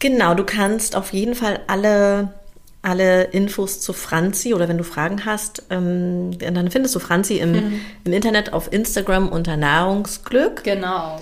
Genau, 0.00 0.34
du 0.34 0.44
kannst 0.44 0.96
auf 0.96 1.14
jeden 1.14 1.34
Fall 1.34 1.60
alle 1.66 2.34
alle 2.82 3.24
Infos 3.24 3.80
zu 3.80 3.92
Franzi 3.92 4.54
oder 4.54 4.68
wenn 4.68 4.78
du 4.78 4.84
Fragen 4.84 5.24
hast, 5.26 5.64
ähm, 5.70 6.38
dann 6.38 6.70
findest 6.70 6.94
du 6.94 6.98
Franzi 6.98 7.36
im, 7.36 7.52
mhm. 7.52 7.80
im 8.04 8.12
Internet 8.12 8.52
auf 8.52 8.72
Instagram 8.72 9.28
unter 9.28 9.56
Nahrungsglück. 9.56 10.64
Genau. 10.64 11.20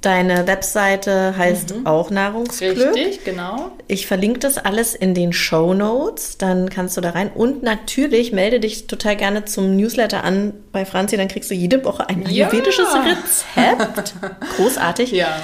Deine 0.00 0.46
Webseite 0.46 1.36
heißt 1.36 1.76
mhm. 1.76 1.86
auch 1.86 2.10
Nahrungsglück. 2.10 2.94
Richtig, 2.94 3.24
genau. 3.24 3.72
Ich 3.86 4.06
verlinke 4.06 4.38
das 4.38 4.56
alles 4.56 4.94
in 4.94 5.12
den 5.14 5.34
Show 5.34 5.74
Notes, 5.74 6.38
dann 6.38 6.70
kannst 6.70 6.96
du 6.96 7.02
da 7.02 7.10
rein. 7.10 7.30
Und 7.34 7.62
natürlich 7.62 8.32
melde 8.32 8.60
dich 8.60 8.86
total 8.86 9.16
gerne 9.16 9.44
zum 9.44 9.76
Newsletter 9.76 10.24
an 10.24 10.54
bei 10.72 10.86
Franzi, 10.86 11.18
dann 11.18 11.28
kriegst 11.28 11.50
du 11.50 11.54
jede 11.54 11.84
Woche 11.84 12.08
ein 12.08 12.26
ayurvedisches 12.26 12.88
ja. 12.94 13.02
Rezept. 13.02 14.14
Großartig. 14.56 15.12
Ja. 15.12 15.36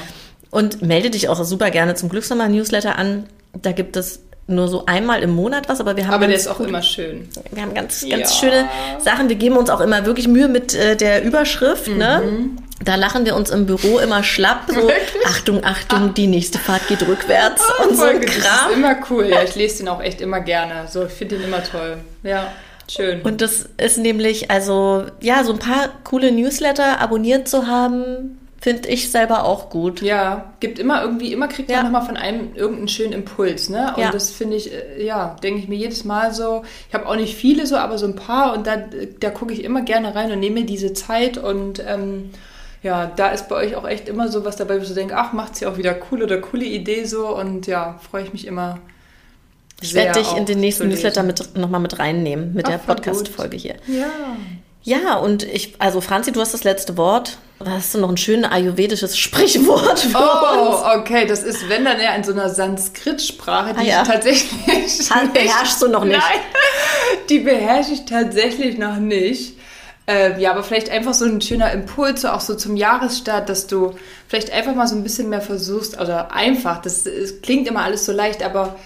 Und 0.51 0.81
melde 0.81 1.11
dich 1.11 1.29
auch 1.29 1.43
super 1.45 1.71
gerne 1.71 1.95
zum 1.95 2.09
Glücksnummer 2.09 2.49
Newsletter 2.49 2.97
an. 2.97 3.27
Da 3.61 3.73
gibt 3.73 3.97
es 3.97 4.21
nur 4.49 4.69
so 4.69 4.87
einmal 4.87 5.23
im 5.23 5.31
Monat 5.31 5.69
was, 5.69 5.81
aber 5.81 5.97
wir 5.97 6.07
haben. 6.07 6.15
Aber 6.15 6.27
der 6.27 6.37
ist 6.37 6.47
auch 6.47 6.61
immer 6.61 6.83
schön. 6.83 7.29
Wir 7.51 7.63
haben 7.63 7.75
ganz, 7.75 8.07
ganz 8.09 8.31
ja. 8.31 8.39
schöne 8.39 8.69
Sachen. 9.01 9.29
Wir 9.29 9.37
geben 9.37 9.57
uns 9.57 9.71
auch 9.71 9.81
immer 9.81 10.07
wirklich 10.07 10.29
Mühe 10.29 10.49
mit 10.49 10.75
äh, 10.75 10.97
der 10.97 11.25
Überschrift, 11.25 11.89
ne? 11.89 12.23
mhm. 12.25 12.31
ne? 12.33 12.51
Da 12.85 12.95
lachen 12.95 13.25
wir 13.25 13.35
uns 13.35 13.51
im 13.51 13.67
Büro 13.67 13.99
immer 13.99 14.23
schlapp. 14.23 14.65
So, 14.69 14.91
Achtung, 15.27 15.65
Achtung, 15.65 16.15
die 16.15 16.27
nächste 16.27 16.59
Fahrt 16.59 16.87
geht 16.89 17.03
rückwärts 17.09 17.63
oh, 17.81 17.85
und 17.89 17.97
so 17.97 18.05
ein 18.05 18.21
Kram. 18.21 18.43
Das 18.43 18.71
ist 18.71 18.77
immer 18.77 18.97
cool. 19.11 19.27
Ja, 19.27 19.43
ich 19.43 19.55
lese 19.55 19.79
den 19.79 19.89
auch 19.89 20.03
echt 20.03 20.21
immer 20.21 20.41
gerne. 20.41 20.87
So, 20.89 21.07
ich 21.07 21.13
finde 21.13 21.37
den 21.37 21.47
immer 21.47 21.65
toll. 21.65 21.99
Ja. 22.23 22.53
Schön. 22.89 23.23
Und 23.23 23.41
das 23.41 23.69
ist 23.79 23.99
nämlich, 23.99 24.51
also, 24.51 25.07
ja, 25.21 25.43
so 25.43 25.53
ein 25.53 25.59
paar 25.59 25.89
coole 26.05 26.31
Newsletter 26.31 27.01
abonniert 27.01 27.49
zu 27.49 27.67
haben, 27.67 28.39
Finde 28.67 28.89
ich 28.89 29.13
selber 29.13 29.45
auch 29.45 29.71
gut. 29.71 30.03
Ja, 30.03 30.53
gibt 30.59 30.81
immer 30.81 31.01
irgendwie, 31.01 31.33
immer 31.33 31.47
kriegt 31.47 31.69
man 31.69 31.77
ja. 31.77 31.83
nochmal 31.85 32.05
von 32.05 32.17
einem 32.17 32.57
irgendeinen 32.57 32.89
schönen 32.89 33.13
Impuls, 33.13 33.69
ne? 33.69 33.95
Und 33.95 34.03
ja. 34.03 34.11
das 34.11 34.33
finde 34.33 34.57
ich, 34.57 34.73
äh, 34.73 35.05
ja, 35.07 35.37
denke 35.41 35.61
ich 35.61 35.69
mir 35.69 35.77
jedes 35.77 36.03
Mal 36.03 36.35
so. 36.35 36.65
Ich 36.89 36.93
habe 36.93 37.07
auch 37.07 37.15
nicht 37.15 37.37
viele 37.37 37.69
so, 37.69 37.77
aber 37.77 37.97
so 37.97 38.07
ein 38.07 38.17
paar 38.17 38.55
und 38.55 38.67
da, 38.67 38.79
da 39.21 39.31
gucke 39.31 39.53
ich 39.53 39.63
immer 39.63 39.83
gerne 39.83 40.17
rein 40.17 40.33
und 40.33 40.41
nehme 40.41 40.63
mir 40.63 40.67
diese 40.67 40.95
Zeit 40.95 41.39
und 41.39 41.81
ähm, 41.87 42.31
ja, 42.83 43.07
da 43.07 43.29
ist 43.29 43.49
bei 43.49 43.55
euch 43.55 43.77
auch 43.77 43.87
echt 43.87 44.09
immer 44.09 44.27
so 44.27 44.45
was 44.45 44.57
dabei, 44.57 44.79
wo 44.79 44.83
ich 44.83 44.89
so 44.89 44.97
denke, 44.97 45.17
ach, 45.17 45.33
macht 45.33 45.55
sie 45.55 45.67
auch 45.67 45.77
wieder 45.77 45.97
cool 46.11 46.25
oder 46.25 46.39
coole 46.39 46.65
Idee 46.65 47.05
so 47.05 47.37
und 47.37 47.69
ja, 47.69 48.01
freue 48.11 48.25
ich 48.25 48.33
mich 48.33 48.49
immer. 48.49 48.81
Ich 49.81 49.95
werde 49.95 50.19
dich 50.19 50.37
in 50.37 50.45
den 50.45 50.59
nächsten 50.59 50.89
Newsletter 50.89 51.23
mit, 51.23 51.57
nochmal 51.57 51.81
mit 51.81 52.01
reinnehmen, 52.01 52.53
mit 52.53 52.67
ach, 52.67 52.71
der 52.71 52.79
Podcast-Folge 52.79 53.57
hier. 53.57 53.77
Ja. 53.87 54.37
Ja, 54.87 55.17
und 55.17 55.43
ich, 55.43 55.75
also 55.81 56.01
Franzi, 56.01 56.31
du 56.31 56.41
hast 56.41 56.55
das 56.55 56.63
letzte 56.63 56.97
Wort. 56.97 57.39
Hast 57.65 57.93
du 57.93 57.99
noch 57.99 58.09
ein 58.09 58.17
schönes 58.17 58.53
ayurvedisches 58.53 59.19
Sprichwort 59.19 59.99
für 59.99 60.17
oh, 60.17 60.71
uns? 60.71 61.01
okay, 61.01 61.27
das 61.27 61.43
ist, 61.43 61.69
wenn 61.69 61.85
dann 61.85 61.99
eher 61.99 62.15
in 62.15 62.23
so 62.23 62.31
einer 62.31 62.49
Sanskrit-Sprache, 62.51 63.75
die 63.75 63.81
ah, 63.81 63.83
ja. 63.83 64.03
ich 64.03 64.09
tatsächlich. 64.09 65.11
Halt, 65.11 65.33
beherrschst 65.33 65.83
du 65.83 65.89
noch 65.89 66.05
nicht? 66.05 66.17
Nein, 66.17 66.39
die 67.29 67.41
beherrsche 67.41 67.95
ich 67.95 68.05
tatsächlich 68.05 68.79
noch 68.79 68.99
nicht. 68.99 69.59
Äh, 70.07 70.41
ja, 70.41 70.53
aber 70.53 70.63
vielleicht 70.63 70.89
einfach 70.91 71.15
so 71.15 71.25
ein 71.25 71.41
schöner 71.41 71.73
Impuls, 71.73 72.23
so 72.23 72.29
auch 72.29 72.41
so 72.41 72.55
zum 72.55 72.77
Jahresstart, 72.77 73.49
dass 73.49 73.67
du 73.67 73.97
vielleicht 74.29 74.53
einfach 74.53 74.77
mal 74.77 74.87
so 74.87 74.95
ein 74.95 75.03
bisschen 75.03 75.29
mehr 75.31 75.41
versuchst, 75.41 76.01
oder 76.01 76.33
einfach, 76.33 76.81
das, 76.81 77.03
das 77.03 77.43
klingt 77.43 77.67
immer 77.67 77.83
alles 77.83 78.07
so 78.07 78.13
leicht, 78.13 78.45
aber 78.45 78.77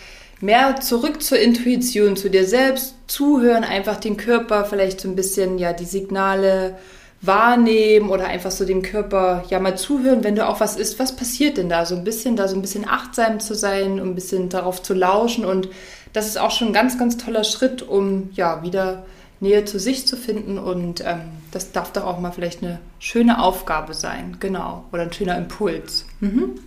mehr 0.41 0.81
zurück 0.81 1.23
zur 1.23 1.39
Intuition, 1.39 2.17
zu 2.17 2.31
dir 2.31 2.47
selbst, 2.47 2.95
zuhören, 3.07 3.65
einfach 3.65 3.97
den 3.97 4.17
Körper, 4.17 4.65
vielleicht 4.65 5.01
so 5.01 5.09
ein 5.09 5.17
bisschen, 5.17 5.59
ja, 5.59 5.73
die 5.73 5.85
Signale 5.85 6.77
wahrnehmen 7.23 8.09
oder 8.09 8.27
einfach 8.27 8.51
so 8.51 8.65
dem 8.65 8.81
Körper, 8.81 9.45
ja, 9.51 9.61
mal 9.61 9.77
zuhören, 9.77 10.25
wenn 10.25 10.37
du 10.37 10.47
auch 10.47 10.61
was 10.61 10.77
isst, 10.77 10.99
was 10.99 11.15
passiert 11.15 11.59
denn 11.59 11.69
da? 11.69 11.85
So 11.85 11.95
ein 11.95 12.05
bisschen, 12.05 12.37
da 12.37 12.49
so 12.49 12.57
ein 12.57 12.63
bisschen 12.63 12.89
achtsam 12.89 13.41
zu 13.41 13.55
sein, 13.55 14.01
um 14.01 14.11
ein 14.11 14.15
bisschen 14.15 14.49
darauf 14.49 14.83
zu 14.83 14.95
lauschen 14.95 15.45
und 15.45 15.69
das 16.13 16.27
ist 16.27 16.39
auch 16.39 16.51
schon 16.51 16.69
ein 16.69 16.73
ganz, 16.73 16.99
ganz 16.99 17.19
toller 17.19 17.45
Schritt, 17.45 17.83
um, 17.83 18.31
ja, 18.33 18.63
wieder 18.63 19.05
Nähe 19.41 19.65
zu 19.65 19.79
sich 19.79 20.07
zu 20.07 20.17
finden 20.17 20.59
und 20.59 21.03
ähm, 21.05 21.21
das 21.51 21.73
darf 21.73 21.93
doch 21.93 22.05
auch 22.05 22.21
mal 22.21 22.33
vielleicht 22.33 22.63
eine 22.63 22.79
schöne 22.99 23.43
Aufgabe 23.43 23.95
sein, 23.95 24.39
genau, 24.41 24.85
oder 24.93 25.03
ein 25.03 25.13
schöner 25.13 25.37
Impuls. 25.37 26.07
Mhm. 26.21 26.59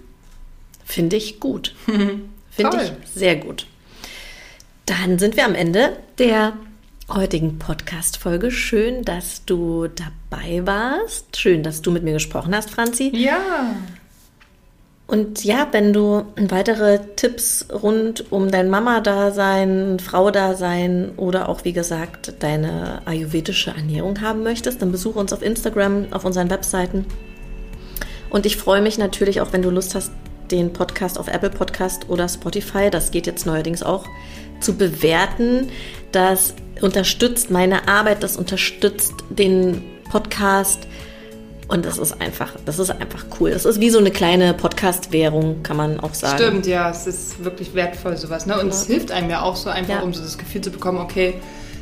Finde 0.85 1.15
ich 1.15 1.39
gut. 1.39 1.75
Finde 2.55 2.83
ich 2.83 2.91
sehr 3.11 3.35
gut. 3.35 3.65
Dann 4.85 5.17
sind 5.17 5.37
wir 5.37 5.45
am 5.45 5.55
Ende 5.55 5.97
der 6.19 6.53
heutigen 7.09 7.57
Podcast-Folge. 7.57 8.51
Schön, 8.51 9.03
dass 9.03 9.43
du 9.45 9.87
dabei 9.87 10.65
warst. 10.65 11.35
Schön, 11.37 11.63
dass 11.63 11.81
du 11.81 11.89
mit 11.89 12.03
mir 12.03 12.13
gesprochen 12.13 12.55
hast, 12.55 12.69
Franzi. 12.69 13.11
Ja. 13.15 13.75
Und 15.07 15.43
ja, 15.43 15.67
wenn 15.71 15.93
du 15.93 16.25
weitere 16.37 16.99
Tipps 17.15 17.67
rund 17.71 18.31
um 18.31 18.51
dein 18.51 18.69
Mama-Dasein, 18.69 19.99
Frau-Dasein 19.99 21.13
oder 21.17 21.49
auch, 21.49 21.65
wie 21.65 21.73
gesagt, 21.73 22.35
deine 22.39 23.01
ayurvedische 23.05 23.71
Ernährung 23.71 24.21
haben 24.21 24.43
möchtest, 24.43 24.81
dann 24.81 24.91
besuche 24.91 25.17
uns 25.17 25.33
auf 25.33 25.41
Instagram, 25.41 26.13
auf 26.13 26.23
unseren 26.23 26.49
Webseiten. 26.49 27.05
Und 28.29 28.45
ich 28.45 28.57
freue 28.57 28.81
mich 28.81 28.97
natürlich 28.97 29.41
auch, 29.41 29.53
wenn 29.53 29.61
du 29.61 29.69
Lust 29.71 29.95
hast, 29.95 30.11
den 30.53 30.71
Podcast 30.71 31.17
auf 31.17 31.27
Apple 31.27 31.49
Podcast 31.49 32.09
oder 32.09 32.29
Spotify, 32.29 32.91
das 32.91 33.09
geht 33.09 33.25
jetzt 33.25 33.45
neuerdings 33.45 33.81
auch, 33.81 34.05
zu 34.59 34.77
bewerten. 34.77 35.69
Das 36.11 36.53
unterstützt 36.79 37.49
meine 37.49 37.87
Arbeit, 37.87 38.21
das 38.21 38.37
unterstützt 38.37 39.13
den 39.29 39.83
Podcast. 40.09 40.87
Und 41.69 41.85
das 41.85 41.97
ist 41.97 42.21
einfach, 42.21 42.53
das 42.65 42.77
ist 42.77 42.91
einfach 42.91 43.25
cool. 43.39 43.49
Das 43.49 43.65
ist 43.65 43.79
wie 43.79 43.89
so 43.89 43.97
eine 43.97 44.11
kleine 44.11 44.53
Podcast-Währung, 44.53 45.63
kann 45.63 45.75
man 45.75 45.99
auch 45.99 46.13
sagen. 46.13 46.37
Stimmt, 46.37 46.67
ja, 46.67 46.91
es 46.91 47.07
ist 47.07 47.43
wirklich 47.43 47.73
wertvoll, 47.73 48.15
sowas. 48.15 48.45
Ne? 48.45 48.53
Und 48.59 48.67
ja. 48.67 48.73
es 48.73 48.85
hilft 48.85 49.11
einem 49.11 49.31
ja 49.31 49.41
auch 49.41 49.55
so 49.55 49.71
einfach, 49.71 49.95
ja. 49.95 50.01
um 50.01 50.13
so 50.13 50.21
das 50.21 50.37
Gefühl 50.37 50.61
zu 50.61 50.69
bekommen, 50.69 50.99
okay, 50.99 51.35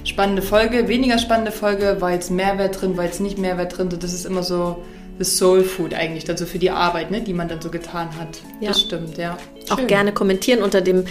spannende 0.05 0.41
Folge, 0.41 0.87
weniger 0.87 1.17
spannende 1.17 1.51
Folge, 1.51 1.97
war 1.99 2.11
jetzt 2.11 2.31
Mehrwert 2.31 2.79
drin, 2.79 2.95
war 2.95 3.03
jetzt 3.03 3.19
nicht 3.19 3.37
Mehrwert 3.37 3.77
drin. 3.77 3.89
Das 3.89 4.13
ist 4.13 4.25
immer 4.25 4.43
so, 4.43 4.81
das 5.19 5.37
Soul 5.37 5.63
Food 5.63 5.93
eigentlich, 5.93 6.23
dann 6.23 6.37
so 6.37 6.45
für 6.45 6.59
die 6.59 6.71
Arbeit, 6.71 7.11
ne, 7.11 7.21
die 7.21 7.33
man 7.33 7.47
dann 7.47 7.61
so 7.61 7.69
getan 7.69 8.09
hat. 8.17 8.39
Ja. 8.59 8.69
Das 8.69 8.81
stimmt, 8.81 9.17
ja. 9.17 9.37
Schön. 9.67 9.71
Auch 9.71 9.87
gerne 9.87 10.11
kommentieren 10.11 10.63
unter 10.63 10.81
dem 10.81 11.05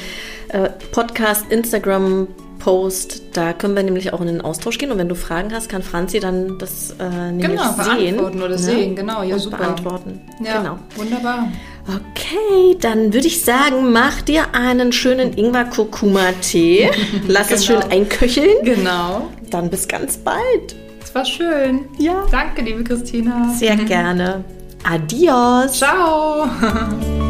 äh, 0.48 0.70
Podcast, 0.92 1.50
Instagram, 1.50 2.28
Post. 2.60 3.22
Da 3.32 3.52
können 3.52 3.74
wir 3.74 3.82
nämlich 3.82 4.12
auch 4.12 4.20
in 4.20 4.28
den 4.28 4.40
Austausch 4.40 4.78
gehen. 4.78 4.92
Und 4.92 4.98
wenn 4.98 5.08
du 5.08 5.16
Fragen 5.16 5.52
hast, 5.52 5.68
kann 5.68 5.82
Franzi 5.82 6.20
dann 6.20 6.58
das 6.58 6.94
äh, 7.00 7.32
nämlich 7.32 7.46
genau, 7.48 7.72
sehen. 7.72 8.16
Beantworten 8.16 8.38
oder 8.38 8.50
ne? 8.50 8.58
sehen, 8.58 8.94
genau. 8.94 9.22
Ja, 9.24 9.34
und 9.34 9.40
super. 9.40 9.56
beantworten. 9.56 10.20
Ja, 10.44 10.58
genau. 10.58 10.78
wunderbar. 10.94 11.48
Okay, 11.88 12.76
dann 12.80 13.12
würde 13.12 13.26
ich 13.26 13.42
sagen, 13.42 13.90
mach 13.90 14.22
dir 14.22 14.54
einen 14.54 14.92
schönen 14.92 15.32
Ingwer-Kurkuma-Tee. 15.32 16.90
Lass 17.26 17.48
genau. 17.48 17.58
es 17.58 17.66
schön 17.66 17.82
einköcheln. 17.82 18.64
Genau. 18.64 19.28
Dann 19.50 19.70
bis 19.70 19.88
ganz 19.88 20.18
bald. 20.18 20.76
Es 21.10 21.14
war 21.16 21.24
schön. 21.24 21.88
Ja. 21.98 22.24
Danke, 22.30 22.62
liebe 22.62 22.84
Christina. 22.84 23.52
Sehr 23.52 23.74
gerne. 23.74 24.44
Adios. 24.84 25.72
Ciao. 25.72 26.48